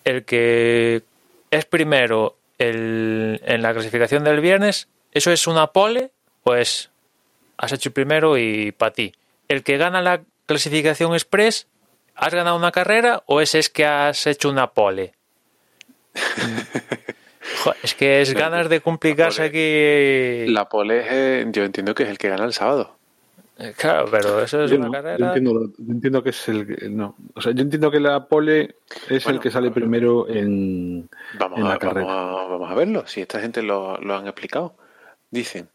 el 0.03 0.25
que 0.25 1.01
es 1.49 1.65
primero 1.65 2.35
el, 2.59 3.41
en 3.43 3.61
la 3.61 3.73
clasificación 3.73 4.23
del 4.23 4.41
viernes, 4.41 4.87
¿eso 5.11 5.31
es 5.31 5.47
una 5.47 5.67
pole 5.67 6.11
o 6.43 6.55
es 6.55 6.91
has 7.57 7.71
hecho 7.73 7.89
el 7.89 7.93
primero 7.93 8.37
y 8.37 8.71
para 8.71 8.93
ti? 8.93 9.13
El 9.47 9.63
que 9.63 9.77
gana 9.77 10.01
la 10.01 10.21
clasificación 10.45 11.13
express 11.13 11.67
¿Has 12.19 12.33
ganado 12.33 12.57
una 12.57 12.73
carrera 12.73 13.23
o 13.27 13.39
es, 13.39 13.55
es 13.55 13.69
que 13.69 13.85
has 13.85 14.27
hecho 14.27 14.49
una 14.49 14.71
pole? 14.71 15.13
Es 17.83 17.93
que 17.93 18.21
es 18.21 18.33
ganas 18.33 18.69
de 18.69 18.79
complicarse 18.79 19.43
aquí. 19.43 20.51
La 20.53 20.69
pole 20.69 20.99
es, 20.99 21.07
eh, 21.09 21.45
yo 21.51 21.63
entiendo 21.63 21.93
que 21.93 22.03
es 22.03 22.09
el 22.09 22.17
que 22.17 22.29
gana 22.29 22.45
el 22.45 22.53
sábado. 22.53 22.98
Claro, 23.75 24.07
pero 24.09 24.41
eso 24.41 24.63
es 24.63 24.71
yo 24.71 24.77
una 24.77 24.85
no, 24.85 24.91
carrera. 24.93 25.17
Yo 25.17 25.25
entiendo, 25.25 25.73
yo 25.77 25.91
entiendo, 25.91 26.23
que 26.23 26.29
es 26.29 26.47
el. 26.47 26.95
No. 26.95 27.15
O 27.33 27.41
sea, 27.41 27.51
yo 27.51 27.61
entiendo 27.61 27.91
que 27.91 27.99
la 27.99 28.25
pole 28.27 28.75
es 29.09 29.23
bueno, 29.25 29.37
el 29.37 29.43
que 29.43 29.51
sale 29.51 29.69
primero 29.71 30.29
en, 30.29 31.09
vamos 31.37 31.59
en 31.59 31.65
la 31.65 31.73
a, 31.73 31.77
carrera. 31.77 32.05
Vamos 32.05 32.41
a, 32.41 32.47
vamos 32.47 32.71
a, 32.71 32.75
verlo, 32.75 33.05
si 33.05 33.21
esta 33.21 33.41
gente 33.41 33.61
lo, 33.61 33.97
lo 33.97 34.15
han 34.15 34.27
explicado. 34.27 34.75
Dicen. 35.29 35.67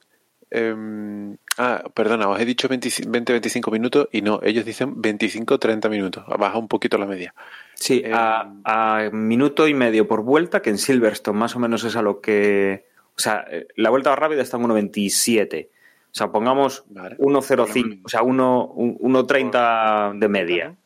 Eh, 0.51 1.37
ah, 1.59 1.82
perdona, 1.95 2.28
os 2.28 2.41
he 2.41 2.45
dicho 2.45 2.68
20-25 2.68 3.72
minutos 3.72 4.09
y 4.12 4.22
no, 4.22 4.41
ellos 4.43 4.64
dicen 4.64 4.95
25-30 5.03 5.91
minutos. 5.91 6.24
Baja 6.39 6.57
un 6.59 6.68
poquito 6.68 6.97
la 6.97 7.07
media. 7.07 7.35
Sí, 7.74 8.03
eh, 8.05 8.12
a, 8.14 8.53
a, 8.64 9.11
minuto 9.11 9.66
y 9.66 9.74
medio 9.74 10.07
por 10.07 10.22
vuelta, 10.22 10.62
que 10.62 10.70
en 10.70 10.78
Silverstone 10.78 11.39
más 11.39 11.57
o 11.57 11.59
menos 11.59 11.85
es 11.85 11.97
a 11.97 12.03
lo 12.03 12.20
que. 12.20 12.87
O 13.16 13.20
sea, 13.20 13.45
la 13.76 13.91
vuelta 13.91 14.14
rápida 14.16 14.43
está 14.43 14.57
en 14.57 14.64
1.27. 14.64 15.68
O 16.15 16.17
sea, 16.17 16.31
pongamos 16.31 16.85
vale. 16.91 17.17
1.05, 17.19 18.03
o 18.05 18.09
sea, 18.09 18.21
1.30 18.23 20.19
de 20.21 20.29
media. 20.29 20.77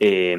Eh, 0.00 0.36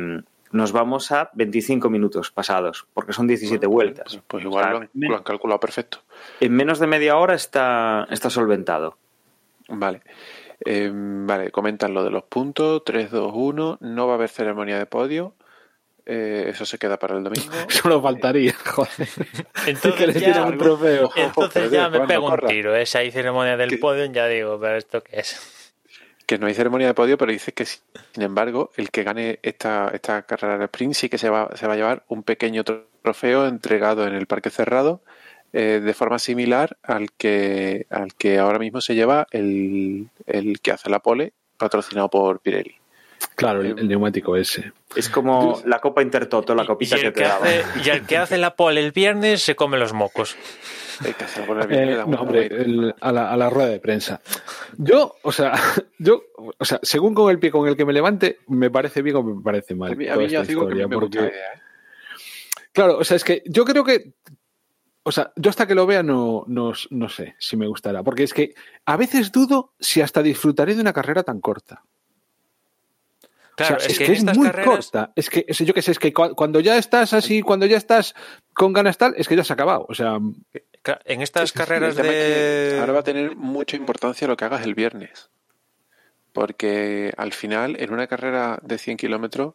nos 0.51 0.73
vamos 0.73 1.09
a 1.13 1.29
25 1.33 1.89
minutos 1.89 2.31
pasados, 2.31 2.85
porque 2.93 3.13
son 3.13 3.27
17 3.27 3.65
bueno, 3.65 3.75
vueltas. 3.75 4.15
Pues, 4.15 4.23
pues 4.27 4.43
igual 4.43 4.63
o 4.63 4.67
sea, 4.67 4.71
lo, 4.71 4.77
han, 4.79 4.89
lo, 4.93 5.15
han, 5.15 5.23
calculado 5.23 5.59
perfecto. 5.61 5.99
En 6.41 6.53
menos 6.53 6.79
de 6.79 6.87
media 6.87 7.15
hora 7.15 7.33
está, 7.33 8.07
está 8.11 8.29
solventado. 8.29 8.97
Vale. 9.69 10.01
Eh, 10.65 10.91
vale, 10.93 11.51
comentan 11.51 11.93
lo 11.93 12.03
de 12.03 12.09
los 12.09 12.23
puntos. 12.23 12.83
3, 12.85 13.11
2, 13.11 13.31
1. 13.33 13.77
No 13.79 14.07
va 14.07 14.13
a 14.13 14.15
haber 14.15 14.29
ceremonia 14.29 14.77
de 14.77 14.85
podio. 14.85 15.33
Eh, 16.05 16.45
eso 16.49 16.65
se 16.65 16.77
queda 16.77 16.97
para 16.97 17.17
el 17.17 17.23
domingo. 17.23 17.51
Solo 17.69 18.01
faltaría, 18.01 18.53
joder. 18.53 19.09
Entonces, 19.65 20.13
que 20.13 20.19
ya, 20.19 20.45
un 20.45 20.57
trofeo. 20.57 21.09
entonces 21.15 21.71
ya 21.71 21.89
me 21.89 22.01
pego 22.01 22.27
un 22.27 22.47
tiro. 22.47 22.75
¿eh? 22.75 22.85
Si 22.85 22.97
hay 22.97 23.11
ceremonia 23.11 23.57
del 23.57 23.79
podio, 23.79 24.05
ya 24.05 24.27
digo, 24.27 24.59
pero 24.59 24.77
¿esto 24.77 25.01
qué 25.01 25.19
es? 25.19 25.55
que 26.25 26.37
no 26.39 26.47
hay 26.47 26.53
ceremonia 26.53 26.87
de 26.87 26.93
podio, 26.93 27.17
pero 27.17 27.31
dice 27.31 27.53
que 27.53 27.65
sin 27.65 28.23
embargo 28.23 28.71
el 28.77 28.89
que 28.89 29.03
gane 29.03 29.39
esta, 29.43 29.91
esta 29.93 30.23
carrera 30.23 30.57
de 30.57 30.65
sprint 30.65 30.93
sí 30.93 31.09
que 31.09 31.17
se 31.17 31.29
va, 31.29 31.49
se 31.55 31.67
va 31.67 31.73
a 31.73 31.75
llevar 31.75 32.03
un 32.07 32.23
pequeño 32.23 32.63
trofeo 32.63 33.47
entregado 33.47 34.07
en 34.07 34.15
el 34.15 34.25
parque 34.25 34.49
cerrado 34.49 35.01
eh, 35.53 35.81
de 35.83 35.93
forma 35.93 36.19
similar 36.19 36.77
al 36.83 37.11
que, 37.11 37.85
al 37.89 38.15
que 38.15 38.39
ahora 38.39 38.59
mismo 38.59 38.81
se 38.81 38.95
lleva 38.95 39.27
el, 39.31 40.09
el 40.25 40.59
que 40.61 40.71
hace 40.71 40.89
la 40.89 40.99
pole 40.99 41.33
patrocinado 41.57 42.09
por 42.09 42.39
Pirelli. 42.39 42.75
Claro, 43.35 43.61
el, 43.61 43.77
el 43.77 43.87
neumático 43.87 44.35
ese. 44.37 44.71
Es 44.95 45.09
como 45.09 45.61
la 45.65 45.79
Copa 45.79 46.01
Intertoto, 46.01 46.55
la 46.55 46.65
copita 46.65 46.97
y, 46.97 47.01
que 47.01 47.11
te 47.11 47.21
que 47.21 47.27
daba. 47.27 47.45
hace, 47.45 47.63
y 47.83 47.89
el 47.89 48.05
que 48.05 48.17
hace 48.17 48.37
la 48.37 48.55
pole 48.55 48.79
el 48.83 48.91
viernes 48.91 49.41
se 49.41 49.55
come 49.55 49.77
los 49.77 49.91
mocos. 49.93 50.35
Eh, 51.69 52.03
no, 52.07 52.21
hombre, 52.21 52.45
el- 52.47 52.95
a, 53.01 53.11
la, 53.11 53.29
a 53.31 53.35
la 53.35 53.49
rueda 53.49 53.67
de 53.69 53.79
prensa. 53.81 54.21
Yo, 54.77 55.15
o 55.23 55.31
sea, 55.33 55.53
yo, 55.99 56.23
o 56.57 56.63
sea, 56.63 56.79
según 56.81 57.13
con 57.13 57.29
el 57.29 57.39
pie 57.39 57.51
con 57.51 57.67
el 57.67 57.75
que 57.75 57.83
me 57.85 57.91
levante, 57.93 58.39
me 58.47 58.69
parece 58.71 59.01
bien 59.01 59.17
o 59.17 59.23
me 59.23 59.43
parece 59.43 59.75
mal. 59.75 59.91
A 59.91 59.95
mí, 59.95 60.07
a 60.07 60.15
mí 60.15 60.27
digo 60.47 60.67
que 60.67 60.87
me 60.87 60.87
porque- 60.95 61.17
idea, 61.19 61.27
¿eh? 61.29 61.59
Claro, 62.71 62.97
o 62.97 63.03
sea, 63.03 63.17
es 63.17 63.23
que 63.23 63.41
yo 63.45 63.63
creo 63.65 63.83
que. 63.83 64.13
O 65.03 65.11
sea, 65.11 65.31
yo 65.35 65.49
hasta 65.49 65.67
que 65.67 65.75
lo 65.75 65.85
vea 65.85 66.01
no, 66.01 66.43
no, 66.47 66.73
no 66.89 67.09
sé 67.09 67.35
si 67.39 67.55
me 67.57 67.67
gustará. 67.67 68.01
Porque 68.03 68.23
es 68.23 68.33
que 68.33 68.53
a 68.85 68.97
veces 68.97 69.31
dudo 69.31 69.73
si 69.79 70.01
hasta 70.01 70.23
disfrutaré 70.23 70.73
de 70.75 70.81
una 70.81 70.93
carrera 70.93 71.23
tan 71.23 71.41
corta. 71.41 71.83
Claro, 73.55 73.75
o 73.77 73.79
sea, 73.79 73.87
es, 73.87 73.93
es, 73.93 73.97
que, 73.99 74.03
es 74.11 74.19
estas 74.19 74.37
muy 74.37 74.47
carreras, 74.47 74.75
corta. 74.91 75.11
Es 75.15 75.29
que, 75.29 75.45
es- 75.47 75.59
yo 75.59 75.73
qué 75.73 75.81
sé, 75.81 75.91
es 75.91 75.99
que 75.99 76.13
cua- 76.13 76.35
cuando 76.35 76.59
ya 76.59 76.77
estás 76.77 77.13
así, 77.13 77.41
cuando 77.41 77.65
ya 77.65 77.77
estás 77.77 78.13
con 78.53 78.73
ganas 78.73 78.97
tal, 78.97 79.13
es 79.17 79.27
que 79.27 79.35
ya 79.35 79.43
se 79.43 79.53
ha 79.53 79.55
acabado. 79.55 79.85
O 79.87 79.93
sea, 79.95 80.19
en 81.05 81.21
estas 81.21 81.51
carreras 81.53 81.95
de... 81.95 82.77
Ahora 82.79 82.93
va 82.93 82.99
a 82.99 83.03
tener 83.03 83.35
mucha 83.35 83.77
importancia 83.77 84.27
lo 84.27 84.35
que 84.37 84.45
hagas 84.45 84.63
el 84.65 84.75
viernes. 84.75 85.29
Porque 86.33 87.13
al 87.17 87.31
final, 87.33 87.77
en 87.79 87.93
una 87.93 88.07
carrera 88.07 88.59
de 88.61 88.77
100 88.77 88.97
kilómetros, 88.97 89.53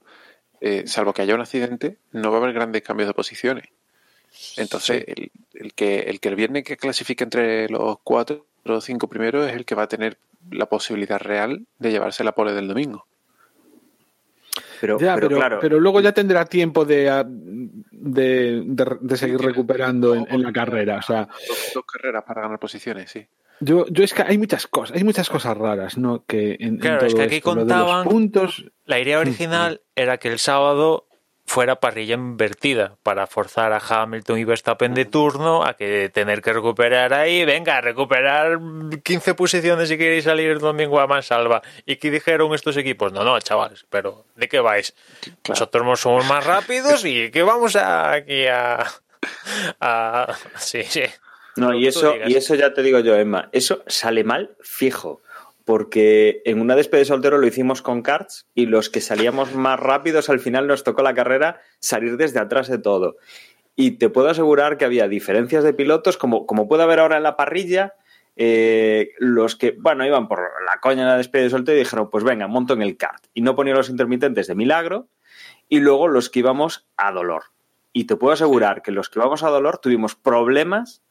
eh, 0.62 0.84
salvo 0.86 1.12
que 1.12 1.22
haya 1.22 1.34
un 1.34 1.42
accidente, 1.42 1.98
no 2.12 2.30
va 2.30 2.38
a 2.38 2.40
haber 2.40 2.54
grandes 2.54 2.82
cambios 2.82 3.06
de 3.08 3.14
posiciones. 3.14 3.66
Entonces, 4.56 5.04
el, 5.08 5.30
el 5.54 5.74
que, 5.74 6.00
el 6.00 6.20
que 6.20 6.28
el 6.30 6.36
viernes 6.36 6.64
que 6.64 6.76
clasifique 6.76 7.24
entre 7.24 7.68
los 7.68 7.98
cuatro 8.02 8.46
o 8.64 8.80
cinco 8.80 9.08
primeros 9.08 9.48
es 9.48 9.54
el 9.56 9.64
que 9.64 9.74
va 9.74 9.82
a 9.82 9.88
tener 9.88 10.16
la 10.50 10.66
posibilidad 10.66 11.18
real 11.20 11.66
de 11.78 11.90
llevarse 11.90 12.24
la 12.24 12.32
pole 12.32 12.52
del 12.52 12.68
domingo. 12.68 13.06
Pero, 14.80 14.98
ya, 14.98 15.14
pero 15.14 15.28
pero, 15.28 15.38
claro, 15.40 15.58
pero 15.60 15.80
luego 15.80 16.00
ya 16.00 16.12
tendrá 16.12 16.44
tiempo 16.46 16.84
de, 16.84 17.08
ah, 17.10 17.24
de, 17.28 18.62
de- 18.64 18.96
de 19.00 19.16
seguir 19.16 19.38
recuperando 19.40 20.14
en, 20.14 20.26
en 20.30 20.42
la 20.42 20.52
carrera. 20.52 20.98
O 20.98 21.02
sea, 21.02 21.28
Dos, 21.48 21.70
dos 21.74 21.84
carreras 21.84 22.24
para 22.24 22.42
ganar 22.42 22.58
posiciones, 22.58 23.10
sí. 23.10 23.26
yo, 23.60 23.86
yo 23.88 24.02
es 24.04 24.14
que 24.14 24.22
hay 24.22 24.38
muchas 24.38 24.66
cosas, 24.66 24.96
hay 24.96 25.04
muchas 25.04 25.28
cosas 25.28 25.56
raras, 25.56 25.98
¿no? 25.98 26.24
Que 26.26 26.52
en, 26.54 26.74
en 26.74 26.78
Claro, 26.78 27.06
es 27.06 27.14
que 27.14 27.22
aquí 27.22 27.36
esto, 27.36 27.50
contaban- 27.54 28.04
puntos. 28.08 28.64
La 28.86 28.98
idea 28.98 29.18
original 29.18 29.82
era 29.94 30.16
que 30.18 30.28
el 30.28 30.38
sábado 30.38 31.06
fuera 31.50 31.80
parrilla 31.80 32.14
invertida 32.14 32.94
para 33.02 33.26
forzar 33.26 33.72
a 33.72 33.78
Hamilton 33.80 34.38
y 34.38 34.44
Verstappen 34.44 34.94
de 34.94 35.04
turno 35.04 35.64
a 35.64 35.74
que 35.74 36.08
tener 36.08 36.42
que 36.42 36.52
recuperar 36.52 37.12
ahí, 37.12 37.44
venga, 37.44 37.80
recuperar 37.80 38.60
15 39.02 39.34
posiciones 39.34 39.88
si 39.88 39.98
queréis 39.98 40.22
salir 40.26 40.48
el 40.48 40.60
domingo 40.60 41.00
a 41.00 41.08
mansalva. 41.08 41.60
¿Y 41.86 41.96
qué 41.96 42.12
dijeron 42.12 42.54
estos 42.54 42.76
equipos? 42.76 43.12
No, 43.12 43.24
no, 43.24 43.36
chavales, 43.40 43.84
pero 43.90 44.26
¿de 44.36 44.48
qué 44.48 44.60
vais? 44.60 44.94
Nosotros 45.48 45.98
somos 45.98 46.24
más 46.28 46.46
rápidos 46.46 47.04
y 47.04 47.32
que 47.32 47.42
vamos 47.42 47.74
a, 47.74 48.12
aquí 48.12 48.46
a, 48.46 48.86
a... 49.80 50.32
Sí, 50.56 50.84
sí. 50.84 51.02
No, 51.56 51.74
y 51.74 51.88
eso, 51.88 52.14
y 52.28 52.36
eso 52.36 52.54
ya 52.54 52.72
te 52.72 52.82
digo 52.84 53.00
yo, 53.00 53.16
Emma, 53.16 53.48
eso 53.50 53.82
sale 53.88 54.22
mal 54.22 54.50
fijo. 54.60 55.20
Porque 55.70 56.42
en 56.46 56.60
una 56.60 56.74
despedida 56.74 57.02
de 57.02 57.04
soltero 57.04 57.38
lo 57.38 57.46
hicimos 57.46 57.80
con 57.80 58.02
karts 58.02 58.48
y 58.56 58.66
los 58.66 58.90
que 58.90 59.00
salíamos 59.00 59.54
más 59.54 59.78
rápidos 59.78 60.28
al 60.28 60.40
final 60.40 60.66
nos 60.66 60.82
tocó 60.82 61.02
la 61.02 61.14
carrera 61.14 61.60
salir 61.78 62.16
desde 62.16 62.40
atrás 62.40 62.66
de 62.66 62.78
todo. 62.78 63.18
Y 63.76 63.92
te 63.92 64.08
puedo 64.08 64.28
asegurar 64.28 64.78
que 64.78 64.84
había 64.84 65.06
diferencias 65.06 65.62
de 65.62 65.72
pilotos, 65.72 66.16
como, 66.16 66.44
como 66.44 66.66
puede 66.66 66.82
haber 66.82 66.98
ahora 66.98 67.18
en 67.18 67.22
la 67.22 67.36
parrilla, 67.36 67.94
eh, 68.34 69.10
los 69.18 69.54
que, 69.54 69.76
bueno, 69.78 70.04
iban 70.04 70.26
por 70.26 70.40
la 70.40 70.80
coña 70.80 71.02
en 71.02 71.08
la 71.08 71.16
despedida 71.16 71.44
de 71.44 71.50
soltero 71.50 71.76
y 71.76 71.82
dijeron, 71.82 72.10
pues 72.10 72.24
venga, 72.24 72.48
monto 72.48 72.74
en 72.74 72.82
el 72.82 72.96
kart. 72.96 73.26
Y 73.32 73.42
no 73.42 73.54
ponían 73.54 73.76
los 73.76 73.90
intermitentes 73.90 74.48
de 74.48 74.56
milagro, 74.56 75.06
y 75.68 75.78
luego 75.78 76.08
los 76.08 76.30
que 76.30 76.40
íbamos 76.40 76.88
a 76.96 77.12
dolor. 77.12 77.44
Y 77.92 78.06
te 78.06 78.16
puedo 78.16 78.32
asegurar 78.32 78.82
que 78.82 78.90
los 78.90 79.08
que 79.08 79.20
íbamos 79.20 79.44
a 79.44 79.50
dolor 79.50 79.78
tuvimos 79.78 80.16
problemas 80.16 81.04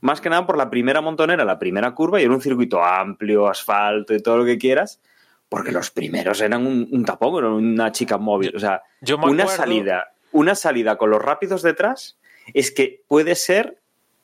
más 0.00 0.20
que 0.20 0.30
nada 0.30 0.46
por 0.46 0.56
la 0.56 0.70
primera 0.70 1.00
montonera, 1.00 1.44
la 1.44 1.58
primera 1.58 1.92
curva, 1.94 2.20
y 2.20 2.24
era 2.24 2.32
un 2.34 2.40
circuito 2.40 2.82
amplio, 2.82 3.48
asfalto 3.48 4.14
y 4.14 4.20
todo 4.22 4.38
lo 4.38 4.44
que 4.44 4.58
quieras, 4.58 5.00
porque 5.48 5.70
los 5.72 5.90
primeros 5.90 6.40
eran 6.40 6.66
un, 6.66 6.88
un 6.90 7.04
tapón, 7.04 7.36
eran 7.38 7.52
una 7.52 7.92
chica 7.92 8.18
móvil. 8.18 8.56
O 8.56 8.58
sea, 8.58 8.82
Yo 9.00 9.18
me 9.18 9.26
una 9.26 9.44
acuerdo- 9.44 9.56
salida, 9.62 10.12
una 10.32 10.54
salida 10.54 10.96
con 10.96 11.10
los 11.10 11.20
rápidos 11.20 11.62
detrás 11.62 12.18
es 12.54 12.70
que 12.72 13.02
puede 13.06 13.34
ser 13.34 13.78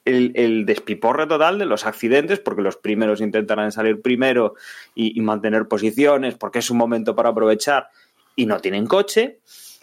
el, 0.05 0.33
el 0.37 0.65
despiporre 0.65 1.27
total 1.27 1.59
de 1.59 1.67
los 1.67 1.85
accidentes, 1.85 2.41
porque 2.41 2.63
los 2.63 2.77
primeros 2.77 3.21
intentarán 3.21 3.71
salir 3.73 4.01
primero 4.01 4.55
y, 4.95 5.17
y 5.19 5.23
mantener 5.23 5.69
posiciones, 5.69 6.35
porque 6.35 6.61
es 6.61 6.71
un 6.71 6.79
momento 6.79 7.15
para 7.15 7.29
aprovechar 7.29 7.89
y 8.35 8.47
no 8.47 8.59
tienen 8.61 8.87
coche. 8.87 9.39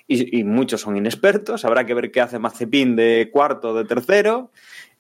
Y, 0.07 0.39
y 0.39 0.43
muchos 0.43 0.81
son 0.81 0.97
inexpertos, 0.97 1.65
habrá 1.65 1.86
que 1.86 1.95
ver 1.95 2.11
qué 2.11 2.21
hace 2.21 2.38
Mazepin 2.38 2.95
de 2.95 3.29
cuarto, 3.31 3.73
de 3.73 3.86
tercero, 3.86 4.51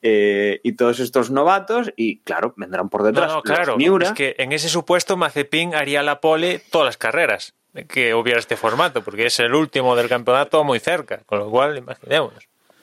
eh, 0.07 0.59
y 0.63 0.73
todos 0.73 0.99
estos 0.99 1.31
novatos, 1.31 1.91
y 1.95 2.19
claro, 2.19 2.53
vendrán 2.57 2.89
por 2.89 3.01
No, 3.01 3.07
detrás. 3.07 3.27
no, 3.29 3.33
los 3.37 3.43
claro. 3.43 3.75
Miura. 3.75 4.09
Es 4.09 4.13
que 4.13 4.35
en 4.37 4.51
ese 4.51 4.69
supuesto 4.69 5.17
Mazepin 5.17 5.73
haría 5.73 6.03
la 6.03 6.21
pole 6.21 6.59
todas 6.69 6.85
las 6.85 6.97
carreras 6.97 7.55
que 7.89 8.13
hubiera 8.13 8.39
este 8.39 8.55
formato, 8.55 9.03
porque 9.03 9.25
es 9.25 9.39
el 9.39 9.55
último 9.55 9.95
del 9.95 10.07
campeonato 10.07 10.63
muy 10.63 10.79
cerca, 10.79 11.21
con 11.25 11.39
lo 11.39 11.49
cual 11.49 11.75
imaginemos. 11.75 12.35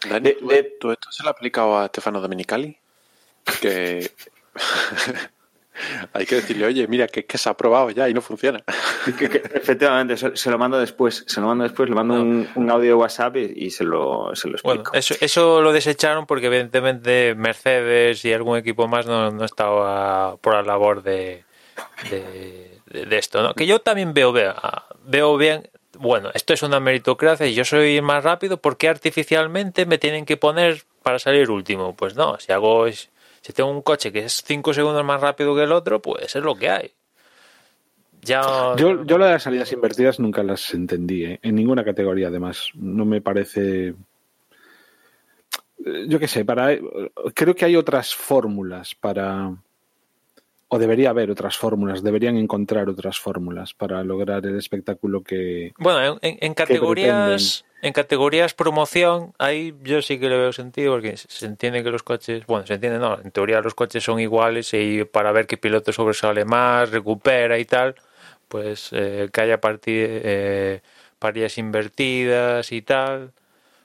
Dani, 0.09 0.35
¿tú, 0.81 0.91
esto 0.91 1.13
se 1.13 1.23
lo 1.23 1.29
ha 1.29 1.33
aplicado 1.33 1.79
a 1.79 1.87
Stefano 1.87 2.21
Domenicali? 2.21 2.77
Que 3.61 4.11
hay 6.13 6.27
que 6.27 6.37
decirle, 6.37 6.67
oye, 6.67 6.87
mira, 6.87 7.07
que, 7.07 7.25
que 7.25 7.39
se 7.39 7.49
ha 7.49 7.55
probado 7.55 7.91
ya 7.91 8.09
y 8.09 8.15
no 8.15 8.21
funciona. 8.21 8.63
Que- 9.19 9.29
que, 9.29 9.39
efectivamente, 9.55 10.17
se, 10.17 10.37
se 10.37 10.51
lo 10.51 10.59
mando 10.59 10.79
después, 10.79 11.25
se 11.27 11.41
lo 11.41 11.49
mando 11.49 11.65
después, 11.65 11.89
le 11.89 11.95
mando 11.97 12.15
un, 12.15 12.49
un 12.55 12.71
audio 12.71 12.89
de 12.89 12.95
WhatsApp 12.95 13.37
y, 13.37 13.53
y 13.67 13.71
se, 13.71 13.83
lo, 13.85 14.31
se 14.37 14.49
lo 14.49 14.57
Bueno, 14.63 14.81
explico. 14.83 14.97
eso, 14.97 15.15
eso 15.21 15.61
lo 15.61 15.73
desecharon 15.73 16.27
porque 16.27 16.47
evidentemente 16.47 17.35
Mercedes 17.35 18.25
y 18.25 18.33
algún 18.33 18.59
equipo 18.59 18.87
más 18.87 19.07
no, 19.07 19.31
no 19.33 19.45
estaba 19.45 20.37
por 20.37 20.55
la 20.55 20.63
labor 20.63 21.03
de, 21.03 21.45
de, 22.11 22.81
de- 22.87 23.07
de 23.07 23.19
esto, 23.19 23.43
¿no? 23.43 23.55
Que 23.55 23.67
yo 23.67 23.81
también 23.81 24.15
veo, 24.15 24.33
veo, 24.33 24.55
veo 25.05 25.37
bien, 25.37 25.69
bueno, 25.99 26.31
esto 26.35 26.53
es 26.55 26.63
una 26.63 26.79
meritocracia 26.81 27.47
y 27.47 27.55
yo 27.55 27.65
soy 27.65 28.01
más 28.01 28.23
rápido, 28.23 28.59
¿por 28.59 28.77
qué 28.77 28.89
artificialmente 28.89 29.85
me 29.87 29.99
tienen 29.99 30.25
que 30.27 30.37
poner 30.37 30.83
para 31.03 31.19
salir 31.19 31.51
último? 31.51 31.97
Pues 31.97 32.15
no, 32.15 32.39
si 32.39 32.53
hago, 32.53 32.91
si 32.93 33.09
tengo 33.53 33.71
un 33.71 33.83
coche 33.83 34.13
que 34.13 34.21
es 34.21 34.43
5 34.45 34.73
segundos 34.73 35.05
más 35.05 35.21
rápido 35.21 35.55
que 35.57 35.65
el 35.65 35.73
otro, 35.73 36.01
pues 36.01 36.37
es 36.37 36.43
lo 36.43 36.55
que 36.55 36.71
hay. 36.71 36.93
Ya, 38.23 38.43
Yo, 38.77 39.05
yo 39.05 39.19
lo 39.19 39.25
de 39.25 39.33
las 39.33 39.43
salidas 39.43 39.73
invertidas 39.73 40.21
nunca 40.21 40.45
las 40.45 40.73
entendí, 40.75 41.25
¿eh? 41.25 41.41
en 41.43 41.57
ninguna 41.57 41.85
categoría 41.85 42.29
además. 42.29 42.71
No 42.75 43.05
me 43.05 43.21
parece... 43.21 43.95
Eh, 45.85 46.07
Yo 46.07 46.21
qué 46.21 46.29
sé, 46.29 46.45
para... 46.45 46.69
creo 47.35 47.57
que 47.57 47.65
hay 47.65 47.75
otras 47.75 48.15
fórmulas 48.15 48.95
para... 48.95 49.53
O 50.75 50.79
debería 50.79 51.11
haber 51.11 51.31
otras 51.31 51.59
fórmulas, 51.59 52.03
deberían 52.03 52.39
encontrar 52.39 52.89
otras 52.89 53.19
fórmulas 53.19 53.75
para 53.75 54.03
lograr 54.03 54.47
el 54.47 54.57
espectáculo 54.57 55.23
que... 55.23 55.75
Bueno, 55.77 56.19
en, 56.23 56.39
en 56.41 56.55
categorías 56.55 57.67
en 57.83 57.93
categorías 57.93 58.55
promoción, 58.55 59.35
ahí 59.39 59.75
yo 59.83 60.01
sí 60.01 60.19
que 60.19 60.31
le 60.31 60.39
veo 60.39 60.53
sentido 60.55 60.95
porque 60.95 61.19
se 61.19 61.45
entiende 61.45 61.83
que 61.83 61.91
los 61.91 62.03
coches, 62.03 62.47
bueno, 62.47 62.67
se 62.67 62.75
entiende, 62.75 62.99
no, 62.99 63.21
en 63.21 63.31
teoría 63.33 63.61
los 63.61 63.75
coches 63.75 64.03
son 64.03 64.19
iguales 64.19 64.73
y 64.73 65.05
para 65.05 65.31
ver 65.33 65.47
qué 65.47 65.59
piloto 65.59 65.93
sobresale 65.93 66.47
más, 66.47 66.91
recupera 66.91 67.59
y 67.59 67.67
tal, 67.67 67.97
pues 68.49 68.89
eh, 68.93 69.29
que 69.31 69.41
haya 69.43 69.61
parti- 69.61 69.91
eh, 70.07 70.81
parillas 71.19 71.59
invertidas 71.59 72.73
y 72.73 72.81
tal, 72.81 73.33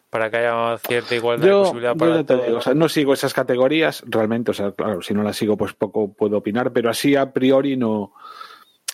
para 0.09 0.29
que 0.29 0.37
haya 0.37 0.77
cierta 0.79 1.15
igualdad 1.15 1.51
de 1.51 1.53
Yo, 1.53 1.59
posibilidad 1.59 1.95
yo 1.95 1.97
para 1.97 2.11
ya 2.11 2.23
te 2.23 2.33
todos. 2.33 2.45
digo, 2.45 2.57
o 2.57 2.61
sea, 2.61 2.73
no 2.73 2.89
sigo 2.89 3.13
esas 3.13 3.33
categorías 3.33 4.03
realmente, 4.07 4.51
o 4.51 4.53
sea, 4.53 4.71
claro, 4.71 5.01
si 5.01 5.13
no 5.13 5.23
las 5.23 5.35
sigo 5.37 5.57
pues 5.57 5.73
poco 5.73 6.13
puedo 6.13 6.37
opinar, 6.37 6.71
pero 6.73 6.89
así 6.89 7.15
a 7.15 7.33
priori 7.33 7.77
no, 7.77 8.13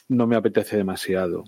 no 0.10 0.28
me 0.28 0.36
apetece 0.36 0.78
demasiado. 0.78 1.44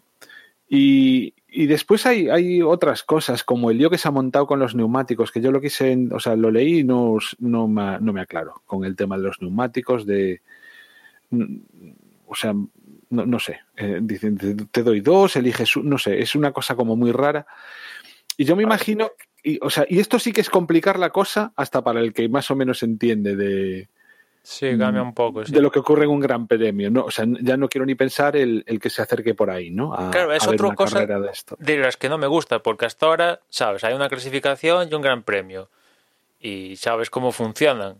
Y, 0.67 1.35
y 1.47 1.67
después 1.67 2.05
hay, 2.05 2.29
hay 2.29 2.61
otras 2.61 3.03
cosas, 3.03 3.43
como 3.43 3.69
el 3.69 3.77
lío 3.77 3.89
que 3.89 3.99
se 3.99 4.07
ha 4.07 4.11
montado 4.11 4.47
con 4.47 4.59
los 4.59 4.75
neumáticos, 4.75 5.31
que 5.31 5.41
yo 5.41 5.51
lo 5.51 5.61
quise, 5.61 5.97
o 6.11 6.19
sea, 6.19 6.35
lo 6.35 6.49
leí 6.51 6.79
y 6.79 6.83
no, 6.83 7.17
no, 7.39 7.67
me, 7.67 7.99
no 7.99 8.13
me 8.13 8.21
aclaro 8.21 8.61
con 8.65 8.83
el 8.83 8.95
tema 8.95 9.17
de 9.17 9.23
los 9.23 9.41
neumáticos, 9.41 10.05
de, 10.05 10.41
o 12.27 12.35
sea, 12.35 12.53
no, 12.53 13.25
no 13.25 13.39
sé, 13.39 13.59
eh, 13.77 13.99
dicen, 14.01 14.37
te, 14.71 14.83
doy 14.83 15.01
dos, 15.01 15.35
eliges, 15.35 15.77
no 15.77 15.97
sé, 15.97 16.19
es 16.19 16.35
una 16.35 16.51
cosa 16.51 16.75
como 16.75 16.95
muy 16.95 17.11
rara. 17.11 17.45
Y 18.37 18.45
yo 18.45 18.55
me 18.55 18.63
imagino, 18.63 19.11
y, 19.45 19.59
o 19.61 19.69
sea, 19.69 19.85
y 19.87 19.99
esto 19.99 20.19
sí 20.19 20.33
que 20.33 20.41
es 20.41 20.49
complicar 20.49 20.99
la 20.99 21.11
cosa 21.11 21.53
hasta 21.55 21.83
para 21.83 21.99
el 21.99 22.13
que 22.13 22.27
más 22.27 22.49
o 22.51 22.55
menos 22.55 22.83
entiende 22.83 23.35
de, 23.35 23.87
Sí, 24.45 24.77
cambia 24.77 25.01
un 25.01 25.15
poco. 25.15 25.43
Sí. 25.43 25.51
de 25.51 25.59
lo 25.59 25.71
que 25.71 25.79
ocurre 25.79 26.03
en 26.03 26.11
un 26.11 26.19
gran 26.19 26.45
premio. 26.45 26.91
¿no? 26.91 27.05
O 27.05 27.11
sea, 27.11 27.25
ya 27.41 27.57
no 27.57 27.67
quiero 27.67 27.83
ni 27.83 27.95
pensar 27.95 28.37
el, 28.37 28.63
el 28.67 28.79
que 28.79 28.91
se 28.91 29.01
acerque 29.01 29.33
por 29.33 29.49
ahí, 29.49 29.71
¿no? 29.71 29.91
A, 29.95 30.11
Claro, 30.11 30.31
es 30.33 30.47
otra 30.47 30.75
cosa 30.75 31.03
de 31.03 31.29
esto. 31.31 31.55
de 31.59 31.77
las 31.77 31.97
que 31.97 32.09
no 32.09 32.19
me 32.19 32.27
gusta, 32.27 32.59
porque 32.59 32.85
hasta 32.85 33.07
ahora, 33.07 33.39
sabes, 33.49 33.83
hay 33.83 33.95
una 33.95 34.07
clasificación 34.07 34.87
y 34.89 34.93
un 34.93 35.01
gran 35.01 35.23
premio. 35.23 35.69
Y 36.39 36.75
sabes 36.75 37.09
cómo 37.09 37.31
funcionan. 37.31 37.97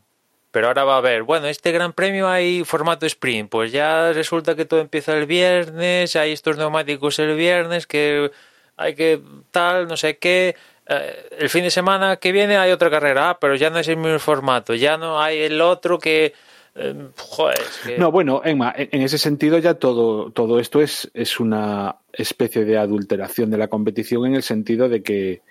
Pero 0.51 0.67
ahora 0.67 0.83
va 0.83 0.93
a 0.93 0.97
haber, 0.99 1.23
bueno, 1.23 1.47
este 1.47 1.71
gran 1.71 1.93
premio 1.93 2.27
hay 2.29 2.63
formato 2.63 3.07
sprint, 3.07 3.49
pues 3.49 3.71
ya 3.71 4.13
resulta 4.13 4.55
que 4.55 4.65
todo 4.65 4.79
empieza 4.81 5.17
el 5.17 5.25
viernes, 5.25 6.15
hay 6.15 6.31
estos 6.31 6.57
neumáticos 6.57 7.17
el 7.17 7.35
viernes, 7.35 7.87
que 7.87 8.31
hay 8.77 8.93
que 8.93 9.19
tal, 9.49 9.87
no 9.87 9.97
sé 9.97 10.17
qué. 10.17 10.55
Eh, 10.87 11.29
el 11.39 11.49
fin 11.49 11.63
de 11.63 11.71
semana 11.71 12.17
que 12.17 12.31
viene 12.31 12.57
hay 12.57 12.71
otra 12.71 12.89
carrera, 12.89 13.31
ah, 13.31 13.39
pero 13.39 13.55
ya 13.55 13.69
no 13.69 13.79
es 13.79 13.87
el 13.87 13.97
mismo 13.97 14.19
formato, 14.19 14.73
ya 14.75 14.97
no 14.97 15.19
hay 15.21 15.39
el 15.39 15.59
otro 15.61 15.97
que... 15.97 16.33
eh, 16.75 17.07
joder, 17.17 17.57
es 17.59 17.81
que- 17.85 17.97
No, 17.97 18.11
bueno, 18.11 18.41
Emma, 18.43 18.73
en 18.75 18.89
en 18.91 19.01
ese 19.01 19.17
sentido 19.17 19.57
ya 19.57 19.75
todo, 19.75 20.31
todo 20.31 20.59
esto 20.59 20.81
es, 20.81 21.09
es 21.13 21.39
una 21.39 21.95
especie 22.13 22.65
de 22.65 22.77
adulteración 22.77 23.49
de 23.49 23.57
la 23.57 23.67
competición 23.67 24.25
en 24.27 24.35
el 24.35 24.43
sentido 24.43 24.87
de 24.87 25.01
que, 25.01 25.41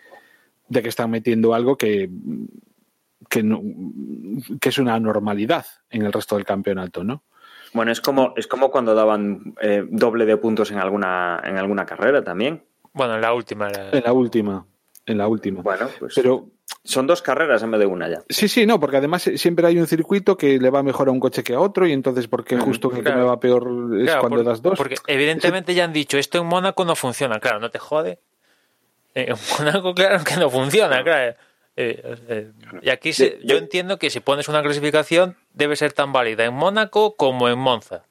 de 0.68 0.82
que 0.82 0.88
están 0.88 1.10
metiendo 1.10 1.52
algo 1.54 1.76
que, 1.76 2.08
que, 3.28 3.42
no- 3.42 3.60
que 4.60 4.68
es 4.68 4.78
una 4.78 4.98
normalidad 5.00 5.66
en 5.90 6.02
el 6.02 6.12
resto 6.12 6.36
del 6.36 6.44
campeonato, 6.44 7.02
¿no? 7.02 7.22
Bueno, 7.72 7.90
es 7.90 8.00
como, 8.00 8.34
es 8.36 8.46
como 8.46 8.70
cuando 8.70 8.94
daban 8.94 9.54
eh, 9.60 9.84
doble 9.88 10.26
de 10.26 10.36
puntos 10.36 10.70
en 10.70 10.78
alguna, 10.78 11.42
en 11.44 11.58
alguna 11.58 11.84
carrera 11.84 12.22
también. 12.22 12.62
Bueno, 12.92 13.16
en 13.16 13.20
la 13.20 13.32
última 13.34 13.68
era... 13.68 13.90
En 13.90 14.04
la 14.04 14.12
última, 14.12 14.64
en 15.06 15.18
la 15.18 15.28
última. 15.28 15.62
Bueno, 15.62 15.88
pues 15.98 16.14
Pero 16.14 16.48
son 16.82 17.06
dos 17.06 17.20
carreras 17.22 17.62
en 17.62 17.70
vez 17.70 17.80
de 17.80 17.86
una 17.86 18.08
ya. 18.08 18.22
sí, 18.28 18.48
sí, 18.48 18.64
no, 18.66 18.80
porque 18.80 18.96
además 18.96 19.22
siempre 19.36 19.66
hay 19.66 19.78
un 19.78 19.86
circuito 19.86 20.36
que 20.36 20.58
le 20.58 20.70
va 20.70 20.82
mejor 20.82 21.08
a 21.08 21.12
un 21.12 21.20
coche 21.20 21.42
que 21.42 21.54
a 21.54 21.60
otro 21.60 21.86
y 21.86 21.92
entonces 21.92 22.26
porque 22.28 22.56
justo 22.58 22.90
el 22.94 23.04
que 23.04 23.12
me 23.12 23.22
va 23.22 23.38
peor 23.40 23.68
es 23.98 24.04
Claro, 24.06 24.20
cuando 24.20 24.36
por- 24.38 24.44
das 24.46 24.62
dos. 24.62 24.78
Porque 24.78 24.96
evidentemente 25.06 25.74
ya 25.74 25.84
han 25.84 25.92
dicho, 25.92 26.16
esto 26.18 26.38
en 26.38 26.46
Mónaco 26.46 26.84
no 26.84 26.96
funciona. 26.96 27.38
Claro, 27.40 27.60
no 27.60 27.70
te 27.70 27.78
jode. 27.78 28.18
Eh, 29.14 29.26
En 29.28 29.36
Mónaco, 29.58 29.94
claro 29.94 30.24
que 30.24 30.36
no 30.36 30.48
funciona, 30.50 31.02
claro. 31.04 31.34
Eh, 31.76 32.16
eh, 32.28 32.52
y 32.82 32.88
aquí 32.90 33.12
se- 33.12 33.30
Yo- 33.30 33.36
yo 33.40 33.46
yo- 33.46 33.56
entiendo 33.58 33.98
que 33.98 34.08
si 34.10 34.20
pones 34.20 34.48
una 34.48 34.62
clasificación 34.62 35.36
debe 35.52 35.76
ser 35.76 35.92
tan 35.92 36.12
válida 36.12 36.44
en 36.44 36.54
Mónaco 36.54 37.16
como 37.16 37.48
en 37.48 37.58
Monza. 37.58 38.04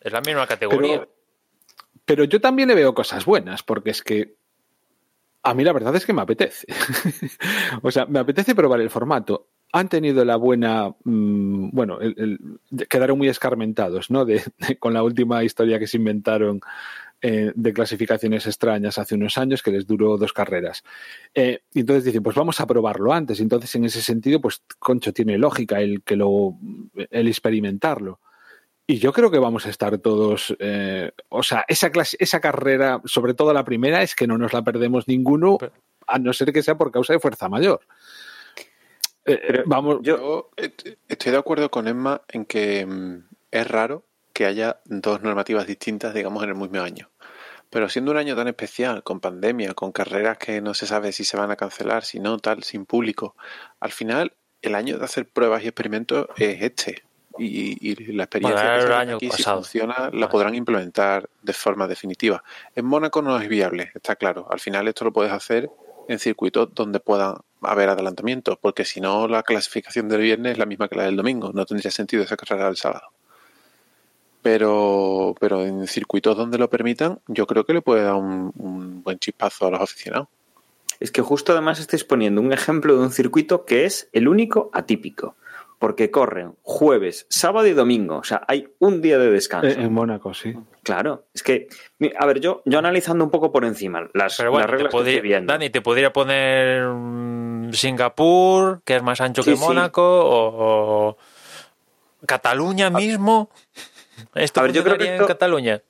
Es 0.00 0.12
la 0.12 0.20
misma 0.20 0.46
categoría. 0.46 0.98
Pero, 1.00 1.08
pero 2.04 2.24
yo 2.24 2.40
también 2.40 2.68
le 2.68 2.74
veo 2.74 2.94
cosas 2.94 3.24
buenas, 3.24 3.62
porque 3.62 3.90
es 3.90 4.02
que 4.02 4.34
a 5.50 5.54
mí 5.54 5.64
la 5.64 5.72
verdad 5.72 5.94
es 5.96 6.04
que 6.06 6.12
me 6.12 6.22
apetece. 6.22 6.66
o 7.82 7.90
sea, 7.90 8.06
me 8.06 8.18
apetece 8.18 8.54
probar 8.54 8.80
el 8.80 8.90
formato. 8.90 9.48
Han 9.72 9.88
tenido 9.88 10.24
la 10.24 10.36
buena, 10.36 10.94
mm, 11.04 11.70
bueno, 11.72 12.00
el- 12.00 12.14
el- 12.70 12.86
quedaron 12.88 13.18
muy 13.18 13.28
escarmentados, 13.28 14.10
¿no? 14.10 14.24
De, 14.24 14.42
de- 14.58 14.78
con 14.78 14.94
la 14.94 15.02
última 15.02 15.42
historia 15.44 15.78
que 15.78 15.86
se 15.86 15.96
inventaron 15.98 16.60
eh, 17.22 17.52
de 17.54 17.72
clasificaciones 17.72 18.46
extrañas 18.46 18.98
hace 18.98 19.14
unos 19.14 19.38
años 19.38 19.62
que 19.62 19.70
les 19.72 19.86
duró 19.86 20.18
dos 20.18 20.32
carreras. 20.34 20.82
Eh, 21.34 21.60
y 21.74 21.80
entonces 21.80 22.04
dicen, 22.04 22.22
pues 22.22 22.36
vamos 22.36 22.60
a 22.60 22.66
probarlo 22.66 23.12
antes. 23.12 23.40
Entonces, 23.40 23.74
en 23.74 23.86
ese 23.86 24.02
sentido, 24.02 24.40
pues, 24.40 24.62
concho, 24.78 25.12
tiene 25.14 25.38
lógica 25.38 25.80
el 25.80 26.02
que 26.02 26.16
lo, 26.16 26.58
el 27.10 27.28
experimentarlo. 27.28 28.20
Y 28.86 28.98
yo 28.98 29.12
creo 29.12 29.30
que 29.30 29.38
vamos 29.40 29.66
a 29.66 29.70
estar 29.70 29.98
todos, 29.98 30.54
eh, 30.60 31.10
o 31.28 31.42
sea, 31.42 31.64
esa 31.66 31.90
clase, 31.90 32.16
esa 32.20 32.40
carrera, 32.40 33.00
sobre 33.04 33.34
todo 33.34 33.52
la 33.52 33.64
primera, 33.64 34.02
es 34.02 34.14
que 34.14 34.26
no 34.28 34.38
nos 34.38 34.52
la 34.52 34.62
perdemos 34.62 35.08
ninguno, 35.08 35.58
Pero- 35.58 35.72
a 36.06 36.18
no 36.20 36.32
ser 36.32 36.52
que 36.52 36.62
sea 36.62 36.78
por 36.78 36.92
causa 36.92 37.12
de 37.12 37.18
fuerza 37.18 37.48
mayor. 37.48 37.80
Eh, 39.24 39.40
Pero 39.44 39.62
vamos, 39.66 39.98
yo- 40.02 40.16
Yo 40.16 40.50
estoy 41.08 41.32
de 41.32 41.38
acuerdo 41.38 41.68
con 41.70 41.88
Emma 41.88 42.22
en 42.28 42.44
que 42.44 42.86
mm, 42.86 43.24
es 43.50 43.66
raro 43.68 44.04
que 44.32 44.46
haya 44.46 44.80
dos 44.84 45.20
normativas 45.22 45.66
distintas, 45.66 46.14
digamos, 46.14 46.44
en 46.44 46.50
el 46.50 46.54
mismo 46.54 46.80
año. 46.80 47.10
Pero 47.70 47.88
siendo 47.88 48.12
un 48.12 48.18
año 48.18 48.36
tan 48.36 48.46
especial, 48.46 49.02
con 49.02 49.18
pandemia, 49.18 49.74
con 49.74 49.90
carreras 49.90 50.38
que 50.38 50.60
no 50.60 50.74
se 50.74 50.86
sabe 50.86 51.10
si 51.10 51.24
se 51.24 51.36
van 51.36 51.50
a 51.50 51.56
cancelar, 51.56 52.04
si 52.04 52.20
no, 52.20 52.38
tal, 52.38 52.62
sin 52.62 52.86
público, 52.86 53.34
al 53.80 53.90
final 53.90 54.34
el 54.62 54.76
año 54.76 54.96
de 54.98 55.04
hacer 55.04 55.28
pruebas 55.28 55.64
y 55.64 55.68
experimentos 55.68 56.28
es 56.36 56.62
este. 56.62 57.02
Y, 57.38 57.76
y 57.80 58.12
la 58.12 58.24
experiencia 58.24 58.78
que 58.78 58.92
año 58.94 59.16
aquí, 59.16 59.30
si 59.30 59.42
funciona, 59.42 60.10
la 60.12 60.28
podrán 60.28 60.54
implementar 60.54 61.28
de 61.42 61.52
forma 61.52 61.86
definitiva. 61.86 62.42
En 62.74 62.86
Mónaco 62.86 63.22
no 63.22 63.38
es 63.38 63.48
viable, 63.48 63.90
está 63.94 64.16
claro. 64.16 64.46
Al 64.50 64.60
final 64.60 64.88
esto 64.88 65.04
lo 65.04 65.12
puedes 65.12 65.32
hacer 65.32 65.70
en 66.08 66.18
circuitos 66.18 66.74
donde 66.74 67.00
puedan 67.00 67.36
haber 67.62 67.88
adelantamientos, 67.88 68.58
porque 68.60 68.84
si 68.84 69.00
no 69.00 69.28
la 69.28 69.42
clasificación 69.42 70.08
del 70.08 70.22
viernes 70.22 70.52
es 70.52 70.58
la 70.58 70.66
misma 70.66 70.88
que 70.88 70.96
la 70.96 71.04
del 71.04 71.16
domingo, 71.16 71.50
no 71.52 71.66
tendría 71.66 71.90
sentido 71.90 72.22
esa 72.22 72.36
carrera 72.36 72.66
del 72.66 72.76
sábado. 72.76 73.08
Pero, 74.42 75.34
pero 75.40 75.64
en 75.64 75.86
circuitos 75.88 76.36
donde 76.36 76.58
lo 76.58 76.70
permitan, 76.70 77.20
yo 77.26 77.46
creo 77.46 77.64
que 77.64 77.72
le 77.72 77.82
puede 77.82 78.02
dar 78.02 78.14
un, 78.14 78.52
un 78.56 79.02
buen 79.02 79.18
chispazo 79.18 79.66
a 79.66 79.70
los 79.70 79.80
aficionados. 79.80 80.28
Es 81.00 81.10
que 81.10 81.20
justo 81.20 81.52
además 81.52 81.80
estáis 81.80 82.04
poniendo 82.04 82.40
un 82.40 82.52
ejemplo 82.52 82.94
de 82.94 83.00
un 83.00 83.10
circuito 83.10 83.64
que 83.64 83.84
es 83.84 84.08
el 84.12 84.28
único 84.28 84.70
atípico. 84.72 85.34
Porque 85.78 86.10
corren 86.10 86.54
jueves, 86.62 87.26
sábado 87.28 87.66
y 87.66 87.72
domingo. 87.72 88.16
O 88.16 88.24
sea, 88.24 88.42
hay 88.48 88.68
un 88.78 89.02
día 89.02 89.18
de 89.18 89.30
descanso. 89.30 89.68
eh, 89.78 89.82
en 89.84 89.92
Mónaco, 89.92 90.32
sí. 90.32 90.54
Claro, 90.82 91.26
es 91.34 91.42
que, 91.42 91.66
a 92.18 92.24
ver, 92.26 92.40
yo, 92.40 92.62
yo 92.64 92.78
analizando 92.78 93.24
un 93.24 93.30
poco 93.30 93.52
por 93.52 93.64
encima 93.64 94.08
las, 94.14 94.36
Pero 94.38 94.52
bueno, 94.52 94.62
las 94.66 94.70
te 94.70 94.72
reglas 94.76 94.90
que 94.90 94.96
podría- 94.96 95.14
estoy 95.16 95.28
viendo. 95.28 95.52
Dani, 95.52 95.68
te 95.70 95.80
podría 95.82 96.12
poner 96.12 96.86
mm, 96.88 97.72
Singapur, 97.72 98.80
que 98.84 98.96
es 98.96 99.02
más 99.02 99.20
ancho 99.20 99.42
Sí, 99.42 99.50
que 99.50 99.56
sí. 99.56 99.62
Mónaco, 99.62 100.02
o, 100.02 101.08
o 101.10 101.16
Cataluña 102.26 102.88
mismo. 102.90 103.50
¿Esto 104.34 104.60
A 104.60 104.62
ver, 104.64 104.72
yo 104.72 104.82
creo 104.82 104.96
que 104.96 105.04
esto- 105.12 105.22
en 105.24 105.28
Cataluña? 105.28 105.82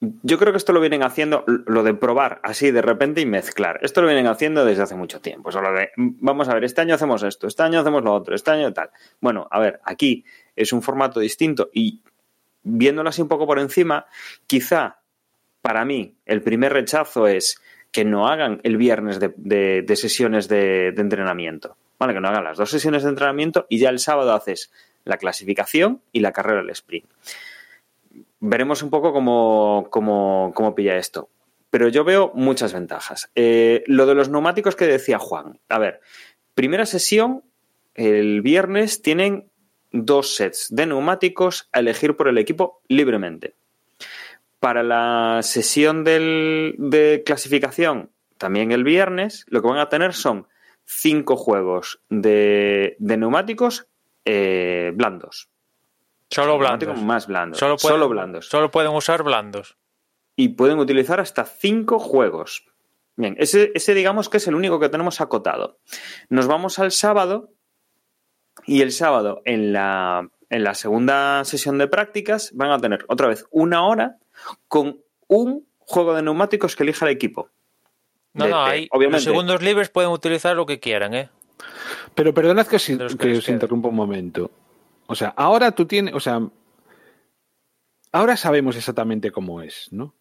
Yo 0.00 0.38
creo 0.38 0.52
que 0.52 0.56
esto 0.56 0.72
lo 0.72 0.80
vienen 0.80 1.02
haciendo, 1.02 1.44
lo 1.46 1.82
de 1.82 1.92
probar 1.92 2.40
así 2.42 2.70
de 2.70 2.80
repente 2.80 3.20
y 3.20 3.26
mezclar. 3.26 3.78
Esto 3.82 4.00
lo 4.00 4.06
vienen 4.06 4.28
haciendo 4.28 4.64
desde 4.64 4.82
hace 4.82 4.94
mucho 4.94 5.20
tiempo. 5.20 5.50
Mm, 5.50 6.08
vamos 6.20 6.48
a 6.48 6.54
ver, 6.54 6.64
este 6.64 6.80
año 6.80 6.94
hacemos 6.94 7.22
esto, 7.22 7.46
este 7.46 7.62
año 7.62 7.80
hacemos 7.80 8.02
lo 8.02 8.14
otro, 8.14 8.34
este 8.34 8.50
año 8.50 8.72
tal. 8.72 8.90
Bueno, 9.20 9.46
a 9.50 9.60
ver, 9.60 9.80
aquí 9.84 10.24
es 10.56 10.72
un 10.72 10.80
formato 10.80 11.20
distinto 11.20 11.68
y 11.74 12.00
viéndolo 12.62 13.10
así 13.10 13.20
un 13.20 13.28
poco 13.28 13.46
por 13.46 13.58
encima, 13.58 14.06
quizá 14.46 15.00
para 15.60 15.84
mí 15.84 16.16
el 16.24 16.40
primer 16.40 16.72
rechazo 16.72 17.26
es 17.26 17.60
que 17.92 18.06
no 18.06 18.28
hagan 18.28 18.60
el 18.62 18.78
viernes 18.78 19.20
de, 19.20 19.34
de- 19.36 19.82
de 19.82 19.96
sesiones 19.96 20.48
de, 20.48 20.92
de 20.92 21.02
entrenamiento. 21.02 21.76
Vale, 21.98 22.14
que 22.14 22.20
no 22.20 22.28
hagan 22.28 22.44
las 22.44 22.56
dos 22.56 22.70
sesiones 22.70 23.02
de 23.02 23.10
entrenamiento 23.10 23.66
y 23.68 23.78
ya 23.78 23.90
el 23.90 23.98
sábado 23.98 24.32
haces 24.32 24.72
la 25.04 25.18
clasificación 25.18 26.00
y 26.12 26.20
la 26.20 26.32
carrera 26.32 26.62
del 26.62 26.70
sprint 26.70 27.04
veremos 28.40 28.82
un 28.82 28.90
poco 28.90 29.12
cómo, 29.12 29.86
cómo- 29.90 30.52
cómo 30.54 30.74
pilla 30.74 30.96
esto. 30.96 31.28
Pero 31.70 31.88
yo 31.88 32.02
veo 32.04 32.32
muchas 32.34 32.72
ventajas. 32.72 33.30
Eh, 33.36 33.84
lo 33.86 34.06
de 34.06 34.14
los 34.16 34.28
neumáticos 34.28 34.74
que 34.74 34.86
decía 34.86 35.18
Juan. 35.18 35.60
A 35.68 35.78
ver, 35.78 36.00
primera 36.54 36.84
sesión, 36.86 37.44
el 37.94 38.40
viernes 38.42 39.02
tienen 39.02 39.50
dos 39.92 40.34
sets 40.34 40.68
de 40.70 40.86
neumáticos 40.86 41.68
a 41.72 41.80
elegir 41.80 42.16
por 42.16 42.28
el 42.28 42.38
equipo 42.38 42.80
libremente. 42.88 43.54
Para 44.58 44.82
la 44.82 45.40
sesión 45.42 46.02
del- 46.04 46.74
de 46.78 47.22
clasificación, 47.24 48.10
también 48.38 48.72
el 48.72 48.84
viernes, 48.84 49.44
lo 49.48 49.62
que 49.62 49.68
van 49.68 49.78
a 49.78 49.88
tener 49.88 50.12
son 50.14 50.46
cinco 50.86 51.36
juegos 51.36 52.00
de, 52.08 52.96
de 52.98 53.16
neumáticos 53.16 53.86
eh, 54.24 54.92
blandos. 54.94 55.49
Solo 56.30 56.58
blandos. 56.58 56.80
Neumáticos 56.86 57.06
más 57.06 57.26
blandos. 57.26 57.58
Solo 57.58 57.76
pueden, 57.76 57.94
Solo 57.96 58.08
blandos 58.08 58.46
Solo 58.48 58.70
pueden 58.70 58.92
usar 58.92 59.22
blandos. 59.22 59.76
y 60.36 60.50
pueden 60.50 60.78
utilizar 60.78 61.20
hasta 61.20 61.44
cinco 61.44 61.98
juegos. 61.98 62.64
Bien, 63.16 63.34
ese, 63.38 63.72
ese 63.74 63.92
digamos 63.94 64.28
que 64.28 64.38
es 64.38 64.46
el 64.46 64.54
único 64.54 64.78
que 64.80 64.88
tenemos 64.88 65.20
acotado. 65.20 65.78
Nos 66.28 66.46
vamos 66.46 66.78
al 66.78 66.92
sábado 66.92 67.50
y 68.64 68.80
el 68.82 68.92
sábado 68.92 69.42
en 69.44 69.72
la, 69.72 70.28
en 70.48 70.64
la 70.64 70.74
segunda 70.74 71.44
sesión 71.44 71.76
de 71.78 71.88
prácticas 71.88 72.50
van 72.54 72.70
a 72.70 72.78
tener 72.78 73.04
otra 73.08 73.26
vez 73.28 73.44
una 73.50 73.84
hora 73.86 74.16
con 74.68 75.00
un 75.26 75.66
juego 75.78 76.14
de 76.14 76.22
neumáticos 76.22 76.76
que 76.76 76.84
elija 76.84 77.04
el 77.06 77.12
equipo. 77.12 77.50
No, 78.32 78.44
De- 78.44 78.50
no, 78.52 78.64
ahí 78.64 78.88
obviamente. 78.92 79.16
los 79.16 79.24
segundos 79.24 79.60
libres 79.62 79.88
pueden 79.90 80.10
utilizar 80.10 80.54
lo 80.56 80.64
que 80.64 80.78
quieran, 80.80 81.12
¿eh? 81.14 81.28
Pero 82.14 82.32
perdonad 82.32 82.66
que 82.66 82.76
os, 82.76 82.86
que 82.86 82.96
que 82.96 83.04
os 83.36 83.44
queda. 83.44 83.54
interrumpa 83.54 83.88
un 83.88 83.96
momento. 83.96 84.50
O 85.10 85.14
sea, 85.14 85.34
ahora 85.36 85.72
tú 85.72 85.86
tienes, 85.86 86.14
o 86.14 86.20
sea, 86.20 86.40
ahora 88.12 88.36
sabemos 88.36 88.76
exactamente 88.76 89.30
cómo 89.30 89.62
es, 89.62 89.88
¿no? 89.90 90.14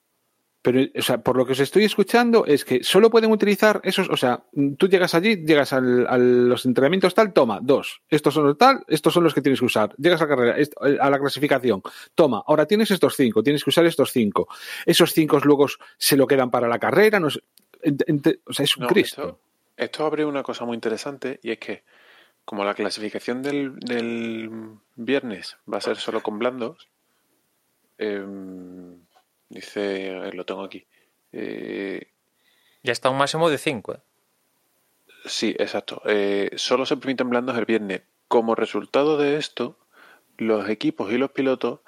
Pero, 0.61 0.81
o 0.93 1.01
sea, 1.01 1.19
por 1.19 1.37
lo 1.37 1.45
que 1.45 1.53
os 1.53 1.59
estoy 1.61 1.85
escuchando 1.85 2.45
es 2.45 2.65
que 2.65 2.83
solo 2.83 3.09
pueden 3.09 3.31
utilizar 3.31 3.79
esos, 3.85 4.09
o 4.09 4.17
sea, 4.17 4.43
tú 4.77 4.89
llegas 4.89 5.15
allí, 5.15 5.37
llegas 5.45 5.71
al- 5.71 6.05
a 6.07 6.17
los 6.17 6.65
entrenamientos 6.65 7.13
tal, 7.13 7.31
toma, 7.31 7.59
dos, 7.61 8.01
estos 8.09 8.33
son 8.33 8.43
los 8.47 8.57
tal, 8.57 8.83
estos 8.89 9.13
son 9.13 9.23
los 9.23 9.33
que 9.33 9.41
tienes 9.41 9.59
que 9.61 9.65
usar. 9.67 9.95
Llegas 9.97 10.19
a 10.21 10.25
la 10.25 10.29
carrera, 10.35 10.57
est- 10.57 10.73
a 10.77 11.09
la 11.09 11.17
clasificación, 11.19 11.81
toma, 12.13 12.43
ahora 12.45 12.65
tienes 12.65 12.91
estos 12.91 13.15
cinco, 13.15 13.41
tienes 13.41 13.63
que 13.63 13.69
usar 13.69 13.85
estos 13.85 14.11
cinco. 14.11 14.49
Esos 14.85 15.13
cinco 15.13 15.39
luego 15.45 15.67
se 15.97 16.17
lo 16.17 16.27
quedan 16.27 16.51
para 16.51 16.67
la 16.67 16.77
carrera, 16.77 17.21
no 17.21 17.29
sé, 17.29 17.39
ent- 17.81 18.03
ent- 18.07 18.39
o 18.45 18.51
sea, 18.51 18.65
es 18.65 18.75
un 18.75 18.83
No, 18.83 18.89
Cristo. 18.89 19.21
esto, 19.21 19.39
esto 19.77 20.05
abre 20.05 20.25
una 20.25 20.43
cosa 20.43 20.65
muy 20.65 20.75
interesante 20.75 21.39
y 21.41 21.51
es 21.51 21.59
que 21.59 21.83
como 22.49 22.65
la 22.65 22.73
clasificación 22.73 23.43
del, 23.43 23.79
del 23.79 24.49
viernes 24.95 25.57
va 25.71 25.77
a 25.77 25.81
ser 25.81 25.97
solo 25.97 26.23
con 26.23 26.39
blandos, 26.39 26.87
em, 27.99 28.97
dice, 29.49 30.15
a 30.15 30.19
ver, 30.21 30.33
lo 30.33 30.47
tengo 30.47 30.63
aquí. 30.63 30.87
Eh, 31.31 32.07
Ya 32.81 32.91
está 32.91 33.11
un 33.11 33.19
máximo 33.19 33.51
de 33.51 33.59
5. 33.59 33.97
Sí, 35.25 35.55
exacto. 35.59 36.01
Eh, 36.07 36.49
solo 36.55 36.87
se 36.87 36.97
permiten 36.97 37.29
blandos 37.29 37.55
el 37.55 37.65
viernes. 37.65 38.01
Como 38.27 38.55
resultado 38.55 39.19
de 39.19 39.37
esto, 39.37 39.77
los 40.39 40.67
equipos 40.69 41.13
y 41.13 41.19
los 41.19 41.29
pilotos 41.29 41.81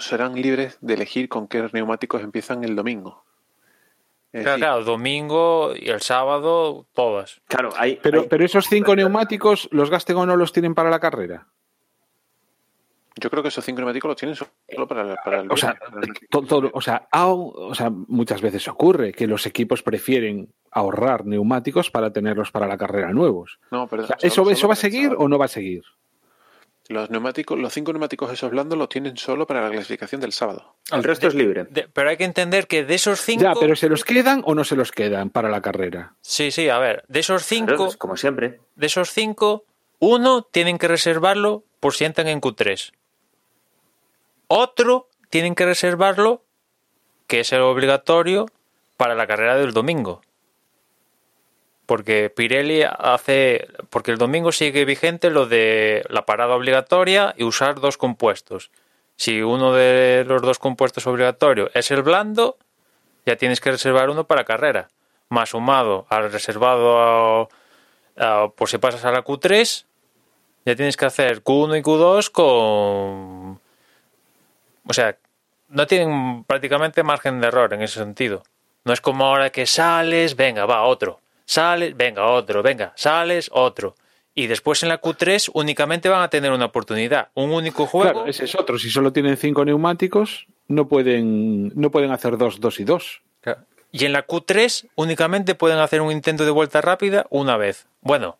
serán 0.00 0.34
libres 0.34 0.76
de 0.82 0.92
elegir 0.92 1.30
con 1.30 1.48
qué 1.48 1.66
neumáticos 1.72 2.20
empiezan 2.20 2.62
el 2.62 2.76
domingo. 2.76 3.24
Es 4.32 4.42
Claro, 4.42 4.56
decir, 4.56 4.60
claro, 4.64 4.84
domingo 4.84 5.72
y 5.76 5.90
el 5.90 6.00
sábado, 6.00 6.86
todas. 6.94 7.42
Claro, 7.48 7.70
hay, 7.76 7.98
Pero, 8.02 8.22
hay- 8.22 8.28
pero 8.28 8.44
esos 8.44 8.66
cinco 8.66 8.96
neumáticos, 8.96 9.68
¿los 9.72 9.90
gasten 9.90 10.16
o 10.16 10.24
no 10.24 10.36
los 10.36 10.52
tienen 10.52 10.74
para 10.74 10.88
la 10.90 11.00
carrera? 11.00 11.48
Yo 13.20 13.28
creo 13.28 13.42
que 13.42 13.50
esos 13.50 13.62
cinco 13.64 13.80
neumáticos 13.82 14.08
los 14.08 14.16
tienen 14.16 14.34
solo 14.34 14.88
para, 14.88 15.02
el- 15.02 15.16
para 15.22 15.40
el 15.40 15.52
O 15.52 15.56
sea, 15.56 15.78
todo- 16.30 16.70
o, 16.72 16.80
sea, 16.80 17.06
au- 17.12 17.52
o 17.54 17.74
sea, 17.74 17.90
muchas 17.90 18.40
veces 18.40 18.66
ocurre 18.68 19.12
que 19.12 19.26
los 19.26 19.44
equipos 19.44 19.82
prefieren 19.82 20.48
ahorrar 20.70 21.26
neumáticos 21.26 21.90
para 21.90 22.10
tenerlos 22.10 22.50
para 22.50 22.66
la 22.66 22.78
carrera 22.78 23.12
nuevos. 23.12 23.60
No, 23.70 23.86
perdón, 23.86 24.04
O 24.04 24.08
sea, 24.08 24.16
solo- 24.18 24.26
¿eso, 24.26 24.34
solo 24.36 24.50
¿Eso 24.52 24.66
va 24.68 24.72
a 24.72 24.76
seguir 24.76 25.08
sábado. 25.08 25.24
o 25.24 25.28
no 25.28 25.38
va 25.38 25.44
a 25.44 25.48
seguir? 25.48 25.82
Los 26.88 27.10
neumáticos, 27.10 27.58
los 27.58 27.72
cinco 27.72 27.92
neumáticos 27.92 28.30
esos 28.32 28.50
blandos 28.50 28.76
los 28.78 28.88
tienen 28.88 29.16
solo 29.16 29.46
para 29.46 29.62
la 29.62 29.70
clasificación 29.70 30.20
del 30.20 30.32
sábado. 30.32 30.74
el 30.90 31.04
resto 31.04 31.28
es 31.28 31.34
libre. 31.34 31.64
De- 31.70 31.88
pero 31.88 32.10
hay 32.10 32.16
que 32.16 32.24
entender 32.24 32.66
que 32.66 32.84
de 32.84 32.94
esos 32.94 33.20
5. 33.20 33.42
Ya, 33.42 33.52
pero 33.58 33.76
¿se 33.76 33.88
los 33.88 34.04
quedan 34.04 34.42
o 34.44 34.54
no 34.54 34.64
se 34.64 34.74
los 34.76 34.90
quedan 34.92 35.30
para 35.30 35.48
la 35.48 35.62
carrera? 35.62 36.14
Sí, 36.20 36.50
sí, 36.50 36.68
a 36.68 36.78
ver, 36.78 37.04
de 37.08 37.20
esos 37.20 37.46
Claro, 37.46 37.66
5, 37.76 37.86
es 37.88 37.96
como 37.96 38.16
siempre. 38.16 38.60
de 38.74 38.86
esos 38.86 39.10
cinco, 39.10 39.64
uno 40.00 40.42
tienen 40.42 40.76
que 40.78 40.88
reservarlo 40.88 41.62
por 41.80 41.94
si 41.94 42.04
entran 42.04 42.26
en 42.28 42.40
Q3. 42.40 42.92
Otro 44.48 45.08
tienen 45.30 45.54
que 45.54 45.64
reservarlo, 45.64 46.42
que 47.26 47.40
es 47.40 47.52
el 47.52 47.60
obligatorio, 47.62 48.46
para 48.96 49.14
la 49.14 49.26
carrera 49.26 49.56
del 49.56 49.72
domingo. 49.72 50.20
Porque 51.92 52.32
Pirelli 52.34 52.84
hace. 52.84 53.68
Porque 53.90 54.12
el 54.12 54.16
domingo 54.16 54.50
sigue 54.50 54.86
vigente 54.86 55.28
lo 55.28 55.44
de 55.44 56.02
la 56.08 56.24
parada 56.24 56.54
obligatoria 56.54 57.34
y 57.36 57.44
usar 57.44 57.80
dos 57.80 57.98
compuestos. 57.98 58.70
Si 59.16 59.42
uno 59.42 59.74
de 59.74 60.24
los 60.26 60.40
dos 60.40 60.58
compuestos 60.58 61.06
obligatorios 61.06 61.70
es 61.74 61.90
el 61.90 62.00
blando, 62.00 62.56
ya 63.26 63.36
tienes 63.36 63.60
que 63.60 63.72
reservar 63.72 64.08
uno 64.08 64.26
para 64.26 64.44
carrera. 64.44 64.88
Más 65.28 65.50
sumado 65.50 66.06
al 66.08 66.32
reservado 66.32 67.50
por 68.56 68.70
si 68.70 68.78
pasas 68.78 69.04
a 69.04 69.12
la 69.12 69.22
Q3, 69.22 69.84
ya 70.64 70.74
tienes 70.74 70.96
que 70.96 71.04
hacer 71.04 71.44
Q1 71.44 71.78
y 71.78 71.82
Q2 71.82 72.30
con. 72.30 73.60
O 74.88 74.92
sea, 74.94 75.18
no 75.68 75.86
tienen 75.86 76.44
prácticamente 76.44 77.02
margen 77.02 77.42
de 77.42 77.48
error 77.48 77.74
en 77.74 77.82
ese 77.82 77.98
sentido. 77.98 78.44
No 78.84 78.94
es 78.94 79.02
como 79.02 79.26
ahora 79.26 79.50
que 79.50 79.66
sales, 79.66 80.36
venga, 80.36 80.64
va 80.64 80.84
otro. 80.84 81.20
Sales, 81.52 81.94
venga, 81.94 82.28
otro, 82.28 82.62
venga, 82.62 82.94
sales, 82.96 83.50
otro. 83.52 83.94
Y 84.34 84.46
después 84.46 84.82
en 84.84 84.88
la 84.88 85.02
Q3 85.02 85.50
únicamente 85.52 86.08
van 86.08 86.22
a 86.22 86.28
tener 86.28 86.50
una 86.50 86.64
oportunidad, 86.64 87.28
un 87.34 87.50
único 87.50 87.84
juego. 87.84 88.10
Claro, 88.10 88.26
ese 88.26 88.46
es 88.46 88.54
otro. 88.54 88.78
Si 88.78 88.88
solo 88.88 89.12
tienen 89.12 89.36
cinco 89.36 89.62
neumáticos, 89.62 90.46
no 90.68 90.88
pueden, 90.88 91.70
no 91.78 91.90
pueden 91.90 92.10
hacer 92.10 92.38
dos, 92.38 92.58
dos 92.58 92.80
y 92.80 92.84
dos. 92.84 93.20
Claro. 93.42 93.66
Y 93.90 94.06
en 94.06 94.12
la 94.12 94.26
Q3 94.26 94.88
únicamente 94.94 95.54
pueden 95.54 95.76
hacer 95.76 96.00
un 96.00 96.10
intento 96.10 96.46
de 96.46 96.52
vuelta 96.52 96.80
rápida 96.80 97.26
una 97.28 97.58
vez. 97.58 97.86
Bueno, 98.00 98.38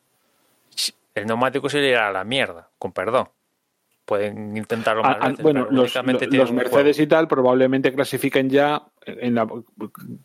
el 1.14 1.26
neumático 1.26 1.68
se 1.68 1.80
le 1.80 1.90
irá 1.90 2.08
a 2.08 2.12
la 2.12 2.24
mierda, 2.24 2.70
con 2.78 2.92
perdón. 2.92 3.28
Pueden 4.12 4.54
intentarlo 4.58 5.02
más 5.02 5.16
Ah, 5.16 5.18
ah, 5.22 5.28
veces, 5.30 5.42
bueno, 5.42 5.60
pero 5.70 5.76
los, 5.82 5.94
Mercedes 6.04 6.70
juego. 6.70 7.02
y 7.02 7.06
tal 7.06 7.28
probablemente 7.28 7.94
clasifiquen 7.94 8.50
ya 8.50 8.82
en 9.06 9.34
la, 9.34 9.46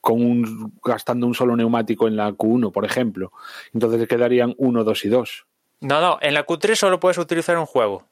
con 0.02 0.22
un, 0.22 0.74
gastando 0.84 1.26
un 1.26 1.34
solo 1.34 1.56
neumático 1.56 2.06
en 2.08 2.18
la 2.18 2.32
Q1, 2.34 2.74
por 2.74 2.84
ejemplo. 2.84 3.32
Entonces 3.74 4.06
quedarían 4.10 4.54
uno, 4.58 4.84
dos 4.84 5.06
y 5.06 5.10
dos. 5.10 5.46
No, 5.80 6.02
no, 6.02 6.18
en 6.22 6.34
la 6.34 6.46
Q3 6.46 6.76
solo 6.76 7.00
puedes 7.00 7.18
utilizar 7.18 7.58
un 7.58 7.66
juego. 7.66 8.10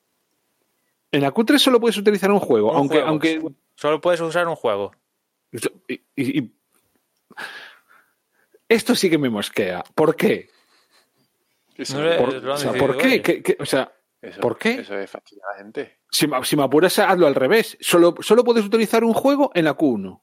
En 1.11 1.21
la 1.21 1.33
Q3 1.33 1.57
solo 1.57 1.81
puedes 1.81 1.97
utilizar 1.97 2.31
un 2.31 2.39
juego, 2.39 2.71
Un 2.71 2.77
aunque, 2.77 2.95
juego. 2.95 3.09
aunque 3.09 3.41
Solo 3.75 3.99
puedes 3.99 4.21
usar 4.21 4.47
un 4.47 4.55
juego. 4.55 4.93
y- 5.89 5.93
y- 6.15 6.39
y- 6.39 6.51
esto 8.69 8.95
sí 8.95 9.09
que 9.09 9.17
me 9.17 9.29
mosquea. 9.29 9.83
¿Por 9.93 10.15
qué? 10.15 10.49
No 11.77 12.17
¿Por, 12.17 12.35
o 12.49 12.57
sea, 12.57 12.71
¿por. 12.71 12.97
¿Qué- 12.97 13.21
qué- 13.21 13.57
o 13.59 13.65
sea, 13.65 13.91
eso- 14.29 14.41
¿por 14.41 14.57
qué? 14.57 14.71
Eso 14.79 14.97
es 14.97 15.09
fastidiar 15.09 15.45
a 15.49 15.51
la 15.53 15.57
gente. 15.63 15.99
si, 16.09 16.27
me- 16.27 16.43
si 16.43 16.55
me 16.55 16.63
apuras, 16.63 16.97
hazlo 16.99 17.27
al 17.27 17.35
revés. 17.35 17.77
Solo, 17.81 18.15
solo 18.21 18.43
puedes 18.43 18.65
utilizar 18.65 19.03
un 19.03 19.13
juego 19.13 19.51
en 19.53 19.65
la 19.65 19.75
Q1. 19.77 20.21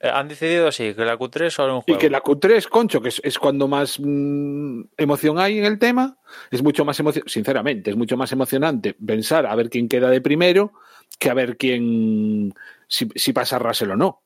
Eh, 0.00 0.10
han 0.12 0.28
decidido 0.28 0.68
así, 0.68 0.92
que 0.94 1.04
la 1.06 1.16
Q3 1.18 1.48
solo 1.50 1.74
un 1.76 1.80
Y 1.80 1.92
juego. 1.92 2.00
que 2.00 2.10
la 2.10 2.22
Q3, 2.22 2.68
concho, 2.68 3.00
que 3.00 3.08
es, 3.08 3.20
es 3.24 3.38
cuando 3.38 3.66
más 3.66 3.98
mm, 3.98 4.82
emoción 4.98 5.38
hay 5.38 5.58
en 5.58 5.64
el 5.64 5.78
tema, 5.78 6.18
es 6.50 6.62
mucho 6.62 6.84
más 6.84 7.00
emocionante, 7.00 7.30
sinceramente, 7.30 7.90
es 7.90 7.96
mucho 7.96 8.16
más 8.16 8.30
emocionante 8.32 8.92
pensar 8.94 9.46
a 9.46 9.54
ver 9.54 9.70
quién 9.70 9.88
queda 9.88 10.10
de 10.10 10.20
primero 10.20 10.72
que 11.18 11.30
a 11.30 11.34
ver 11.34 11.56
quién, 11.56 12.52
si, 12.86 13.08
si 13.14 13.32
pasa 13.32 13.58
Russell 13.58 13.92
o 13.92 13.96
no. 13.96 14.20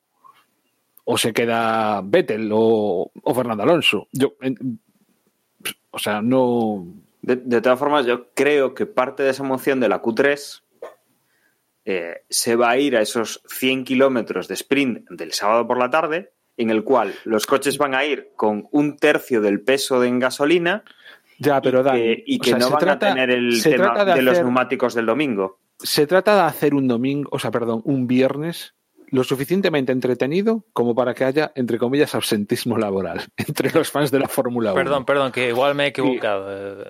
O 1.05 1.17
se 1.17 1.31
queda 1.33 2.01
Vettel 2.03 2.49
o, 2.53 3.09
o 3.23 3.33
Fernando 3.33 3.63
Alonso. 3.63 4.07
Yo, 4.11 4.33
en- 4.41 4.79
o 5.91 5.99
sea, 5.99 6.21
no. 6.21 6.85
De, 7.21 7.35
de 7.35 7.61
todas 7.61 7.77
formas, 7.79 8.05
yo 8.05 8.31
creo 8.33 8.73
que 8.73 8.85
parte 8.85 9.23
de 9.23 9.29
esa 9.29 9.43
emoción 9.43 9.79
de 9.79 9.89
la 9.89 10.01
Q3 10.01 10.61
eh, 11.85 12.23
se 12.29 12.55
va 12.55 12.69
a 12.71 12.77
ir 12.77 12.95
a 12.95 13.01
esos 13.01 13.41
100 13.47 13.83
kilómetros 13.85 14.47
de 14.47 14.53
sprint 14.55 15.09
del 15.09 15.33
sábado 15.33 15.67
por 15.67 15.77
la 15.77 15.89
tarde, 15.89 16.33
en 16.57 16.69
el 16.69 16.83
cual 16.83 17.13
los 17.23 17.45
coches 17.47 17.77
van 17.77 17.95
a 17.95 18.05
ir 18.05 18.29
con 18.35 18.67
un 18.71 18.97
tercio 18.97 19.41
del 19.41 19.61
peso 19.61 19.99
de 19.99 20.07
en 20.07 20.19
gasolina 20.19 20.83
Ya, 21.39 21.61
pero 21.61 21.81
y 21.81 21.83
que, 21.91 22.23
y 22.27 22.37
o 22.37 22.41
que 22.43 22.49
sea, 22.51 22.59
no 22.59 22.69
van 22.69 22.79
trata- 22.79 23.07
a 23.07 23.13
tener 23.13 23.31
el 23.31 23.61
tema 23.63 24.05
de, 24.05 24.13
de 24.15 24.21
los 24.21 24.33
hacer- 24.33 24.43
neumáticos 24.45 24.93
del 24.93 25.05
domingo. 25.07 25.59
se 25.79 26.05
trata 26.05 26.35
de 26.35 26.41
hacer 26.41 26.75
un 26.75 26.87
domingo, 26.87 27.29
o 27.31 27.39
sea, 27.39 27.49
perdón, 27.51 27.81
un 27.85 28.05
viernes 28.05 28.75
lo 29.11 29.23
suficientemente 29.23 29.91
entretenido 29.91 30.63
como 30.73 30.95
para 30.95 31.13
que 31.13 31.23
haya, 31.25 31.51
entre 31.55 31.77
comillas, 31.77 32.15
absentismo 32.15 32.77
laboral 32.77 33.21
entre 33.37 33.71
los 33.71 33.91
fans 33.91 34.09
de 34.11 34.19
la 34.19 34.27
Fórmula 34.27 34.71
1. 34.73 34.81
Perdón, 34.81 35.05
perdón, 35.05 35.31
que 35.31 35.49
igual 35.49 35.75
me 35.75 35.85
he 35.85 35.87
equivocado. 35.87 36.47
Eh, 36.49 36.83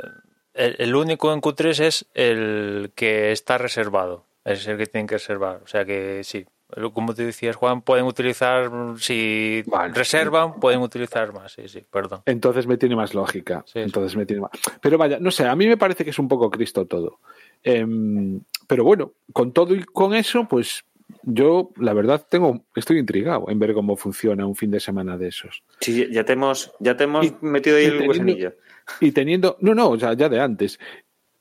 El, 0.53 0.75
el 0.79 0.95
único 0.95 1.33
en 1.33 1.41
Q3 1.41 1.79
es 1.85 2.05
el 2.13 2.91
que 2.95 3.31
está 3.31 3.57
reservado. 3.57 4.25
Es 4.43 4.67
el 4.67 4.77
que 4.77 4.87
tienen 4.87 5.07
que 5.07 5.15
reservar. 5.15 5.61
O 5.63 5.67
sea 5.67 5.85
que 5.85 6.23
sí. 6.23 6.45
Como 6.93 7.13
te 7.13 7.25
decías, 7.25 7.57
Juan, 7.57 7.81
pueden 7.81 8.05
utilizar, 8.05 8.71
si 8.97 9.61
Vale. 9.67 9.93
reservan, 9.93 10.59
pueden 10.59 10.79
utilizar 10.81 11.33
más. 11.33 11.51
Sí, 11.51 11.67
sí, 11.67 11.83
perdón. 11.91 12.21
Entonces 12.25 12.65
me 12.65 12.77
tiene 12.77 12.95
más 12.95 13.13
lógica. 13.13 13.63
Sí, 13.65 13.73
sí. 13.73 13.79
Entonces 13.79 14.15
me 14.15 14.25
tiene 14.25 14.41
más. 14.43 14.51
Pero 14.81 14.97
vaya, 14.97 15.19
no 15.19 15.31
sé, 15.31 15.45
a 15.45 15.55
mí 15.55 15.67
me 15.67 15.75
parece 15.75 16.03
que 16.05 16.11
es 16.11 16.19
un 16.19 16.29
poco 16.29 16.49
Cristo 16.49 16.85
todo. 16.85 17.19
Em, 17.63 18.41
pero 18.67 18.83
bueno, 18.85 19.11
con 19.33 19.51
todo 19.51 19.75
y 19.75 19.83
con 19.83 20.13
eso, 20.15 20.47
pues 20.47 20.85
yo, 21.23 21.71
la 21.77 21.93
verdad, 21.93 22.25
tengo, 22.29 22.63
estoy 22.75 22.99
intrigado 22.99 23.45
en 23.49 23.59
ver 23.59 23.73
cómo 23.73 23.95
funciona 23.95 24.45
un 24.45 24.55
fin 24.55 24.71
de 24.71 24.79
semana 24.79 25.17
de 25.17 25.27
esos. 25.29 25.63
Sí, 25.79 26.07
ya 26.11 26.23
te 26.25 26.33
hemos, 26.33 26.71
ya 26.79 26.95
te 26.97 27.05
hemos 27.05 27.25
Y- 27.25 27.35
metido 27.41 27.77
ahí 27.77 27.85
el. 27.85 28.53
Y 28.99 29.11
teniendo, 29.11 29.57
no, 29.61 29.73
no, 29.75 29.97
sea, 29.99 30.13
ya 30.13 30.29
de 30.29 30.39
antes. 30.39 30.79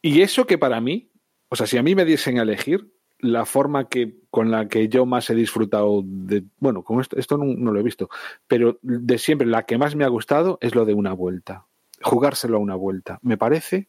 Y 0.02 0.22
eso 0.22 0.46
que 0.46 0.58
para 0.58 0.80
mí, 0.80 1.10
o 1.48 1.56
sea, 1.56 1.66
si 1.66 1.76
a 1.78 1.82
mí 1.82 1.94
me 1.94 2.04
diesen 2.04 2.38
a 2.38 2.42
elegir, 2.42 2.90
la 3.18 3.44
forma 3.44 3.88
que 3.88 4.14
con 4.30 4.50
la 4.50 4.66
que 4.68 4.88
yo 4.88 5.04
más 5.04 5.28
he 5.28 5.34
disfrutado 5.34 6.02
de, 6.04 6.42
bueno, 6.58 6.82
con 6.82 7.00
esto, 7.00 7.18
esto 7.18 7.36
no, 7.36 7.44
no 7.44 7.70
lo 7.72 7.78
he 7.78 7.82
visto, 7.82 8.08
pero 8.46 8.78
de 8.80 9.18
siempre 9.18 9.46
la 9.46 9.64
que 9.66 9.76
más 9.76 9.94
me 9.94 10.04
ha 10.04 10.08
gustado 10.08 10.56
es 10.62 10.74
lo 10.74 10.86
de 10.86 10.94
una 10.94 11.12
vuelta, 11.12 11.66
jugárselo 12.00 12.56
a 12.56 12.60
una 12.60 12.76
vuelta. 12.76 13.18
Me 13.22 13.36
parece, 13.36 13.88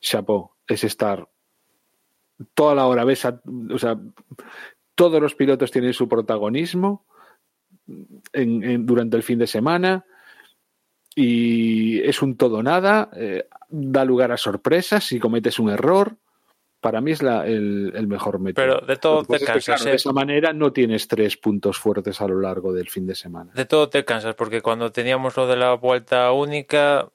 chapó, 0.00 0.54
es 0.68 0.84
estar 0.84 1.28
toda 2.54 2.74
la 2.74 2.86
hora, 2.86 3.04
ves, 3.04 3.24
a- 3.24 3.40
o 3.72 3.78
sea, 3.78 3.98
todos 4.94 5.20
los 5.20 5.34
pilotos 5.34 5.70
tienen 5.70 5.92
su 5.92 6.08
protagonismo 6.08 7.06
en- 8.32 8.62
en- 8.64 8.86
durante 8.86 9.16
el 9.16 9.22
fin 9.22 9.38
de 9.38 9.46
semana 9.46 10.04
y 11.14 12.00
es 12.00 12.22
un 12.22 12.36
todo 12.36 12.62
nada, 12.62 13.10
eh, 13.16 13.46
da 13.68 14.04
lugar 14.04 14.32
a 14.32 14.36
sorpresas 14.36 15.04
si 15.04 15.18
cometes 15.18 15.58
un 15.58 15.70
error. 15.70 16.16
Para 16.80 17.00
mí 17.00 17.12
es 17.12 17.22
la- 17.22 17.46
el, 17.46 17.92
el 17.94 18.06
mejor 18.08 18.40
método. 18.40 18.62
Pero 18.62 18.86
de 18.86 18.96
todo 18.96 19.24
te 19.24 19.36
es 19.36 19.40
que, 19.40 19.46
cansas. 19.46 19.64
claro, 19.64 19.84
¿eh? 19.84 19.90
de 19.90 19.96
esa 19.96 20.12
manera 20.12 20.52
no 20.52 20.72
tienes 20.72 21.08
tres 21.08 21.36
puntos 21.36 21.78
fuertes 21.78 22.20
a 22.20 22.28
lo 22.28 22.40
largo 22.40 22.72
del 22.74 22.90
fin 22.90 23.06
de 23.06 23.14
semana. 23.14 23.52
De 23.54 23.64
todo 23.64 23.88
te 23.88 24.04
cansas, 24.04 24.34
porque 24.34 24.60
cuando 24.60 24.92
teníamos 24.92 25.36
lo 25.36 25.46
de 25.46 25.56
la 25.56 25.74
vuelta 25.74 26.30
única, 26.32 27.08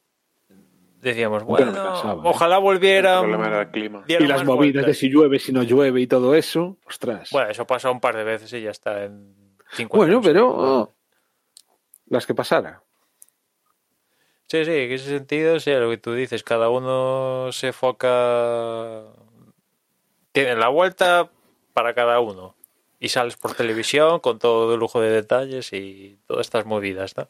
decíamos, 1.02 1.44
Bueno, 1.44 1.72
¿eh? 1.72 2.20
ojalá 2.24 2.58
El 2.58 2.62
volviera. 2.64 3.20
problema 3.20 3.48
era 3.48 3.62
el 3.62 3.72
clima. 3.72 4.04
Y 4.08 4.18
las 4.26 4.44
movidas 4.46 4.86
de 4.86 4.94
si 4.94 5.10
llueve, 5.10 5.40
si 5.40 5.52
no 5.52 5.64
llueve 5.64 6.02
y 6.02 6.08
todo 6.08 6.36
eso, 6.36 6.78
ostras. 6.86 7.30
Bueno, 7.32 7.50
eso 7.50 7.66
pasa 7.66 7.90
un 7.92 8.00
par 8.00 8.16
de 8.16 8.24
veces 8.24 8.52
y 8.54 8.62
ya 8.62 8.72
está 8.72 9.04
en 9.06 9.36
50 9.74 9.98
Bueno, 9.98 10.14
años. 10.18 10.26
pero 10.28 10.50
oh, 10.50 10.94
las 12.08 12.26
que 12.26 12.34
pasara. 12.36 12.84
Sí, 14.48 14.66
sí, 14.66 14.72
en 14.72 14.92
ese 14.92 15.10
sentido, 15.10 15.60
sí, 15.60 15.72
lo 15.74 15.90
que 15.92 15.98
tú 16.00 16.14
dices, 16.14 16.44
cada 16.44 16.70
uno 16.70 17.52
se 17.52 17.72
foca. 17.72 19.04
Tiene 20.32 20.56
la 20.56 20.70
vuelta 20.70 21.30
para 21.74 21.94
cada 21.94 22.20
uno. 22.20 22.56
Y 23.00 23.10
sales 23.10 23.38
por 23.38 23.54
televisión 23.54 24.20
con 24.20 24.40
todo 24.40 24.74
el 24.74 24.80
lujo 24.80 25.00
de 25.02 25.10
detalles 25.12 25.72
y 25.72 26.20
todas 26.28 26.48
estas 26.48 26.66
movidas, 26.66 27.16
¿no? 27.16 27.30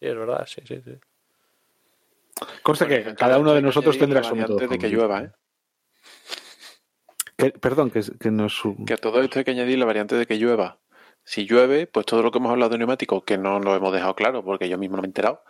Sí, 0.00 0.06
es 0.06 0.16
verdad, 0.16 0.46
sí, 0.46 0.62
sí, 0.66 0.80
sí. 0.82 0.92
Consta 2.62 2.86
que 2.86 3.14
cada 3.14 3.38
uno 3.38 3.54
de 3.54 3.62
nosotros 3.62 3.98
tendrá 3.98 4.22
su 4.22 4.34
método. 4.36 4.58
Antes 4.58 4.70
de 4.70 4.78
que 4.78 4.88
llueva, 4.88 5.22
¿eh? 5.22 5.30
Que- 7.36 7.50
perdón, 7.52 7.90
que, 7.90 8.02
que 8.18 8.30
nos. 8.30 8.62
Que 8.86 8.94
a 8.94 8.96
todo 8.98 9.20
esto 9.20 9.38
hay 9.38 9.44
que 9.44 9.50
añadir 9.50 9.78
la 9.78 9.84
variante 9.84 10.14
de 10.16 10.26
que 10.26 10.36
llueva. 10.38 10.78
Si 11.24 11.44
llueve, 11.46 11.86
pues 11.86 12.06
todo 12.06 12.22
lo 12.22 12.30
que 12.30 12.38
hemos 12.38 12.50
hablado 12.52 12.70
de 12.70 12.78
neumáticos, 12.78 13.24
que 13.24 13.36
no 13.36 13.58
lo 13.58 13.74
hemos 13.74 13.92
dejado 13.92 14.14
claro 14.14 14.44
porque 14.44 14.68
yo 14.68 14.78
mismo 14.78 14.96
no 14.96 15.02
me 15.02 15.06
he 15.06 15.10
enterado, 15.10 15.42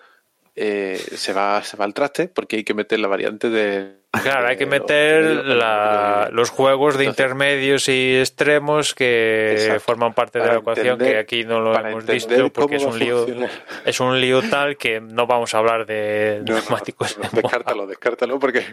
eh, 0.55 0.97
se, 0.97 1.33
va, 1.33 1.63
se 1.63 1.77
va 1.77 1.85
al 1.85 1.93
traste 1.93 2.29
porque 2.29 2.57
hay 2.57 2.65
que 2.65 2.75
meter 2.75 2.99
la 2.99 3.09
variante 3.09 3.51
de. 3.51 4.01
Claro, 4.23 4.49
hay 4.49 4.57
que 4.57 4.67
meter 4.67 5.45
la- 5.45 6.29
los 6.33 6.51
juegos 6.51 6.97
de 6.99 7.05
intermedios 7.05 7.89
y 7.89 8.17
extremos 8.19 8.95
que 8.95 9.53
Exacto. 9.53 9.81
forman 9.81 10.15
parte 10.15 10.39
de 10.39 10.47
la 10.47 10.55
ecuación, 10.57 10.99
que 10.99 11.05
entender- 11.05 11.19
aquí 11.19 11.45
no 11.45 11.61
lo 11.61 11.75
hemos 11.79 12.05
visto 12.07 12.51
porque 12.53 12.77
es 12.77 12.85
un 12.85 12.99
lío 12.99 13.27
es 13.85 14.01
un 14.01 14.21
lío 14.21 14.43
tal 14.49 14.77
que 14.77 15.01
no 15.01 15.27
vamos 15.27 15.55
a 15.55 15.59
hablar 15.59 15.87
de 15.87 16.43
No, 16.47 16.55
no, 16.55 16.61
neumáticos. 16.61 17.19
no, 17.19 17.29
descártalo, 17.33 17.87
descártalo 17.87 18.39
porque, 18.39 18.65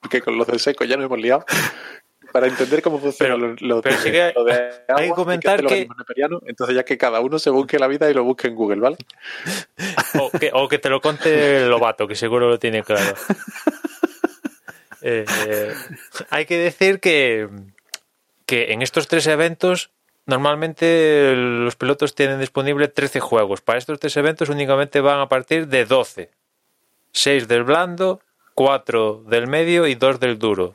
porque 0.00 0.20
con 0.20 0.36
los 0.38 0.46
de 0.46 0.58
seco 0.58 0.84
ya 0.84 0.96
nos 0.96 1.06
hemos 1.06 1.18
liado. 1.18 1.44
Para 2.32 2.48
entender 2.48 2.82
cómo 2.82 2.98
funciona 2.98 3.36
Pero- 3.36 3.48
lo, 3.60 3.76
lo 3.76 3.80
pero 3.80 3.94
de, 3.96 4.02
sí 4.02 4.10
que 4.10 4.32
lo 4.34 4.42
de 4.42 4.52
agua, 4.54 4.96
hay 4.96 5.08
que 5.08 5.14
comentar 5.14 5.64
que- 5.64 5.86
neperiano, 5.96 6.40
entonces 6.46 6.74
ya 6.74 6.84
que 6.84 6.98
cada 6.98 7.20
uno 7.20 7.38
se 7.38 7.48
busque 7.50 7.78
la 7.78 7.86
vida 7.86 8.10
y 8.10 8.14
lo 8.14 8.24
busque 8.24 8.48
en 8.48 8.56
Google, 8.56 8.80
¿vale? 8.80 8.96
O 10.18 10.30
que, 10.36 10.50
o 10.52 10.66
que 10.68 10.78
te 10.80 10.88
lo 10.88 11.00
conte 11.00 11.64
Lobato, 11.66 12.08
que 12.08 12.16
seguro 12.16 12.48
lo 12.48 12.58
tiene 12.58 12.82
claro. 12.82 13.14
Eh, 15.06 15.74
hay 16.30 16.46
que 16.46 16.56
decir 16.56 16.98
que, 16.98 17.50
que 18.46 18.72
en 18.72 18.80
estos 18.80 19.06
tres 19.06 19.26
eventos 19.26 19.90
normalmente 20.24 21.34
los 21.36 21.76
pilotos 21.76 22.14
tienen 22.14 22.40
disponible 22.40 22.88
13 22.88 23.20
juegos. 23.20 23.60
Para 23.60 23.78
estos 23.78 24.00
tres 24.00 24.16
eventos 24.16 24.48
únicamente 24.48 25.02
van 25.02 25.20
a 25.20 25.28
partir 25.28 25.68
de 25.68 25.84
12. 25.84 26.30
6 27.12 27.48
del 27.48 27.64
blando, 27.64 28.22
4 28.54 29.24
del 29.26 29.46
medio 29.46 29.86
y 29.86 29.94
2 29.94 30.18
del 30.20 30.38
duro. 30.38 30.72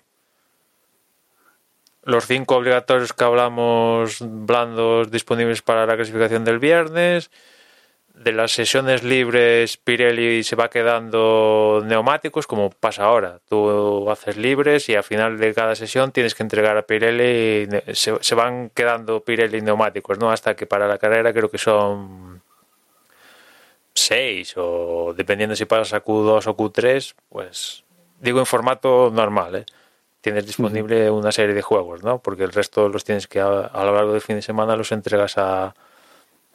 Los 2.03 2.27
5 2.27 2.55
obligatorios 2.55 3.13
que 3.13 3.23
hablamos 3.23 4.19
blandos 4.21 5.09
disponibles 5.09 5.63
para 5.63 5.87
la 5.87 5.95
clasificación 5.95 6.45
del 6.45 6.59
viernes 6.59 7.31
de 8.13 8.33
las 8.33 8.51
sesiones 8.51 9.03
libres 9.03 9.77
Pirelli 9.77 10.43
se 10.43 10.55
va 10.55 10.69
quedando 10.69 11.81
neumáticos 11.85 12.47
como 12.47 12.69
pasa 12.69 13.05
ahora. 13.05 13.39
Tú 13.47 14.09
haces 14.09 14.35
libres 14.35 14.89
y 14.89 14.95
al 14.95 15.03
final 15.03 15.37
de 15.37 15.53
cada 15.53 15.75
sesión 15.75 16.11
tienes 16.11 16.35
que 16.35 16.43
entregar 16.43 16.75
a 16.77 16.81
Pirelli, 16.83 17.69
y 17.87 17.95
se, 17.95 18.17
se 18.21 18.35
van 18.35 18.69
quedando 18.71 19.21
Pirelli 19.21 19.61
neumáticos, 19.61 20.19
¿no? 20.19 20.31
Hasta 20.31 20.55
que 20.55 20.65
para 20.65 20.87
la 20.87 20.97
carrera 20.97 21.31
creo 21.31 21.49
que 21.49 21.57
son 21.57 22.41
seis 23.93 24.53
o 24.57 25.13
dependiendo 25.15 25.55
si 25.55 25.65
pasas 25.65 25.93
a 25.93 26.03
Q2 26.03 26.47
o 26.47 26.57
Q3, 26.57 27.15
pues 27.29 27.85
digo 28.19 28.39
en 28.39 28.45
formato 28.45 29.11
normal, 29.13 29.55
¿eh? 29.55 29.65
Tienes 30.21 30.45
disponible 30.45 31.09
una 31.09 31.31
serie 31.31 31.55
de 31.55 31.61
juegos, 31.61 32.03
¿no? 32.03 32.19
Porque 32.19 32.43
el 32.43 32.51
resto 32.51 32.89
los 32.89 33.05
tienes 33.05 33.27
que 33.27 33.39
a, 33.39 33.61
a 33.61 33.85
lo 33.85 33.95
largo 33.95 34.11
del 34.11 34.21
fin 34.21 34.35
de 34.35 34.41
semana 34.41 34.75
los 34.75 34.91
entregas 34.91 35.37
a, 35.37 35.73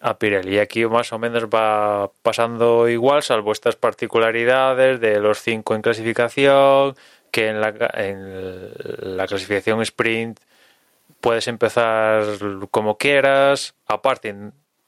a 0.05 0.19
Pirelli. 0.19 0.57
Y 0.57 0.59
aquí 0.59 0.85
más 0.85 1.13
o 1.15 1.19
menos 1.19 1.45
va 1.47 2.11
pasando 2.23 2.89
igual, 2.91 3.23
salvo 3.23 3.53
estas 3.53 3.75
particularidades 3.75 5.01
de 5.01 5.19
los 5.19 5.41
cinco 5.41 5.75
en 5.75 5.81
clasificación, 5.81 6.95
que 7.31 7.49
en 7.49 7.61
la, 7.63 7.69
en 7.95 9.17
la 9.17 9.27
clasificación 9.27 9.81
sprint 9.81 10.39
puedes 11.23 11.49
empezar 11.49 12.23
como 12.71 12.99
quieras, 12.99 13.75
aparte 13.87 14.35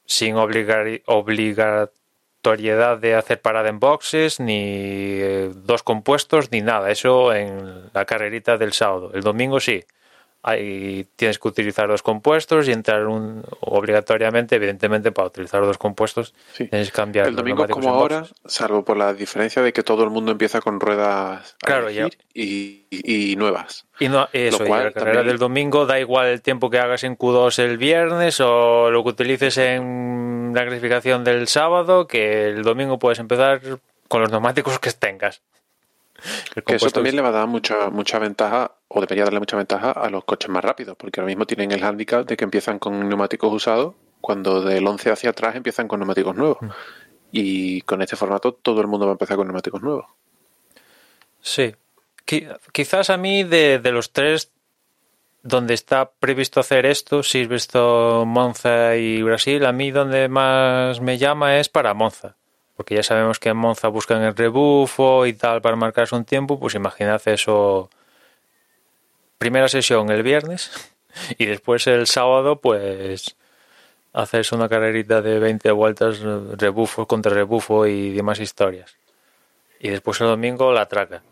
sin 0.05 0.35
obligar, 0.35 0.85
obligatoriedad 1.07 2.99
de 2.99 3.15
hacer 3.15 3.41
parada 3.41 3.69
en 3.69 3.79
boxes, 3.79 4.39
ni 4.39 4.61
eh, 5.19 5.51
dos 5.55 5.81
compuestos, 5.81 6.51
ni 6.51 6.61
nada. 6.61 6.91
Eso 6.91 7.33
en 7.33 7.89
la 7.91 8.05
carrerita 8.05 8.59
del 8.59 8.73
sábado. 8.73 9.11
El 9.15 9.21
domingo 9.21 9.59
sí. 9.59 9.83
Ahí 10.43 11.05
tienes 11.17 11.39
que 11.39 11.47
utilizar 11.47 11.89
dos 11.89 12.03
compuestos 12.03 12.67
y 12.67 12.71
entrar 12.71 13.07
un, 13.07 13.43
obligatoriamente, 13.59 14.55
evidentemente, 14.55 15.11
para 15.11 15.27
utilizar 15.27 15.61
dos 15.61 15.77
compuestos 15.77 16.33
Sí. 16.53 16.67
tienes 16.67 16.89
que 16.91 16.95
cambiar. 16.95 17.27
El 17.27 17.35
domingo 17.35 17.65
neumáticos 17.67 17.83
como 17.85 17.95
ahora, 17.99 18.25
salvo 18.45 18.85
por 18.85 18.95
la 18.97 19.13
diferencia 19.13 19.61
de 19.61 19.73
que 19.73 19.83
todo 19.83 20.03
el 20.03 20.09
mundo 20.09 20.31
empieza 20.31 20.61
con 20.61 20.79
ruedas 20.79 21.55
Claro, 21.59 21.89
y, 21.91 21.99
y- 22.33 22.85
y 22.91 23.35
nuevas. 23.35 23.87
Y 23.99 24.07
no, 24.07 24.29
eso, 24.31 24.63
y 24.63 24.67
cual 24.67 24.83
la 24.85 24.91
carrera 24.91 25.13
también- 25.15 25.27
del 25.27 25.37
domingo 25.39 25.85
da 25.85 25.99
igual 25.99 26.27
el 26.27 26.41
tiempo 26.41 26.69
que 26.69 26.79
hagas 26.79 27.03
en 27.03 27.17
Q2 27.17 27.59
el 27.59 27.77
viernes 27.77 28.39
o 28.39 28.89
lo 28.91 29.03
que 29.03 29.09
utilices 29.09 29.57
en 29.57 30.51
la 30.55 30.65
clasificación 30.65 31.23
del 31.25 31.47
sábado, 31.47 32.07
que 32.07 32.45
el 32.49 32.63
domingo 32.63 32.99
puedes 32.99 33.19
empezar 33.19 33.59
con 34.07 34.21
los 34.21 34.31
neumáticos 34.31 34.79
que 34.79 34.91
tengas. 34.91 35.41
Que 36.65 36.75
eso 36.75 36.89
también 36.89 37.13
es- 37.13 37.15
le 37.17 37.21
va 37.21 37.29
a 37.29 37.31
dar 37.31 37.47
mucha, 37.47 37.89
mucha 37.89 38.17
ventaja, 38.19 38.71
o 38.87 39.01
debería 39.01 39.23
darle 39.25 39.39
mucha 39.39 39.55
ventaja 39.57 39.91
a 39.91 40.09
los 40.09 40.23
coches 40.25 40.49
más 40.49 40.63
rápidos, 40.63 40.95
porque 40.97 41.19
ahora 41.19 41.27
mismo 41.27 41.45
tienen 41.45 41.71
el 41.71 41.81
hándicap 41.81 42.27
de 42.27 42.35
que 42.37 42.43
empiezan 42.43 42.79
con 42.79 43.07
neumáticos 43.07 43.53
usados, 43.53 43.95
cuando 44.21 44.61
del 44.61 44.85
11 44.87 45.11
hacia 45.11 45.29
atrás 45.29 45.55
empiezan 45.55 45.87
con 45.87 45.99
neumáticos 45.99 46.35
nuevos. 46.35 46.57
Mm. 46.61 46.69
Y 47.31 47.81
con 47.81 48.01
este 48.01 48.15
formato 48.15 48.53
todo 48.53 48.81
el 48.81 48.87
mundo 48.87 49.05
va 49.05 49.11
a 49.11 49.15
empezar 49.15 49.37
con 49.37 49.47
neumáticos 49.47 49.81
nuevos. 49.81 50.05
Sí. 51.41 51.75
Qui- 52.25 52.57
Quizás 52.71 53.09
a 53.09 53.17
mí 53.17 53.43
de, 53.43 53.79
de 53.79 53.91
los 53.91 54.11
tres 54.11 54.51
donde 55.43 55.75
está 55.75 56.11
previsto 56.11 56.59
hacer 56.59 56.85
esto, 56.85 57.23
Silverstone, 57.23 58.25
Monza 58.25 58.95
y 58.97 59.21
Brasil, 59.21 59.65
a 59.65 59.71
mí 59.71 59.91
donde 59.91 60.27
más 60.27 60.99
me 60.99 61.17
llama 61.17 61.57
es 61.59 61.69
para 61.69 61.93
Monza. 61.93 62.35
Porque 62.77 62.95
ya 62.95 63.03
sabemos 63.03 63.39
que 63.39 63.49
en 63.49 63.57
Monza 63.57 63.87
buscan 63.87 64.21
el 64.21 64.35
rebufo 64.35 65.25
y 65.25 65.33
tal 65.33 65.61
para 65.61 65.75
marcarse 65.75 66.15
un 66.15 66.25
tiempo, 66.25 66.59
pues 66.59 66.75
imaginad 66.75 67.21
eso. 67.25 67.89
Primera 69.39 69.67
sesión 69.67 70.09
el 70.09 70.23
viernes 70.23 70.71
y 71.37 71.45
después 71.47 71.87
el 71.87 72.07
sábado, 72.07 72.61
pues 72.61 73.35
hacerse 74.13 74.55
una 74.55 74.69
carrerita 74.69 75.21
de 75.21 75.39
20 75.39 75.71
vueltas, 75.71 76.19
rebufo 76.19 77.07
contra 77.07 77.33
rebufo 77.33 77.87
y 77.87 78.11
demás 78.13 78.39
historias. 78.39 78.95
Y 79.79 79.89
después 79.89 80.21
el 80.21 80.27
domingo 80.27 80.71
la 80.71 80.87
traca. 80.87 81.23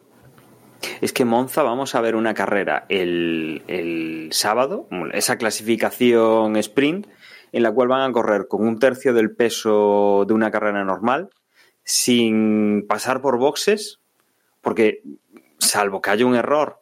Es 1.01 1.13
que 1.13 1.25
Monza 1.25 1.63
vamos 1.63 1.95
a 1.95 2.01
ver 2.01 2.15
una 2.15 2.33
carrera 2.33 2.85
el, 2.89 3.63
el 3.67 4.29
sábado, 4.31 4.87
esa 5.13 5.37
clasificación 5.37 6.57
sprint, 6.57 7.07
en 7.55 7.63
la 7.63 7.71
cual 7.71 7.87
van 7.87 8.01
a 8.01 8.11
correr 8.11 8.49
con 8.49 8.67
un 8.67 8.79
tercio 8.79 9.13
del 9.13 9.33
peso 9.33 10.25
de 10.27 10.33
una 10.33 10.51
carrera 10.51 10.83
normal, 10.83 11.29
sin 11.83 12.85
pasar 12.85 13.21
por 13.21 13.37
boxes, 13.37 14.01
porque 14.59 15.03
salvo 15.57 16.01
que 16.01 16.09
haya 16.09 16.25
un 16.25 16.35
error, 16.35 16.81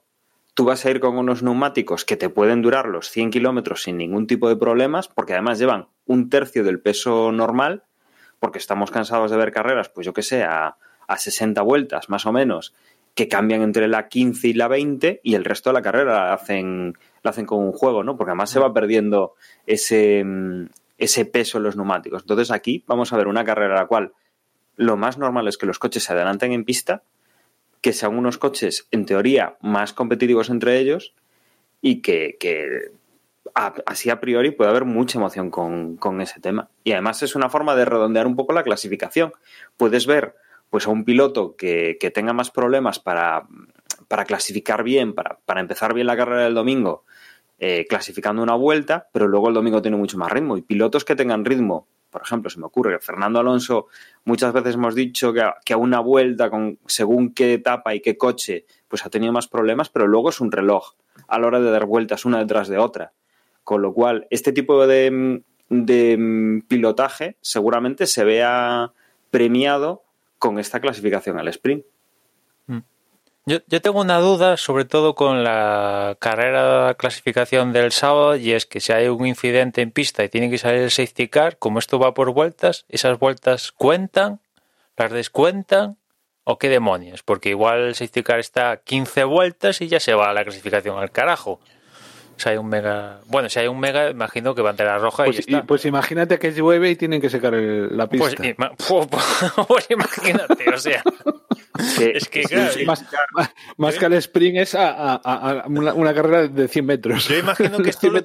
tú 0.55 0.65
vas 0.65 0.83
a 0.83 0.89
ir 0.89 0.99
con 0.99 1.15
unos 1.19 1.43
neumáticos 1.43 2.05
que 2.05 2.17
te 2.17 2.27
pueden 2.27 2.63
durar 2.63 2.87
los 2.87 3.11
100 3.11 3.29
kilómetros 3.29 3.83
sin 3.83 3.97
ningún 3.97 4.25
tipo 4.25 4.49
de 4.49 4.55
problemas, 4.55 5.07
porque 5.09 5.33
además 5.33 5.59
llevan 5.59 5.89
un 6.07 6.31
tercio 6.31 6.63
del 6.63 6.79
peso 6.79 7.31
normal, 7.31 7.83
porque 8.39 8.57
estamos 8.57 8.89
cansados 8.89 9.29
de 9.29 9.37
ver 9.37 9.51
carreras, 9.51 9.89
pues 9.89 10.07
yo 10.07 10.13
que 10.13 10.23
sé, 10.23 10.41
a, 10.41 10.77
a 11.07 11.17
60 11.19 11.61
vueltas 11.61 12.09
más 12.09 12.25
o 12.25 12.31
menos, 12.31 12.73
que 13.13 13.27
cambian 13.27 13.61
entre 13.61 13.87
la 13.87 14.07
15 14.07 14.47
y 14.47 14.53
la 14.53 14.67
20 14.67 15.21
y 15.23 15.35
el 15.35 15.45
resto 15.45 15.69
de 15.69 15.75
la 15.75 15.83
carrera 15.83 16.13
la 16.13 16.33
hacen, 16.33 16.97
la 17.23 17.31
hacen 17.31 17.45
con 17.45 17.59
un 17.59 17.71
juego, 17.71 18.03
¿no? 18.03 18.15
Porque 18.17 18.31
además 18.31 18.49
se 18.49 18.59
va 18.59 18.73
perdiendo 18.73 19.33
ese, 19.65 20.23
mm, 20.23 20.65
ese 20.97 21.25
peso 21.25 21.57
en 21.57 21.63
los 21.63 21.75
neumáticos. 21.75 22.23
Entonces 22.23 22.51
aquí 22.51 22.83
vamos 22.87 23.11
a 23.13 23.17
ver 23.17 23.27
una 23.27 23.43
carrera 23.43 23.73
en 23.73 23.79
la 23.79 23.87
cual 23.87 24.13
lo 24.75 24.97
más 24.97 25.17
normal 25.17 25.47
es 25.47 25.57
que 25.57 25.65
los 25.65 25.79
coches 25.79 26.03
se 26.03 26.13
adelanten 26.13 26.51
en 26.51 26.65
pista, 26.65 27.03
que 27.81 27.93
sean 27.93 28.17
unos 28.17 28.37
coches 28.37 28.87
en 28.91 29.05
teoría 29.05 29.57
más 29.61 29.93
competitivos 29.93 30.49
entre 30.49 30.77
ellos 30.79 31.13
y 31.81 32.01
que, 32.01 32.37
que 32.39 32.91
a- 33.55 33.73
así 33.85 34.09
a 34.09 34.19
priori 34.19 34.51
puede 34.51 34.69
haber 34.69 34.85
mucha 34.85 35.17
emoción 35.19 35.49
con, 35.49 35.97
con 35.97 36.21
ese 36.21 36.39
tema. 36.39 36.69
Y 36.83 36.93
además 36.93 37.21
es 37.23 37.35
una 37.35 37.49
forma 37.49 37.75
de 37.75 37.85
redondear 37.85 38.25
un 38.27 38.35
poco 38.35 38.53
la 38.53 38.63
clasificación. 38.63 39.33
Puedes 39.77 40.07
ver 40.07 40.35
pues 40.69 40.87
a 40.87 40.91
un 40.91 41.03
piloto 41.05 41.55
que, 41.55 41.97
que 41.99 42.09
tenga 42.09 42.33
más 42.33 42.49
problemas 42.49 42.99
para, 42.99 43.43
para 44.07 44.25
clasificar 44.25 44.83
bien, 44.83 45.13
para, 45.13 45.37
para 45.45 45.59
empezar 45.59 45.93
bien 45.93 46.07
la 46.07 46.17
carrera 46.17 46.43
del 46.45 46.55
domingo, 46.55 47.03
eh, 47.65 47.85
clasificando 47.87 48.43
una 48.43 48.55
vuelta, 48.55 49.07
pero 49.13 49.25
luego 49.25 49.47
el 49.47 49.53
domingo 49.53 49.81
tiene 49.81 49.95
mucho 49.95 50.17
más 50.17 50.29
ritmo. 50.29 50.57
Y 50.57 50.63
pilotos 50.63 51.05
que 51.05 51.15
tengan 51.15 51.45
ritmo, 51.45 51.87
por 52.09 52.21
ejemplo, 52.21 52.49
se 52.49 52.59
me 52.59 52.65
ocurre, 52.65 52.99
Fernando 52.99 53.39
Alonso, 53.39 53.87
muchas 54.25 54.51
veces 54.51 54.75
hemos 54.75 54.95
dicho 54.95 55.31
que 55.31 55.43
a, 55.43 55.55
que 55.63 55.71
a 55.71 55.77
una 55.77 56.01
vuelta, 56.01 56.49
con 56.49 56.77
según 56.87 57.33
qué 57.33 57.53
etapa 57.53 57.95
y 57.95 58.01
qué 58.01 58.17
coche, 58.17 58.65
pues 58.89 59.05
ha 59.05 59.09
tenido 59.09 59.31
más 59.31 59.47
problemas, 59.47 59.87
pero 59.87 60.07
luego 60.07 60.27
es 60.27 60.41
un 60.41 60.51
reloj 60.51 60.95
a 61.29 61.39
la 61.39 61.47
hora 61.47 61.61
de 61.61 61.71
dar 61.71 61.85
vueltas 61.85 62.25
una 62.25 62.39
detrás 62.39 62.67
de 62.67 62.79
otra. 62.79 63.13
Con 63.63 63.81
lo 63.81 63.93
cual, 63.93 64.27
este 64.29 64.51
tipo 64.51 64.85
de, 64.85 65.41
de 65.69 66.61
pilotaje 66.67 67.37
seguramente 67.39 68.07
se 68.07 68.25
vea 68.25 68.91
premiado 69.31 70.03
con 70.37 70.59
esta 70.59 70.81
clasificación 70.81 71.39
al 71.39 71.47
sprint. 71.47 71.85
Yo, 73.45 73.57
yo 73.67 73.81
tengo 73.81 73.99
una 73.99 74.19
duda, 74.19 74.55
sobre 74.55 74.85
todo 74.85 75.15
con 75.15 75.43
la 75.43 76.15
carrera 76.19 76.93
clasificación 76.97 77.73
del 77.73 77.91
sábado, 77.91 78.37
y 78.37 78.53
es 78.53 78.65
que 78.65 78.79
si 78.79 78.93
hay 78.93 79.07
un 79.09 79.25
incidente 79.25 79.81
en 79.81 79.91
pista 79.91 80.23
y 80.23 80.29
tiene 80.29 80.49
que 80.49 80.57
salir 80.57 80.81
el 80.81 80.91
safety 80.91 81.27
car, 81.27 81.57
como 81.57 81.79
esto 81.79 81.99
va 81.99 82.13
por 82.13 82.31
vueltas, 82.31 82.85
¿esas 82.87 83.19
vueltas 83.19 83.73
cuentan? 83.73 84.39
¿Las 84.95 85.11
descuentan? 85.11 85.97
¿O 86.45 86.57
qué 86.57 86.69
demonios? 86.69 87.21
Porque 87.23 87.49
igual 87.49 87.81
el 87.81 87.95
safety 87.95 88.23
car 88.23 88.39
está 88.39 88.77
15 88.77 89.25
vueltas 89.25 89.81
y 89.81 89.87
ya 89.87 89.99
se 89.99 90.13
va 90.13 90.29
a 90.29 90.33
la 90.33 90.43
clasificación 90.43 90.97
al 90.97 91.11
carajo. 91.11 91.59
Si 92.37 92.49
hay 92.49 92.57
un 92.57 92.67
mega. 92.67 93.19
Bueno, 93.27 93.47
si 93.49 93.59
hay 93.59 93.67
un 93.67 93.79
mega, 93.79 94.09
imagino 94.09 94.55
que 94.55 94.61
bandera 94.61 94.97
roja 94.97 95.25
Pues, 95.25 95.37
y 95.39 95.41
ya 95.41 95.45
y- 95.47 95.53
está. 95.55 95.67
pues 95.67 95.85
imagínate 95.85 96.39
que 96.39 96.51
llueve 96.51 96.89
y 96.89 96.95
tienen 96.95 97.21
que 97.21 97.29
secar 97.29 97.53
el- 97.53 97.95
la 97.95 98.07
Pues, 98.07 98.35
pista. 98.35 98.43
ima- 98.47 98.71
pues 99.67 99.87
imagínate, 99.89 100.73
o 100.73 100.77
sea. 100.77 101.03
Es 101.99 102.29
que, 102.29 102.43
claro, 102.43 102.71
más, 102.85 103.03
más- 103.33 103.53
más 103.77 103.97
que 103.97 104.05
el 104.05 104.13
sprint 104.13 104.57
es 104.59 104.75
a, 104.75 104.89
a- 104.91 105.15
a- 105.23 105.63
una, 105.67 105.93
una 105.93 106.13
carrera 106.13 106.47
de 106.47 106.67
100 106.67 106.85
metros. 106.85 107.27
Yo 107.27 107.37
imagino 107.39 107.77
que 107.79 107.89
esto 107.89 108.01
100 108.01 108.13
lo, 108.13 108.21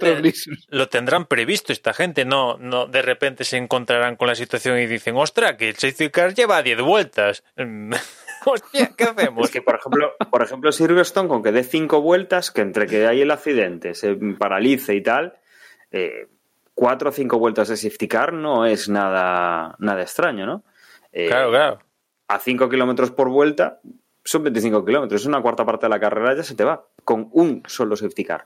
lo 0.68 0.88
tendrán 0.88 1.24
previsto 1.26 1.72
esta 1.72 1.94
gente, 1.94 2.24
no, 2.24 2.59
no 2.59 2.86
de 2.86 3.01
repente 3.03 3.44
se 3.44 3.57
encontrarán 3.57 4.16
con 4.16 4.28
la 4.28 4.34
situación 4.34 4.78
y 4.78 4.86
dicen, 4.86 5.16
ostra, 5.16 5.57
que 5.57 5.70
el 5.70 5.76
safety 5.76 6.11
car 6.11 6.34
lleva 6.34 6.62
10 6.62 6.80
vueltas. 6.82 7.42
Mm, 7.57 7.92
Hostia, 8.44 8.92
¿qué 8.96 9.05
hacemos? 9.05 9.46
Es 9.46 9.51
que, 9.51 9.62
por 9.62 9.74
ejemplo, 9.76 10.12
por 10.30 10.42
ejemplo, 10.42 10.70
Silverstone, 10.70 11.28
con 11.28 11.42
que 11.42 11.51
dé 11.53 11.64
cinco 11.64 12.01
vueltas, 12.03 12.51
que 12.51 12.61
entre 12.61 12.86
que 12.86 13.07
hay 13.07 13.22
el 13.22 13.30
accidente, 13.30 13.94
se 13.94 14.14
paralice 14.38 14.94
y 14.94 15.03
tal, 15.03 15.38
eh, 15.90 16.28
cuatro 16.74 17.09
o 17.09 17.12
cinco 17.12 17.38
vueltas 17.38 17.68
de 17.68 17.76
safety 17.76 18.07
car 18.09 18.32
no 18.32 18.64
es 18.64 18.88
nada, 18.88 19.74
nada 19.80 20.03
extraño, 20.03 20.46
¿no? 20.46 20.64
Eh, 21.12 21.26
Claro, 21.26 21.51
claro. 21.51 21.78
A 22.29 22.39
5 22.39 22.68
kilómetros 22.68 23.11
por 23.11 23.29
vuelta 23.31 23.81
son 24.24 24.45
25 24.45 24.85
kilómetros, 24.85 25.22
es 25.22 25.26
una 25.26 25.41
cuarta 25.41 25.64
parte 25.64 25.87
de 25.87 25.91
la 25.91 25.99
carrera 26.01 26.37
ya 26.37 26.43
se 26.43 26.55
te 26.55 26.62
va, 26.64 26.87
con 27.05 27.29
un 27.33 27.62
solo 27.66 27.97
safety 27.97 28.24
car. 28.24 28.45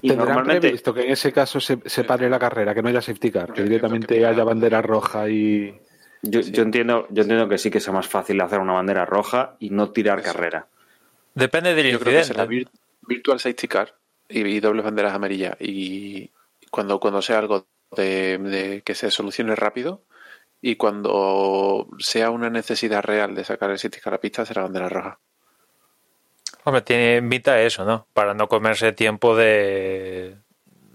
Y 0.00 0.10
normalmente, 0.10 0.60
previsto 0.60 0.94
que 0.94 1.02
en 1.02 1.10
ese 1.10 1.32
caso 1.32 1.60
se, 1.60 1.78
se 1.84 2.04
pare 2.04 2.30
la 2.30 2.38
carrera, 2.38 2.74
que 2.74 2.82
no 2.82 2.88
haya 2.88 3.02
safety 3.02 3.30
car, 3.30 3.52
que 3.52 3.62
directamente 3.62 4.24
haya 4.24 4.44
bandera 4.44 4.80
roja 4.80 5.28
y... 5.28 5.78
yo, 6.22 6.40
yo 6.40 6.62
entiendo, 6.62 7.06
yo 7.10 7.22
entiendo 7.22 7.48
que 7.48 7.58
sí 7.58 7.70
que 7.70 7.80
sea 7.80 7.92
más 7.92 8.06
fácil 8.06 8.40
hacer 8.40 8.60
una 8.60 8.72
bandera 8.74 9.04
roja 9.04 9.56
y 9.58 9.70
no 9.70 9.90
tirar 9.90 10.20
Eso. 10.20 10.32
carrera. 10.32 10.68
Depende 11.34 11.74
del 11.74 11.90
Yo 11.90 11.98
creo 11.98 12.12
que 12.12 12.18
incidente. 12.20 12.54
será 12.54 12.70
Virtual 13.02 13.38
Safety 13.40 13.68
Car 13.68 13.94
y, 14.28 14.40
y 14.46 14.60
dobles 14.60 14.84
banderas 14.84 15.12
amarillas. 15.12 15.56
Y 15.60 16.30
cuando, 16.70 16.98
cuando 17.00 17.20
sea 17.20 17.38
algo 17.38 17.66
de, 17.96 18.38
de 18.38 18.82
que 18.82 18.94
se 18.94 19.10
solucione 19.10 19.54
rápido 19.56 20.02
y 20.60 20.76
cuando 20.76 21.88
sea 21.98 22.30
una 22.30 22.50
necesidad 22.50 23.02
real 23.02 23.34
de 23.34 23.44
sacar 23.44 23.70
el 23.70 23.78
Car 24.02 24.14
a 24.14 24.20
pista, 24.20 24.44
será 24.44 24.62
bandera 24.62 24.88
roja. 24.88 25.18
Hombre, 26.64 26.82
tiene 26.82 27.16
invita 27.18 27.60
eso, 27.60 27.84
¿no? 27.84 28.06
Para 28.12 28.34
no 28.34 28.48
comerse 28.48 28.92
tiempo 28.92 29.36
de, 29.36 30.36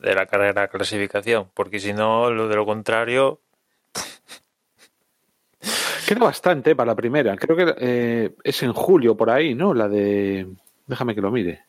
de 0.01 0.15
la 0.15 0.25
carrera 0.25 0.67
clasificación, 0.67 1.49
porque 1.53 1.79
si 1.79 1.93
no, 1.93 2.31
lo 2.31 2.47
de 2.47 2.55
lo 2.55 2.65
contrario, 2.65 3.39
Queda 6.07 6.19
bastante 6.19 6.75
para 6.75 6.91
la 6.91 6.95
primera. 6.95 7.35
Creo 7.37 7.55
que 7.55 7.73
eh, 7.77 8.35
es 8.43 8.63
en 8.63 8.73
julio 8.73 9.15
por 9.15 9.29
ahí, 9.29 9.55
¿no? 9.55 9.73
La 9.73 9.87
de... 9.87 10.47
Déjame 10.87 11.15
que 11.15 11.21
lo 11.21 11.31
mire. 11.31 11.63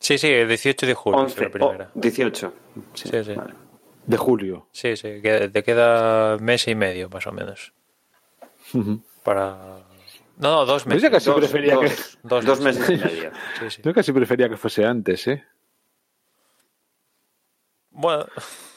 sí, 0.00 0.18
sí, 0.18 0.28
el 0.28 0.48
18 0.48 0.86
de 0.86 0.94
julio 0.94 1.18
es 1.20 1.24
11, 1.32 1.44
la 1.44 1.50
primera. 1.50 1.90
oh, 1.94 2.00
18. 2.00 2.54
Sí, 2.94 3.08
Sí, 3.08 3.24
sí. 3.24 3.34
vale. 3.34 3.54
De 4.06 4.16
julio. 4.16 4.68
Sí, 4.72 4.96
sí, 4.96 5.20
que- 5.22 5.48
te 5.48 5.62
queda 5.62 6.36
mes 6.38 6.66
y 6.68 6.74
medio 6.74 7.08
más 7.08 7.26
o 7.26 7.32
menos 7.32 7.72
para... 9.22 9.82
No, 10.36 10.50
no, 10.50 10.66
dos 10.66 10.84
meses. 10.86 11.02
ya 11.02 11.10
casi 11.10 11.30
Dos, 11.30 11.38
prefería 11.38 11.78
que... 11.78 11.88
dos- 11.88 12.18
Dos 12.22 12.44
dos 12.44 12.60
meses. 12.60 12.88
meses 12.88 13.00
y 13.00 13.04
medio. 13.16 13.30
Sí, 13.60 13.70
sí. 13.70 13.82
Yo 13.84 13.94
casi 13.94 14.12
prefería 14.12 14.48
que 14.48 14.56
fuese 14.56 14.84
antes, 14.84 15.26
¿eh? 15.28 15.44
Bueno, 17.90 18.26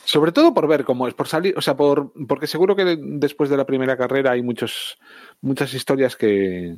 Sobre 0.06 0.32
todo 0.32 0.54
por 0.54 0.68
ver 0.68 0.84
cómo 0.86 1.08
es, 1.08 1.14
por 1.16 1.28
salir, 1.28 1.58
o 1.58 1.62
sea, 1.62 1.76
por 1.76 2.12
porque 2.28 2.46
seguro 2.48 2.76
que 2.76 2.98
después 3.00 3.50
de 3.50 3.58
la 3.58 3.66
primera 3.66 3.98
carrera 3.98 4.32
hay 4.32 4.44
muchos 4.44 5.00
muchas 5.42 5.74
historias 5.74 6.16
que 6.16 6.78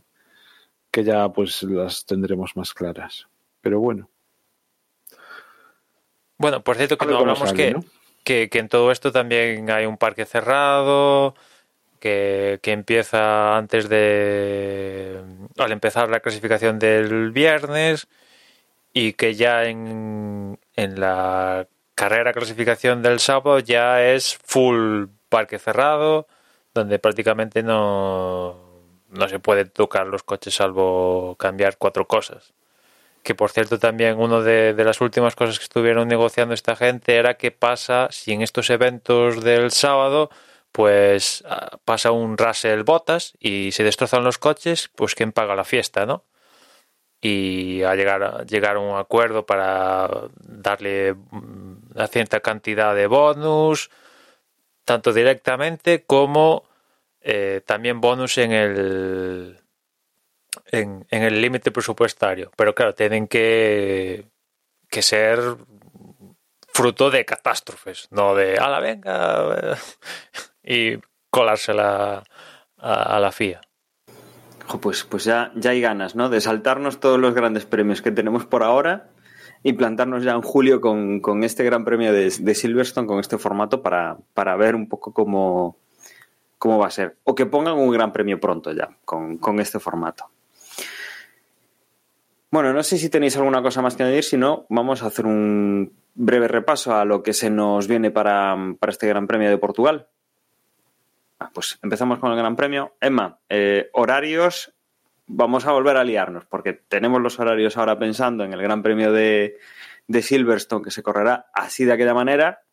que 0.91 1.03
ya 1.03 1.27
pues 1.29 1.61
las 1.63 2.05
tendremos 2.05 2.55
más 2.55 2.73
claras. 2.73 3.27
Pero 3.61 3.79
bueno, 3.81 4.09
bueno, 6.37 6.63
por 6.63 6.77
cierto 6.77 6.97
que 6.97 7.05
no 7.05 7.17
hablamos 7.17 7.49
sale, 7.49 7.53
que, 7.53 7.71
¿no? 7.73 7.83
Que, 8.49 8.59
en 8.59 8.69
todo 8.69 8.91
esto 8.91 9.11
también 9.11 9.71
hay 9.71 9.85
un 9.85 9.97
parque 9.97 10.25
cerrado, 10.25 11.35
que, 11.99 12.59
que 12.61 12.71
empieza 12.73 13.57
antes 13.57 13.89
de... 13.89 15.19
al 15.57 15.71
empezar 15.71 16.09
la 16.09 16.19
clasificación 16.19 16.79
del 16.79 17.31
viernes 17.31 18.07
y 18.93 19.13
que 19.13 19.35
ya 19.35 19.65
en, 19.65 20.59
en 20.75 20.99
la 20.99 21.67
carrera 21.95 22.33
clasificación 22.33 23.01
del 23.01 23.19
sábado 23.19 23.59
ya 23.59 24.03
es 24.03 24.37
full 24.43 25.05
parque 25.29 25.59
cerrado, 25.59 26.27
donde 26.73 26.99
prácticamente 26.99 27.63
no, 27.63 28.57
no 29.09 29.27
se 29.27 29.39
puede 29.39 29.65
tocar 29.65 30.07
los 30.07 30.23
coches 30.23 30.55
salvo 30.55 31.35
cambiar 31.39 31.77
cuatro 31.77 32.07
cosas. 32.07 32.53
Que 33.23 33.35
por 33.35 33.51
cierto 33.51 33.79
también 33.79 34.17
una 34.19 34.41
de, 34.41 34.73
de 34.73 34.83
las 34.83 35.01
últimas 35.01 35.35
cosas 35.35 35.59
que 35.59 35.63
estuvieron 35.63 36.07
negociando 36.07 36.53
esta 36.53 36.75
gente 36.75 37.15
era 37.15 37.35
qué 37.35 37.51
pasa 37.51 38.07
si 38.11 38.31
en 38.31 38.41
estos 38.41 38.69
eventos 38.69 39.43
del 39.43 39.71
sábado 39.71 40.29
pues 40.71 41.43
ah, 41.47 41.77
pasa 41.85 42.11
un 42.11 42.37
Russell 42.37 42.83
Botas 42.83 43.33
y 43.39 43.71
se 43.71 43.83
destrozan 43.83 44.23
los 44.23 44.37
coches, 44.37 44.89
pues 44.95 45.15
quién 45.15 45.31
paga 45.31 45.55
la 45.55 45.63
fiesta, 45.63 46.05
¿no? 46.05 46.25
Y 47.21 47.83
a 47.83 47.95
llegar 47.95 48.23
a 48.23 48.43
llegar 48.45 48.77
a 48.77 48.79
un 48.79 48.97
acuerdo 48.97 49.45
para 49.45 50.09
darle 50.39 51.13
mm, 51.13 51.91
una 51.95 52.07
cierta 52.07 52.39
cantidad 52.39 52.95
de 52.95 53.07
bonus, 53.07 53.89
tanto 54.85 55.13
directamente 55.13 56.03
como 56.05 56.63
eh, 57.21 57.61
también 57.65 58.01
bonus 58.01 58.37
en 58.37 58.51
el 58.53 59.58
en, 60.71 61.05
el 61.09 61.41
límite 61.41 61.71
presupuestario. 61.71 62.51
Pero 62.55 62.75
claro, 62.75 62.95
tienen 62.95 63.27
que, 63.27 64.25
que 64.89 65.01
ser 65.01 65.39
fruto 66.67 67.09
de 67.09 67.25
catástrofes, 67.25 68.07
no 68.11 68.35
de, 68.35 68.57
ala, 68.57 68.79
venga, 68.79 69.77
y 70.63 70.97
colársela 71.29 72.23
a, 72.77 73.15
a 73.15 73.19
la 73.19 73.31
FIA. 73.31 73.61
Pues, 74.81 75.03
pues 75.03 75.23
ya, 75.23 75.51
ya 75.55 75.71
hay 75.71 75.81
ganas, 75.81 76.15
¿no? 76.15 76.29
De 76.29 76.41
saltarnos 76.41 76.99
todos 76.99 77.19
los 77.19 77.33
grandes 77.33 77.65
premios 77.65 78.01
que 78.03 78.11
tenemos 78.11 78.45
por 78.45 78.63
ahora 78.63 79.09
y 79.63 79.73
plantarnos 79.73 80.23
ya 80.23 80.33
en 80.33 80.41
julio 80.41 80.79
con, 80.79 81.19
con 81.19 81.43
este 81.43 81.63
gran 81.63 81.83
premio 81.83 82.13
de, 82.13 82.29
de 82.29 82.55
Silverstone, 82.55 83.07
con 83.07 83.19
este 83.19 83.37
formato, 83.37 83.81
para, 83.81 84.17
para 84.33 84.55
ver 84.55 84.75
un 84.75 84.87
poco 84.87 85.11
cómo, 85.11 85.77
cómo 86.59 86.77
va 86.77 86.87
a 86.87 86.91
ser. 86.91 87.17
O 87.23 87.33
que 87.33 87.47
pongan 87.47 87.77
un 87.77 87.91
gran 87.91 88.13
premio 88.13 88.39
pronto 88.39 88.71
ya, 88.71 88.89
con, 89.05 89.37
con 89.37 89.59
este 89.59 89.79
formato. 89.79 90.29
Bueno, 92.51 92.73
no 92.73 92.81
sé 92.81 92.97
si 92.97 93.09
tenéis 93.09 93.37
alguna 93.37 93.61
cosa 93.61 93.81
más 93.81 93.95
que 93.95 94.03
añadir, 94.03 94.23
si 94.23 94.35
no, 94.35 94.65
vamos 94.69 95.03
a 95.03 95.07
hacer 95.07 95.25
un 95.25 95.93
breve 96.15 96.47
repaso 96.47 96.95
a 96.95 97.05
lo 97.05 97.21
que 97.21 97.33
se 97.33 97.49
nos 97.49 97.87
viene 97.87 98.09
para, 98.09 98.55
para 98.79 98.91
este 98.91 99.07
Gran 99.07 99.27
Premio 99.27 99.49
de 99.49 99.57
Portugal. 99.57 100.07
Ah, 101.39 101.51
pues 101.53 101.79
empezamos 101.83 102.19
con 102.19 102.31
el 102.31 102.37
Gran 102.37 102.55
Premio. 102.55 102.95
Emma, 102.99 103.39
eh, 103.49 103.89
horarios, 103.93 104.73
vamos 105.27 105.65
a 105.67 105.71
volver 105.71 105.95
a 105.95 106.03
liarnos, 106.03 106.45
porque 106.45 106.73
tenemos 106.73 107.21
los 107.21 107.39
horarios 107.39 107.77
ahora 107.77 107.99
pensando 107.99 108.43
en 108.43 108.51
el 108.51 108.61
Gran 108.61 108.81
Premio 108.81 109.13
de, 109.13 109.57
de 110.07 110.21
Silverstone, 110.23 110.83
que 110.83 110.91
se 110.91 111.03
correrá 111.03 111.45
así 111.53 111.85
de 111.85 111.93
aquella 111.93 112.15
manera. 112.15 112.63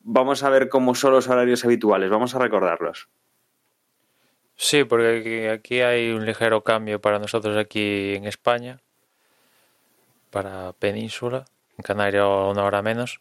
Vamos 0.00 0.42
a 0.42 0.48
ver 0.48 0.68
cómo 0.70 0.94
son 0.94 1.12
los 1.12 1.28
horarios 1.28 1.64
habituales, 1.64 2.10
vamos 2.10 2.34
a 2.34 2.38
recordarlos. 2.38 3.08
Sí, 4.56 4.84
porque 4.84 5.18
aquí, 5.18 5.46
aquí 5.46 5.80
hay 5.80 6.10
un 6.10 6.24
ligero 6.24 6.62
cambio 6.62 7.00
para 7.00 7.18
nosotros 7.18 7.56
aquí 7.56 8.14
en 8.14 8.24
España, 8.24 8.80
para 10.34 10.72
Península, 10.72 11.44
en 11.78 11.82
Canarias 11.84 12.24
una 12.26 12.64
hora 12.64 12.82
menos. 12.82 13.20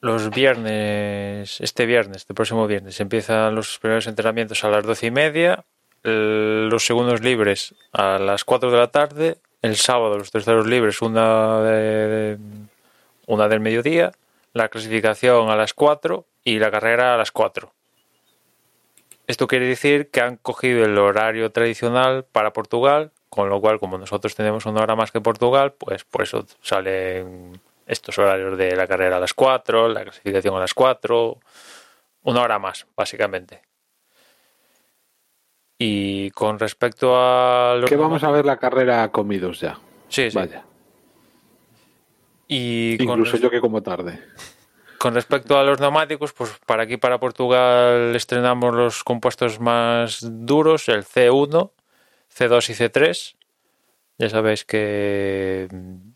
Los 0.00 0.30
viernes, 0.30 1.60
este 1.60 1.86
viernes, 1.86 2.16
este 2.16 2.34
próximo 2.34 2.66
viernes, 2.66 2.98
empiezan 3.00 3.54
los 3.54 3.78
primeros 3.78 4.06
entrenamientos 4.06 4.64
a 4.64 4.68
las 4.70 4.84
doce 4.84 5.06
y 5.06 5.10
media, 5.10 5.64
el- 6.02 6.68
los 6.68 6.84
segundos 6.84 7.20
libres 7.20 7.74
a 7.92 8.18
las 8.18 8.44
4 8.44 8.70
de 8.72 8.78
la 8.78 8.88
tarde, 8.88 9.36
el 9.60 9.76
sábado 9.76 10.18
los 10.18 10.32
terceros 10.32 10.66
libres 10.66 11.02
una, 11.02 11.60
de, 11.60 12.38
una 13.26 13.46
del 13.46 13.60
mediodía, 13.60 14.10
la 14.54 14.68
clasificación 14.68 15.50
a 15.50 15.56
las 15.56 15.74
4 15.74 16.24
y 16.42 16.58
la 16.58 16.70
carrera 16.72 17.14
a 17.14 17.18
las 17.18 17.30
4. 17.30 17.72
Esto 19.28 19.46
quiere 19.46 19.66
decir 19.66 20.10
que 20.10 20.20
han 20.20 20.36
cogido 20.36 20.84
el 20.84 20.98
horario 20.98 21.52
tradicional 21.52 22.24
para 22.24 22.52
Portugal, 22.52 23.12
con 23.32 23.48
lo 23.48 23.62
cual, 23.62 23.80
como 23.80 23.96
nosotros 23.96 24.34
tenemos 24.34 24.66
una 24.66 24.82
hora 24.82 24.94
más 24.94 25.10
que 25.10 25.22
Portugal, 25.22 25.72
pues 25.72 26.04
por 26.04 26.20
eso 26.20 26.44
salen 26.60 27.58
estos 27.86 28.18
horarios 28.18 28.58
de 28.58 28.76
la 28.76 28.86
carrera 28.86 29.16
a 29.16 29.20
las 29.20 29.32
4, 29.32 29.88
la 29.88 30.02
clasificación 30.02 30.54
a 30.54 30.60
las 30.60 30.74
4, 30.74 31.38
una 32.24 32.42
hora 32.42 32.58
más, 32.58 32.86
básicamente. 32.94 33.62
Y 35.78 36.30
con 36.32 36.58
respecto 36.58 37.14
a 37.16 37.74
los 37.76 37.88
Que 37.88 37.96
vamos 37.96 38.22
a 38.22 38.30
ver 38.30 38.44
la 38.44 38.58
carrera 38.58 39.10
comidos 39.10 39.60
ya. 39.60 39.78
Sí, 40.10 40.30
sí. 40.30 40.36
Vaya. 40.36 40.66
Y 42.48 43.02
Incluso 43.02 43.38
yo 43.38 43.48
que 43.48 43.62
como 43.62 43.82
tarde. 43.82 44.22
Con 44.98 45.14
respecto 45.14 45.56
a 45.56 45.62
los 45.62 45.80
neumáticos, 45.80 46.34
pues 46.34 46.52
para 46.66 46.82
aquí, 46.82 46.98
para 46.98 47.18
Portugal, 47.18 48.14
estrenamos 48.14 48.74
los 48.74 49.02
compuestos 49.02 49.58
más 49.58 50.18
duros, 50.20 50.90
el 50.90 51.02
C1, 51.02 51.70
C2 52.36 52.70
y 52.70 52.74
C3. 52.74 53.36
Ya 54.18 54.28
sabéis 54.28 54.64
que 54.64 55.68
mm, 55.70 56.12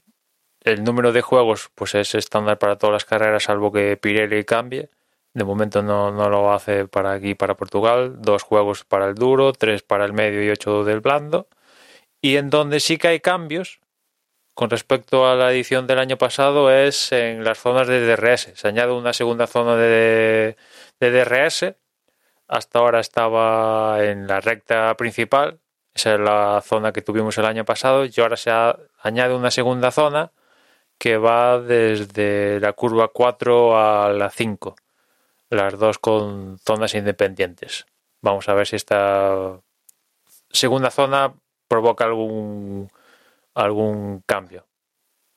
el 0.61 0.85
número 0.85 1.13
de 1.13 1.23
juegos 1.23 1.71
pues 1.75 1.95
es 1.95 2.15
estándar 2.15 2.59
para 2.59 2.77
todas 2.77 2.95
las 2.95 3.05
carreras, 3.05 3.45
salvo 3.45 3.73
que 3.73 3.97
Pirelli 3.97 4.45
cambie. 4.45 4.91
De 5.35 5.45
momento 5.45 5.83
no, 5.83 6.11
no 6.13 6.31
lo 6.31 6.53
hace 6.53 6.89
para 6.89 7.13
aquí, 7.13 7.35
para 7.35 7.57
Portugal. 7.57 8.17
Dos 8.21 8.43
juegos 8.43 8.85
para 8.85 9.07
el 9.07 9.15
duro, 9.15 9.53
tres 9.53 9.83
para 9.83 10.05
el 10.05 10.13
medio 10.13 10.43
y 10.43 10.51
ocho 10.51 10.85
del 10.85 11.01
blando. 11.01 11.49
Y 12.23 12.37
en 12.37 12.51
donde 12.51 12.81
sí 12.81 12.99
que 12.99 13.09
hay 13.09 13.21
cambios, 13.21 13.81
con 14.55 14.71
respecto 14.71 15.29
a 15.29 15.35
la 15.35 15.53
edición 15.53 15.87
del 15.87 15.99
año 15.99 16.17
pasado 16.17 16.71
es 16.73 17.13
en 17.13 17.45
las 17.45 17.59
zonas 17.59 17.87
de 17.89 18.01
DRS. 18.07 18.53
Se 18.55 18.69
añade 18.69 18.93
una 18.93 19.13
segunda 19.13 19.47
zona 19.47 19.77
de, 19.77 20.57
de 20.99 21.11
DRS. 21.11 21.75
Hasta 22.49 22.79
ahora 22.79 23.01
estaba 23.01 24.03
en 24.03 24.27
la 24.27 24.41
recta 24.41 24.97
principal. 24.97 25.61
Esa 25.97 26.15
es 26.15 26.21
la 26.21 26.61
zona 26.63 26.93
que 26.93 27.01
tuvimos 27.01 27.39
el 27.39 27.47
año 27.47 27.65
pasado. 27.65 28.05
Y 28.05 28.13
ahora 28.21 28.37
se 28.37 28.51
ha- 28.51 28.77
añade 29.01 29.35
una 29.35 29.51
segunda 29.51 29.91
zona 29.91 30.31
que 30.99 31.17
va 31.17 31.59
desde 31.59 32.61
la 32.61 32.73
curva 32.75 33.09
4 33.09 33.79
a 33.79 34.11
la 34.13 34.31
5. 34.31 34.77
Las 35.51 35.79
dos 35.79 35.99
con 35.99 36.59
zonas 36.59 36.95
independientes. 36.95 37.87
Vamos 38.23 38.49
a 38.49 38.55
ver 38.55 38.67
si 38.67 38.77
esta 38.77 39.61
segunda 40.51 40.91
zona 40.91 41.35
provoca 41.69 42.05
algún 42.05 42.91
algún 43.55 44.23
cambio 44.27 44.67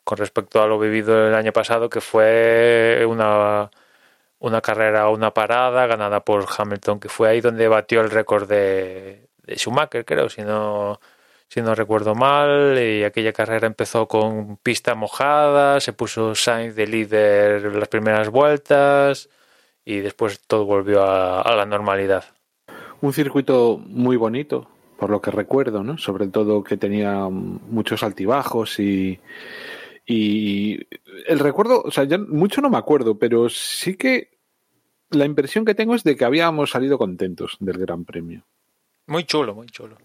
con 0.04 0.18
respecto 0.18 0.62
a 0.62 0.68
lo 0.68 0.80
vivido 0.80 1.28
el 1.28 1.36
año 1.36 1.54
pasado, 1.54 1.90
que 1.90 2.02
fue 2.02 3.06
una, 3.08 3.70
una 4.40 4.62
carrera, 4.62 5.10
una 5.10 5.34
parada 5.34 5.88
ganada 5.88 6.22
por 6.26 6.46
Hamilton, 6.58 7.00
que 7.00 7.10
fue 7.10 7.30
ahí 7.30 7.42
donde 7.42 7.68
batió 7.70 8.02
el 8.02 8.10
récord 8.12 8.50
de, 8.50 9.29
de 9.50 9.58
Schumacher, 9.58 10.06
creo, 10.06 10.30
si 10.30 10.42
no, 10.42 11.00
si 11.48 11.62
no 11.62 11.76
recuerdo 11.76 12.16
mal. 12.16 12.78
Y 12.80 13.04
aquella 13.04 13.34
carrera 13.34 13.68
empezó 13.68 14.08
con 14.08 14.58
pista 14.58 14.96
mojada, 14.96 15.80
se 15.80 15.94
puso 15.94 16.36
Sainz 16.36 16.76
de 16.76 16.88
líder 16.88 17.76
las 17.76 17.90
primeras 17.90 18.30
vueltas 18.30 19.30
y 19.84 19.98
después 20.00 20.40
todo 20.48 20.66
volvió 20.66 21.04
a, 21.04 21.56
la 21.56 21.66
normalidad. 21.66 22.26
Un 23.02 23.14
circuito 23.14 23.78
muy 23.78 24.18
bonito, 24.18 24.70
por 24.98 25.10
lo 25.10 25.22
que 25.22 25.32
recuerdo, 25.32 25.84
¿no? 25.84 25.98
Sobre 25.98 26.28
todo 26.28 26.64
que 26.64 26.78
tenía 26.78 27.28
muchos 27.30 28.04
altibajos 28.04 28.80
y, 28.80 29.20
y 30.06 30.80
el 31.28 31.40
recuerdo, 31.40 31.82
o 31.84 31.92
sea, 31.92 32.06
mucho 32.18 32.62
no 32.62 32.70
me 32.70 32.78
acuerdo, 32.78 33.18
pero 33.18 33.50
sí 33.50 33.96
que 33.96 34.38
la 35.12 35.26
impresión 35.26 35.66
que 35.66 35.76
tengo 35.76 35.96
es 35.96 36.04
de 36.04 36.16
que 36.16 36.26
habíamos 36.26 36.70
salido 36.70 37.00
contentos 37.00 37.58
del 37.60 37.80
Gran 37.80 38.06
Premio. 38.06 38.46
Muy 39.10 39.24
chulo, 39.24 39.56
muy 39.56 39.66
chulo. 39.68 39.98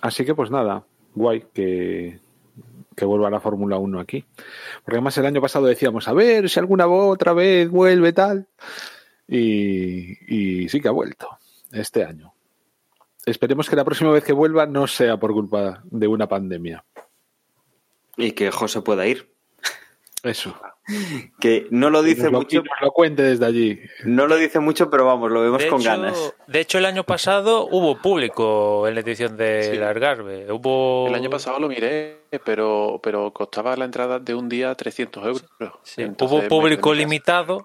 Así 0.00 0.24
que 0.24 0.34
pues 0.34 0.50
nada, 0.50 0.84
guay 1.12 1.44
que, 1.52 2.20
que 2.94 3.04
vuelva 3.04 3.30
la 3.30 3.40
Fórmula 3.40 3.78
1 3.78 3.98
aquí. 3.98 4.24
Porque 4.84 4.96
además 4.96 5.18
el 5.18 5.26
año 5.26 5.40
pasado 5.40 5.66
decíamos, 5.66 6.06
a 6.06 6.12
ver 6.12 6.48
si 6.48 6.60
alguna 6.60 6.86
otra 6.86 7.32
vez 7.32 7.68
vuelve 7.68 8.12
tal. 8.12 8.46
Y, 9.26 10.62
y 10.62 10.68
sí 10.68 10.80
que 10.80 10.86
ha 10.86 10.92
vuelto 10.92 11.28
este 11.72 12.04
año. 12.04 12.32
Esperemos 13.24 13.68
que 13.68 13.74
la 13.74 13.84
próxima 13.84 14.12
vez 14.12 14.22
que 14.22 14.32
vuelva 14.32 14.66
no 14.66 14.86
sea 14.86 15.16
por 15.16 15.32
culpa 15.32 15.82
de 15.84 16.06
una 16.06 16.28
pandemia. 16.28 16.84
Y 18.16 18.32
que 18.32 18.52
José 18.52 18.82
pueda 18.82 19.04
ir. 19.04 19.35
Eso. 20.26 20.54
Que 21.40 21.66
no 21.70 21.90
lo 21.90 22.02
dice 22.02 22.30
lo, 22.30 22.38
mucho, 22.38 22.62
lo 22.80 22.90
cuente 22.92 23.22
desde 23.22 23.44
allí. 23.44 23.80
no 24.04 24.26
lo 24.26 24.36
dice 24.36 24.60
mucho, 24.60 24.88
pero 24.88 25.04
vamos, 25.04 25.30
lo 25.32 25.40
vemos 25.42 25.60
De 25.62 25.68
con 25.68 25.80
hecho, 25.80 25.90
ganas. 25.90 26.34
de 26.46 26.60
hecho, 26.60 26.78
el 26.78 26.84
año 26.84 27.02
pasado 27.04 27.66
hubo 27.70 28.00
público 28.00 28.86
en 28.86 28.94
la 28.94 29.00
edición 29.00 29.36
de 29.36 29.70
Sí. 29.72 29.78
Algarve. 29.78 30.50
Hubo... 30.52 31.06
El 31.08 31.14
año 31.14 31.28
pasado 31.30 31.58
lo 31.58 31.68
miré, 31.68 32.18
pero, 32.44 33.00
pero 33.02 33.32
costaba 33.32 33.76
la 33.76 33.84
entrada 33.84 34.18
de 34.20 34.34
un 34.34 34.48
día 34.48 34.74
300 34.74 35.24
euros. 35.26 35.44
Sí, 35.82 36.02
Entonces, 36.02 36.38
hubo 36.38 36.48
público 36.48 36.94
limitado. 36.94 37.64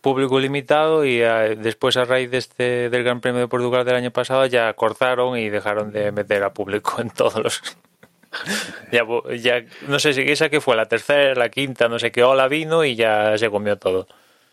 Público 0.00 0.40
limitado 0.40 1.04
y 1.04 1.20
eh, 1.22 1.56
después 1.60 1.96
a 1.96 2.04
raíz 2.04 2.30
de 2.30 2.38
este, 2.38 2.90
del 2.90 3.04
Gran 3.04 3.20
Premio 3.20 3.40
de 3.40 3.46
Portugal 3.48 3.84
del 3.84 3.94
año 3.94 4.10
pasado 4.10 4.44
ya 4.46 4.72
cortaron 4.74 5.38
y 5.38 5.48
dejaron 5.48 5.92
de 5.92 6.10
meter 6.10 6.42
a 6.42 6.52
público 6.52 7.00
en 7.00 7.10
todos 7.10 7.36
los... 7.42 7.62
ya, 8.90 9.64
no 9.88 9.98
sé 9.98 10.12
si 10.12 10.22
esa 10.22 10.48
que 10.48 10.60
fue 10.60 10.76
la 10.76 10.86
tercera, 10.86 11.34
la 11.34 11.48
quinta, 11.48 11.88
no 11.88 11.98
sé 11.98 12.10
qué 12.12 12.22
ola 12.22 12.48
vino 12.48 12.84
y 12.84 12.94
ya 12.96 13.36
se 13.38 13.50
comió 13.50 13.76
todo. 13.78 14.06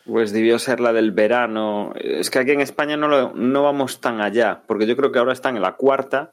Pues 0.06 0.32
debió 0.34 0.58
ser 0.60 0.80
la 0.80 0.92
del 0.94 1.12
verano. 1.12 1.94
Es 1.96 2.30
que 2.30 2.40
aquí 2.40 2.52
en 2.52 2.62
España 2.62 2.98
no, 2.98 3.08
lo- 3.08 3.34
no 3.36 3.64
vamos 3.64 4.02
tan 4.02 4.22
allá, 4.22 4.62
porque 4.68 4.88
yo 4.88 4.96
creo 4.98 5.12
que 5.12 5.20
ahora 5.20 5.34
están 5.34 5.56
en 5.56 5.62
la 5.62 5.74
cuarta. 5.74 6.32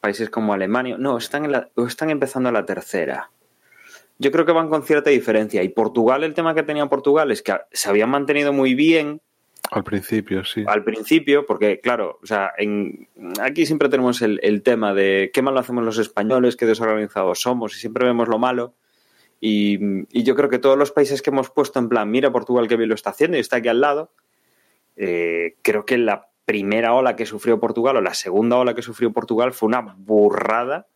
Países 0.00 0.28
como 0.30 0.52
Alemania. 0.52 0.96
No, 0.98 1.16
están, 1.16 1.44
en 1.46 1.52
la- 1.52 1.68
están 1.88 2.10
empezando 2.10 2.50
la 2.52 2.66
tercera. 2.66 3.30
Yo 4.18 4.30
creo 4.30 4.44
que 4.46 4.52
van 4.52 4.68
con 4.68 4.82
cierta 4.82 5.10
diferencia. 5.10 5.62
Y 5.62 5.68
Portugal, 5.70 6.22
el 6.24 6.34
tema 6.34 6.54
que 6.54 6.62
tenía 6.62 6.86
Portugal 6.86 7.30
es 7.30 7.42
que 7.42 7.54
se 7.72 7.88
habían 7.88 8.10
mantenido 8.10 8.52
muy 8.52 8.74
bien 8.74 9.20
Al 9.70 9.84
principio, 9.84 10.44
sí. 10.44 10.64
al 10.66 10.84
principio, 10.84 11.46
porque 11.46 11.80
claro, 11.80 12.18
o 12.22 12.26
sea, 12.26 12.52
aquí 13.40 13.66
siempre 13.66 13.88
tenemos 13.88 14.22
el, 14.22 14.62
tema 14.62 14.94
de 14.94 15.30
qué 15.32 15.42
malo 15.42 15.60
hacemos 15.60 15.84
los 15.84 15.98
españoles, 15.98 16.56
qué 16.56 16.66
desorganizados 16.66 17.40
somos, 17.40 17.76
y 17.76 17.80
siempre 17.80 18.04
vemos 18.04 18.28
lo 18.28 18.38
malo. 18.38 18.74
Y, 19.40 19.78
yo 20.22 20.34
creo 20.34 20.48
que 20.48 20.58
todos 20.58 20.78
los 20.78 20.92
países 20.92 21.22
que 21.22 21.30
hemos 21.30 21.50
puesto 21.50 21.78
en 21.78 21.88
plan, 21.88 22.10
mira 22.10 22.30
Portugal 22.32 22.68
que 22.68 22.76
bien 22.76 22.88
lo 22.88 22.94
está 22.94 23.10
haciendo 23.10 23.36
y 23.36 23.40
está 23.40 23.56
aquí 23.56 23.68
al 23.68 23.80
lado, 23.80 24.12
eh, 24.96 25.56
creo 25.62 25.84
que 25.84 25.98
la 25.98 26.28
primera 26.44 26.94
ola 26.94 27.16
que 27.16 27.26
sufrió 27.26 27.60
Portugal 27.60 27.96
o 27.96 28.00
la 28.00 28.14
segunda 28.14 28.56
ola 28.56 28.74
que 28.74 28.82
sufrió 28.82 29.12
Portugal 29.12 29.52
fue 29.52 29.68
una 29.68 29.80
burrada 29.80 30.86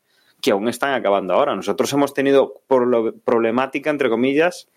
que 0.41 0.53
aún 0.53 0.69
están 0.69 0.95
acabando 0.95 1.35
ahora. 1.35 1.55
Nosotros 1.55 1.93
hemos 1.93 2.15
tenido 2.15 2.63
problemática, 3.25 3.91
entre 3.91 4.09
comillas, 4.09 4.69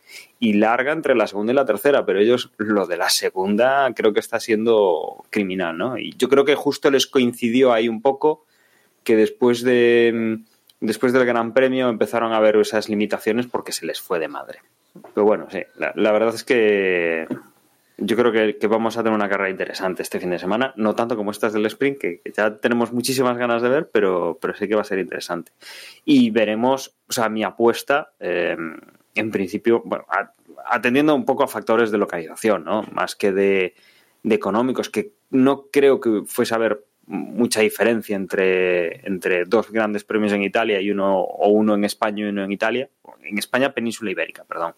y 0.44 0.52
larga 0.52 0.92
entre 0.92 1.16
la 1.16 1.26
segunda 1.26 1.54
y 1.54 1.56
la 1.56 1.64
tercera, 1.64 2.06
pero 2.06 2.20
ellos 2.20 2.52
lo 2.58 2.86
de 2.86 2.98
la 2.98 3.10
segunda 3.10 3.90
creo 3.96 4.12
que 4.12 4.20
está 4.20 4.42
siendo 4.42 5.24
criminal, 5.30 5.78
¿no? 5.78 5.98
Y 5.98 6.14
yo 6.18 6.28
creo 6.28 6.44
que 6.44 6.56
justo 6.56 6.92
les 6.92 7.08
coincidió 7.08 7.72
ahí 7.72 7.88
un 7.88 8.02
poco 8.02 8.44
que 9.06 9.16
después 9.16 9.64
de 9.64 10.40
después 10.82 11.14
del 11.14 11.26
Gran 11.26 11.54
Premio 11.54 11.88
empezaron 11.88 12.34
a 12.34 12.42
ver 12.42 12.58
esas 12.58 12.90
limitaciones 12.90 13.48
porque 13.48 13.72
se 13.72 13.86
les 13.86 14.02
fue 14.02 14.20
de 14.20 14.28
madre. 14.28 14.60
Pero 15.14 15.24
bueno, 15.24 15.48
sí, 15.50 15.64
la, 15.78 16.12
verdad 16.12 16.36
es 16.36 16.44
que 16.44 17.26
yo 17.98 18.18
creo 18.18 18.34
que, 18.34 18.68
vamos 18.68 18.98
a 18.98 19.02
tener 19.02 19.16
una 19.16 19.30
carrera 19.30 19.50
interesante 19.50 20.04
este 20.04 20.20
fin 20.20 20.30
de 20.30 20.40
semana, 20.40 20.74
no 20.76 20.94
tanto 20.94 21.16
como 21.16 21.32
estas 21.32 21.54
del 21.54 21.66
sprint, 21.68 22.00
que, 22.00 22.20
que 22.20 22.34
ya 22.34 22.58
tenemos 22.58 22.92
muchísimas 22.92 23.38
ganas 23.38 23.62
de 23.62 23.70
ver, 23.70 23.90
pero, 23.94 24.38
pero 24.42 24.56
sí 24.56 24.68
que 24.68 24.76
va 24.76 24.82
a 24.82 24.84
ser 24.84 25.00
interesante. 25.00 25.54
Y 26.04 26.32
veremos, 26.32 26.98
o 27.08 27.14
sea, 27.14 27.30
mi 27.30 27.46
apuesta, 27.46 28.12
eh, 28.20 28.58
en 29.16 29.32
principio, 29.32 29.82
bueno, 29.86 30.06
atendiendo 30.66 31.14
un 31.16 31.26
poco 31.26 31.44
a 31.44 31.48
factores 31.48 31.92
de 31.92 31.98
localización, 31.98 32.64
¿no? 32.64 32.84
Más 32.92 33.16
que 33.16 33.32
de, 33.32 33.76
de 34.24 34.36
económicos, 34.36 34.90
que 34.90 35.12
no 35.30 35.66
creo 35.72 36.00
que 36.00 36.24
fuese 36.26 36.54
a 36.54 36.58
haber 36.58 36.84
mucha 37.06 37.60
diferencia 37.62 38.16
entre, 38.16 39.06
entre 39.06 39.44
dos 39.46 39.70
grandes 39.72 40.04
premios 40.06 40.32
en 40.32 40.42
Italia 40.42 40.80
y 40.80 40.90
uno, 40.90 41.20
o 41.20 41.50
uno 41.50 41.76
en 41.76 41.84
España 41.84 42.26
y 42.26 42.30
uno 42.30 42.44
en 42.44 42.52
Italia, 42.52 42.90
en 43.24 43.38
España, 43.38 43.74
península 43.74 44.12
ibérica, 44.12 44.46
perdón. 44.46 44.74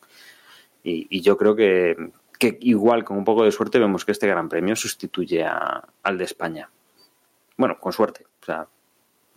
Y, 0.84 1.06
y 1.10 1.22
yo 1.22 1.38
creo 1.38 1.56
que, 1.56 1.96
que 2.40 2.58
igual, 2.62 3.04
con 3.04 3.18
un 3.18 3.26
poco 3.26 3.44
de 3.44 3.52
suerte, 3.52 3.80
vemos 3.80 4.06
que 4.06 4.12
este 4.12 4.28
gran 4.28 4.50
premio 4.50 4.76
sustituye 4.76 5.44
a- 5.44 5.84
al 6.04 6.18
de 6.18 6.24
España. 6.24 6.70
Bueno, 7.58 7.78
con 7.80 7.94
suerte. 7.94 8.26
O 8.42 8.46
sea, 8.46 8.68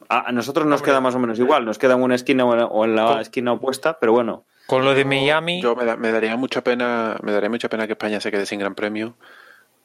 a, 0.08 0.28
a 0.28 0.32
nosotros 0.32 0.66
nos 0.66 0.80
Hombre. 0.80 0.90
queda 0.92 1.00
más 1.00 1.14
o 1.14 1.18
menos 1.18 1.38
igual, 1.38 1.64
nos 1.66 1.78
queda 1.78 1.94
en 1.94 2.02
una 2.02 2.14
esquina 2.14 2.44
o 2.46 2.52
en 2.52 2.58
la, 2.58 2.66
o 2.66 2.84
en 2.84 2.94
la 2.96 3.20
esquina 3.20 3.52
opuesta, 3.52 3.98
pero 4.00 4.12
bueno, 4.12 4.44
Con 4.68 4.84
lo 4.84 4.94
de 4.94 5.04
Miami, 5.04 5.60
Yo 5.62 5.74
me, 5.74 5.84
da- 5.84 5.96
me 5.96 6.12
daría 6.12 6.36
mucha 6.36 6.62
pena, 6.62 7.16
me 7.22 7.32
daría 7.32 7.48
mucha 7.50 7.68
pena 7.68 7.86
que 7.86 7.94
España 7.94 8.20
se 8.20 8.30
quede 8.30 8.44
sin 8.46 8.60
Gran 8.60 8.74
Premio, 8.76 9.16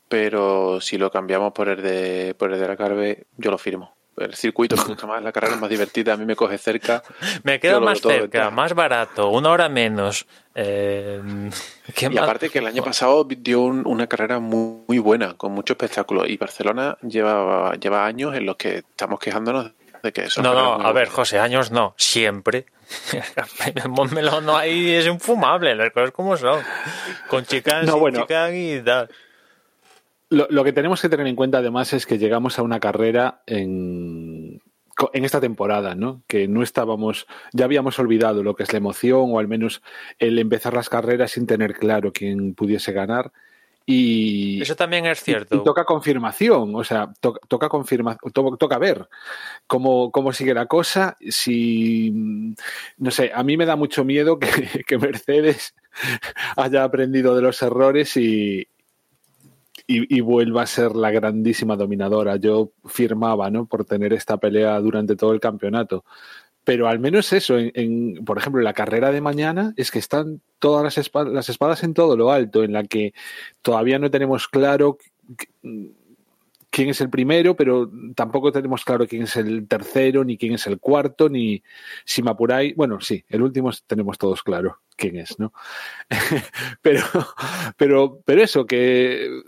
pero 0.07 0.81
si 0.81 0.97
lo 0.97 1.09
cambiamos 1.09 1.53
por 1.53 1.69
el 1.69 1.81
de 1.81 2.35
por 2.37 2.51
el 2.51 2.59
de 2.59 2.67
la 2.67 2.75
Carve, 2.77 3.25
yo 3.37 3.49
lo 3.49 3.57
firmo. 3.57 3.95
El 4.17 4.35
circuito 4.35 4.75
me 4.77 4.83
gusta 4.83 5.07
más, 5.07 5.23
la 5.23 5.31
carrera 5.31 5.55
es 5.55 5.61
más 5.61 5.69
divertida, 5.69 6.13
a 6.13 6.17
mí 6.17 6.25
me 6.25 6.35
coge 6.35 6.57
cerca. 6.57 7.01
me 7.43 7.59
lo 7.63 7.81
más 7.81 8.01
cerca, 8.01 8.51
más 8.51 8.73
barato, 8.75 9.29
una 9.29 9.49
hora 9.51 9.69
menos. 9.69 10.27
Eh, 10.53 11.19
¿qué 11.95 12.07
Y 12.07 12.09
más? 12.09 12.23
aparte 12.23 12.49
que 12.49 12.59
el 12.59 12.67
año 12.67 12.83
pasado 12.83 13.23
dio 13.23 13.61
un- 13.61 13.87
una 13.87 14.07
carrera 14.07 14.39
muy, 14.39 14.83
muy 14.87 14.99
buena, 14.99 15.33
con 15.35 15.53
mucho 15.53 15.73
espectáculo. 15.73 16.27
Y 16.27 16.37
Barcelona 16.37 16.97
lleva, 17.01 17.73
lleva 17.77 18.05
años 18.05 18.35
en 18.35 18.45
los 18.45 18.57
que 18.57 18.79
estamos 18.79 19.19
quejándonos 19.19 19.71
de 20.03 20.11
que 20.11 20.29
son 20.29 20.43
No, 20.43 20.53
no, 20.53 20.85
a 20.85 20.91
ver. 20.91 21.07
José, 21.07 21.39
años 21.39 21.71
no, 21.71 21.95
siempre. 21.97 22.65
No 24.43 24.57
hay, 24.57 24.91
es 24.91 25.05
infumable, 25.05 25.75
las 25.75 25.91
cosas 25.91 26.11
como 26.11 26.37
son. 26.37 26.61
Con 27.29 27.45
chicas, 27.45 27.85
No, 27.85 27.93
sin 27.93 27.99
bueno. 28.01 28.21
chicas 28.21 28.51
y 28.53 28.81
tal. 28.83 29.09
lo, 30.29 30.47
lo 30.49 30.63
que 30.63 30.73
tenemos 30.73 31.01
que 31.01 31.09
tener 31.09 31.27
en 31.27 31.35
cuenta 31.35 31.59
además 31.59 31.93
es 31.93 32.05
que 32.05 32.17
llegamos 32.17 32.57
a 32.59 32.63
una 32.63 32.79
carrera 32.79 33.41
en, 33.45 34.61
en 35.13 35.25
esta 35.25 35.39
temporada, 35.41 35.95
¿no? 35.95 36.21
Que 36.27 36.47
no 36.47 36.63
estábamos, 36.63 37.27
ya 37.51 37.65
habíamos 37.65 37.99
olvidado 37.99 38.43
lo 38.43 38.55
que 38.55 38.63
es 38.63 38.71
la 38.73 38.77
emoción 38.77 39.29
o 39.31 39.39
al 39.39 39.47
menos 39.47 39.81
el 40.19 40.39
empezar 40.39 40.73
las 40.73 40.89
carreras 40.89 41.31
sin 41.31 41.45
tener 41.47 41.73
claro 41.73 42.11
quién 42.11 42.53
pudiese 42.55 42.91
ganar. 42.93 43.31
Y, 43.85 44.61
Eso 44.61 44.75
también 44.77 45.05
es 45.05 45.21
cierto. 45.21 45.57
y 45.57 45.63
toca 45.63 45.83
confirmación, 45.83 46.73
o 46.73 46.83
sea, 46.85 47.11
to- 47.19 47.37
toca 47.49 47.67
confirma, 47.67 48.15
to- 48.33 48.55
toca 48.57 48.77
ver 48.77 49.09
cómo, 49.67 50.09
cómo 50.09 50.31
sigue 50.31 50.53
la 50.53 50.67
cosa. 50.67 51.17
Si, 51.29 52.11
no 52.97 53.11
sé, 53.11 53.31
a 53.35 53.43
mí 53.43 53.57
me 53.57 53.65
da 53.65 53.75
mucho 53.75 54.05
miedo 54.05 54.39
que, 54.39 54.47
que 54.87 54.97
Mercedes 54.97 55.75
haya 56.55 56.83
aprendido 56.85 57.35
de 57.35 57.41
los 57.41 57.61
errores 57.61 58.15
y, 58.15 58.65
y, 59.85 60.17
y 60.17 60.21
vuelva 60.21 60.61
a 60.61 60.67
ser 60.67 60.95
la 60.95 61.11
grandísima 61.11 61.75
dominadora. 61.75 62.37
Yo 62.37 62.71
firmaba, 62.85 63.49
¿no? 63.49 63.65
Por 63.65 63.83
tener 63.83 64.13
esta 64.13 64.37
pelea 64.37 64.79
durante 64.79 65.17
todo 65.17 65.33
el 65.33 65.41
campeonato. 65.41 66.05
Pero 66.63 66.87
al 66.87 66.99
menos 66.99 67.33
eso, 67.33 67.57
en, 67.57 67.71
en, 67.75 68.23
por 68.25 68.37
ejemplo, 68.37 68.61
en 68.61 68.65
la 68.65 68.73
carrera 68.73 69.11
de 69.11 69.21
mañana, 69.21 69.73
es 69.75 69.91
que 69.91 69.99
están 69.99 70.41
todas 70.59 70.83
las 70.83 70.97
espadas, 70.97 71.33
las 71.33 71.49
espadas 71.49 71.83
en 71.83 71.93
todo 71.93 72.15
lo 72.15 72.31
alto, 72.31 72.63
en 72.63 72.71
la 72.73 72.83
que 72.83 73.13
todavía 73.61 73.99
no 73.99 74.09
tenemos 74.09 74.47
claro 74.47 74.97
qu- 75.61 75.93
quién 76.69 76.89
es 76.89 77.01
el 77.01 77.09
primero, 77.09 77.55
pero 77.55 77.91
tampoco 78.15 78.51
tenemos 78.51 78.83
claro 78.83 79.05
quién 79.07 79.23
es 79.23 79.35
el 79.35 79.67
tercero, 79.67 80.23
ni 80.23 80.37
quién 80.37 80.53
es 80.53 80.65
el 80.65 80.79
cuarto, 80.79 81.29
ni 81.29 81.61
si 82.05 82.23
me 82.23 82.31
apuráis. 82.31 82.75
Bueno, 82.75 82.99
sí, 82.99 83.23
el 83.29 83.41
último 83.43 83.69
tenemos 83.85 84.17
todos 84.17 84.41
claro 84.41 84.79
quién 84.95 85.17
es, 85.17 85.37
¿no? 85.37 85.53
pero, 86.81 87.03
pero, 87.77 88.21
pero 88.25 88.41
eso, 88.41 88.65
que, 88.65 89.41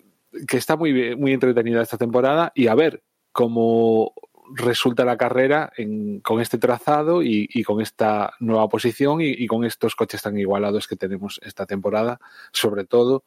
que 0.47 0.57
está 0.57 0.75
muy, 0.75 1.15
muy 1.15 1.33
entretenida 1.33 1.81
esta 1.81 1.97
temporada 1.97 2.51
y 2.53 2.67
a 2.67 2.75
ver 2.75 3.01
cómo 3.31 4.13
resulta 4.53 5.05
la 5.05 5.17
carrera 5.17 5.71
en- 5.77 6.19
con 6.19 6.41
este 6.41 6.57
trazado 6.57 7.21
y, 7.23 7.63
con 7.63 7.81
esta 7.81 8.33
nueva 8.39 8.67
posición 8.69 9.19
y, 9.21 9.47
con 9.47 9.65
estos 9.65 9.95
coches 9.95 10.21
tan 10.21 10.37
igualados 10.37 10.87
que 10.87 10.95
tenemos 10.95 11.39
esta 11.43 11.65
temporada, 11.65 12.19
sobre 12.51 12.85
todo 12.85 13.23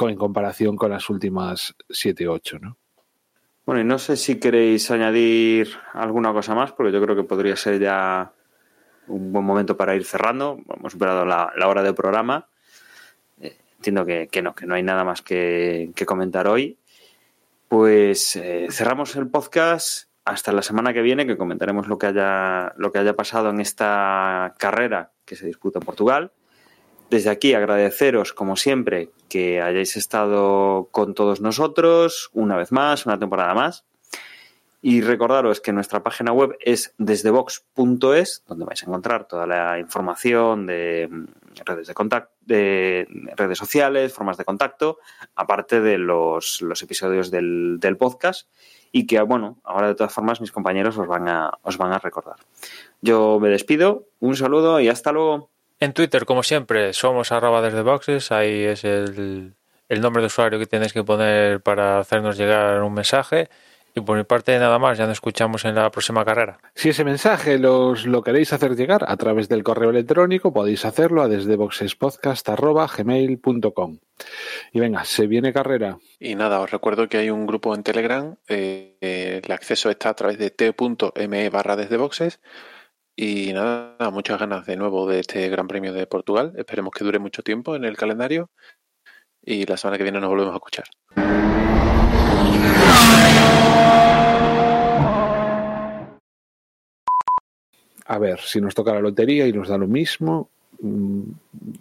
en 0.00 0.16
comparación 0.16 0.76
con 0.76 0.90
las 0.90 1.08
últimas 1.08 1.74
7-8, 1.88 2.60
¿no? 2.60 2.76
Bueno, 3.64 3.80
y 3.80 3.84
no 3.84 3.98
sé 3.98 4.16
si 4.16 4.38
queréis 4.38 4.90
añadir 4.90 5.70
alguna 5.94 6.32
cosa 6.32 6.54
más, 6.54 6.72
porque 6.72 6.92
yo 6.92 7.00
creo 7.00 7.16
que 7.16 7.22
podría 7.22 7.56
ser 7.56 7.80
ya 7.80 8.32
un 9.06 9.32
buen 9.32 9.44
momento 9.44 9.76
para 9.76 9.94
ir 9.94 10.04
cerrando. 10.04 10.58
Hemos 10.76 10.92
superado 10.92 11.24
la, 11.24 11.52
hora 11.66 11.82
del 11.82 11.94
programa. 11.94 12.46
Eh, 13.40 13.56
entiendo 13.76 14.04
que, 14.04 14.42
no, 14.42 14.54
que 14.54 14.66
no 14.66 14.74
hay 14.74 14.82
nada 14.82 15.04
más 15.04 15.22
que, 15.22 15.92
que 15.94 16.04
comentar 16.04 16.46
hoy. 16.46 16.76
Pues 17.68 18.36
eh, 18.36 18.66
cerramos 18.70 19.16
el 19.16 19.28
podcast 19.28 20.08
hasta 20.24 20.52
la 20.52 20.62
semana 20.62 20.92
que 20.92 21.02
viene, 21.02 21.26
que 21.26 21.36
comentaremos 21.36 21.86
lo 21.86 21.98
que 21.98 22.06
haya, 22.06 22.72
lo 22.76 22.90
que 22.90 22.98
haya 22.98 23.14
pasado 23.14 23.50
en 23.50 23.60
esta 23.60 24.54
carrera 24.58 25.12
que 25.24 25.36
se 25.36 25.46
disputa 25.46 25.78
en 25.78 25.84
Portugal. 25.84 26.32
Desde 27.10 27.30
aquí 27.30 27.54
agradeceros, 27.54 28.32
como 28.32 28.56
siempre, 28.56 29.10
que 29.28 29.60
hayáis 29.60 29.96
estado 29.96 30.88
con 30.90 31.14
todos 31.14 31.40
nosotros 31.40 32.30
una 32.32 32.56
vez 32.56 32.72
más, 32.72 33.04
una 33.06 33.18
temporada 33.18 33.54
más. 33.54 33.84
Y 34.80 35.00
recordaros 35.00 35.60
que 35.60 35.72
nuestra 35.72 36.02
página 36.02 36.32
web 36.32 36.56
es 36.60 36.94
desdevox.es, 36.98 38.44
donde 38.46 38.64
vais 38.64 38.82
a 38.82 38.86
encontrar 38.86 39.26
toda 39.26 39.46
la 39.46 39.78
información 39.78 40.66
de 40.66 41.08
redes 41.64 41.86
de 41.86 41.94
contacto, 41.94 42.34
de 42.40 43.06
redes 43.36 43.58
sociales, 43.58 44.12
formas 44.12 44.36
de 44.36 44.44
contacto, 44.44 44.98
aparte 45.34 45.80
de 45.80 45.98
los, 45.98 46.62
los 46.62 46.82
episodios 46.82 47.30
del, 47.30 47.78
del 47.80 47.96
podcast. 47.96 48.48
Y 48.92 49.06
que, 49.06 49.20
bueno, 49.22 49.58
ahora 49.64 49.88
de 49.88 49.94
todas 49.94 50.12
formas 50.12 50.40
mis 50.40 50.52
compañeros 50.52 50.96
os 50.98 51.08
van 51.08 51.28
a, 51.28 51.50
os 51.62 51.76
van 51.78 51.92
a 51.92 51.98
recordar. 51.98 52.36
Yo 53.00 53.40
me 53.40 53.48
despido, 53.48 54.06
un 54.20 54.36
saludo 54.36 54.78
y 54.80 54.88
hasta 54.88 55.10
luego. 55.10 55.50
En 55.80 55.92
Twitter, 55.92 56.24
como 56.24 56.42
siempre, 56.42 56.92
somos 56.92 57.32
arroba 57.32 57.60
desde 57.60 57.82
boxes. 57.82 58.30
Ahí 58.30 58.62
es 58.62 58.84
el, 58.84 59.54
el 59.88 60.00
nombre 60.00 60.22
de 60.22 60.26
usuario 60.26 60.58
que 60.58 60.66
tienes 60.66 60.92
que 60.92 61.02
poner 61.02 61.60
para 61.60 61.98
hacernos 61.98 62.36
llegar 62.36 62.82
un 62.82 62.94
mensaje. 62.94 63.48
Y 63.96 64.00
por 64.00 64.16
mi 64.16 64.24
parte, 64.24 64.58
nada 64.58 64.80
más. 64.80 64.98
Ya 64.98 65.06
nos 65.06 65.12
escuchamos 65.14 65.64
en 65.64 65.76
la 65.76 65.88
próxima 65.90 66.24
carrera. 66.24 66.58
Si 66.74 66.88
ese 66.88 67.04
mensaje 67.04 67.58
los 67.58 68.06
lo 68.06 68.22
queréis 68.22 68.52
hacer 68.52 68.74
llegar 68.74 69.04
a 69.06 69.16
través 69.16 69.48
del 69.48 69.62
correo 69.62 69.90
electrónico, 69.90 70.52
podéis 70.52 70.84
hacerlo 70.84 71.22
a 71.22 71.28
desde 71.28 71.54
boxespodcast.gmail.com. 71.54 73.98
Y 74.72 74.80
venga, 74.80 75.04
se 75.04 75.28
viene 75.28 75.52
carrera. 75.52 75.98
Y 76.18 76.34
nada, 76.34 76.58
os 76.60 76.72
recuerdo 76.72 77.08
que 77.08 77.18
hay 77.18 77.30
un 77.30 77.46
grupo 77.46 77.72
en 77.74 77.84
Telegram. 77.84 78.34
eh, 78.48 78.96
eh, 79.00 79.40
el 79.44 79.52
acceso 79.52 79.90
está 79.90 80.08
a 80.08 80.14
través 80.14 80.38
de 80.38 80.50
t.me 80.50 81.50
barra 81.50 81.76
desde 81.76 81.96
boxes. 81.96 82.40
Y 83.16 83.52
nada, 83.52 84.10
muchas 84.10 84.40
ganas 84.40 84.66
de 84.66 84.76
nuevo 84.76 85.08
de 85.08 85.20
este 85.20 85.48
Gran 85.48 85.68
Premio 85.68 85.92
de 85.92 86.08
Portugal. 86.08 86.52
Esperemos 86.56 86.92
que 86.92 87.04
dure 87.04 87.20
mucho 87.20 87.42
tiempo 87.42 87.76
en 87.76 87.84
el 87.84 87.96
calendario. 87.96 88.50
Y 89.40 89.66
la 89.66 89.76
semana 89.76 89.98
que 89.98 90.02
viene 90.02 90.18
nos 90.20 90.30
volvemos 90.30 90.52
a 90.52 90.56
escuchar. 90.56 90.86
A 98.06 98.18
ver, 98.18 98.38
si 98.40 98.60
nos 98.60 98.74
toca 98.74 98.92
la 98.92 99.00
lotería 99.00 99.46
y 99.46 99.52
nos 99.52 99.68
da 99.68 99.78
lo 99.78 99.86
mismo, 99.86 100.50
mm, 100.80 101.22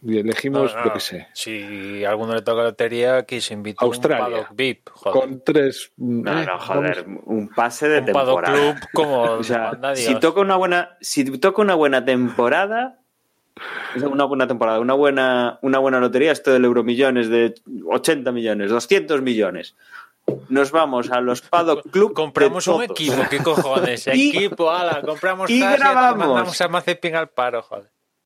y 0.03 0.17
elegimos, 0.19 0.73
No, 0.73 0.79
no, 0.79 0.85
yo 0.85 0.93
qué 0.93 0.99
sé, 1.01 1.27
Si 1.33 2.05
a 2.05 2.09
alguno 2.11 2.33
le 2.33 2.41
toca 2.41 2.63
lotería, 2.63 3.17
aquí 3.17 3.41
se 3.41 3.53
invita 3.53 3.83
Australia. 3.83 4.27
un 4.27 4.31
paddock 4.33 4.55
VIP. 4.55 4.89
Joder. 4.93 5.19
con 5.21 5.43
tres... 5.43 5.91
No, 5.97 6.39
eh, 6.41 6.45
no, 6.45 6.59
joder, 6.59 7.03
vamos- 7.03 7.23
un 7.25 7.49
pase 7.49 7.89
de 7.89 7.99
un 7.99 8.05
temporada. 8.05 8.41
club 8.57 8.75
como 8.93 9.21
O 9.33 9.43
sea, 9.43 9.71
manda 9.73 9.95
si 9.97 10.15
toca 10.19 10.39
una 10.39 10.55
buena, 10.55 10.97
si 11.01 11.25
toca 11.39 11.61
una 11.61 11.75
buena 11.75 12.05
temporada, 12.05 12.99
una 14.01 14.23
buena 14.23 14.47
temporada, 14.47 14.79
una 14.79 14.93
buena, 14.93 15.59
una 15.61 15.79
buena 15.79 15.99
lotería, 15.99 16.31
esto 16.31 16.53
del 16.53 16.63
Euromillones 16.63 17.27
de 17.27 17.53
80 17.85 18.31
millones, 18.31 18.69
200 18.71 19.21
millones. 19.21 19.75
Nos 20.49 20.71
vamos 20.71 21.11
a 21.11 21.19
los 21.21 21.41
Paddock 21.41 21.89
Club. 21.89 22.13
Compramos 22.13 22.67
un 22.67 22.83
equipo, 22.83 23.17
¿qué 23.29 23.39
cojones? 23.39 24.07
Y- 24.13 24.29
equipo, 24.29 24.71
ala, 24.71 25.01
compramos 25.01 25.49
y 25.49 25.59
grabamos. 25.59 26.27
mandamos 26.27 26.61
a 26.61 26.67
Mazepin 26.67 27.15
al 27.15 27.29
paro, 27.29 27.61
joder. 27.61 27.91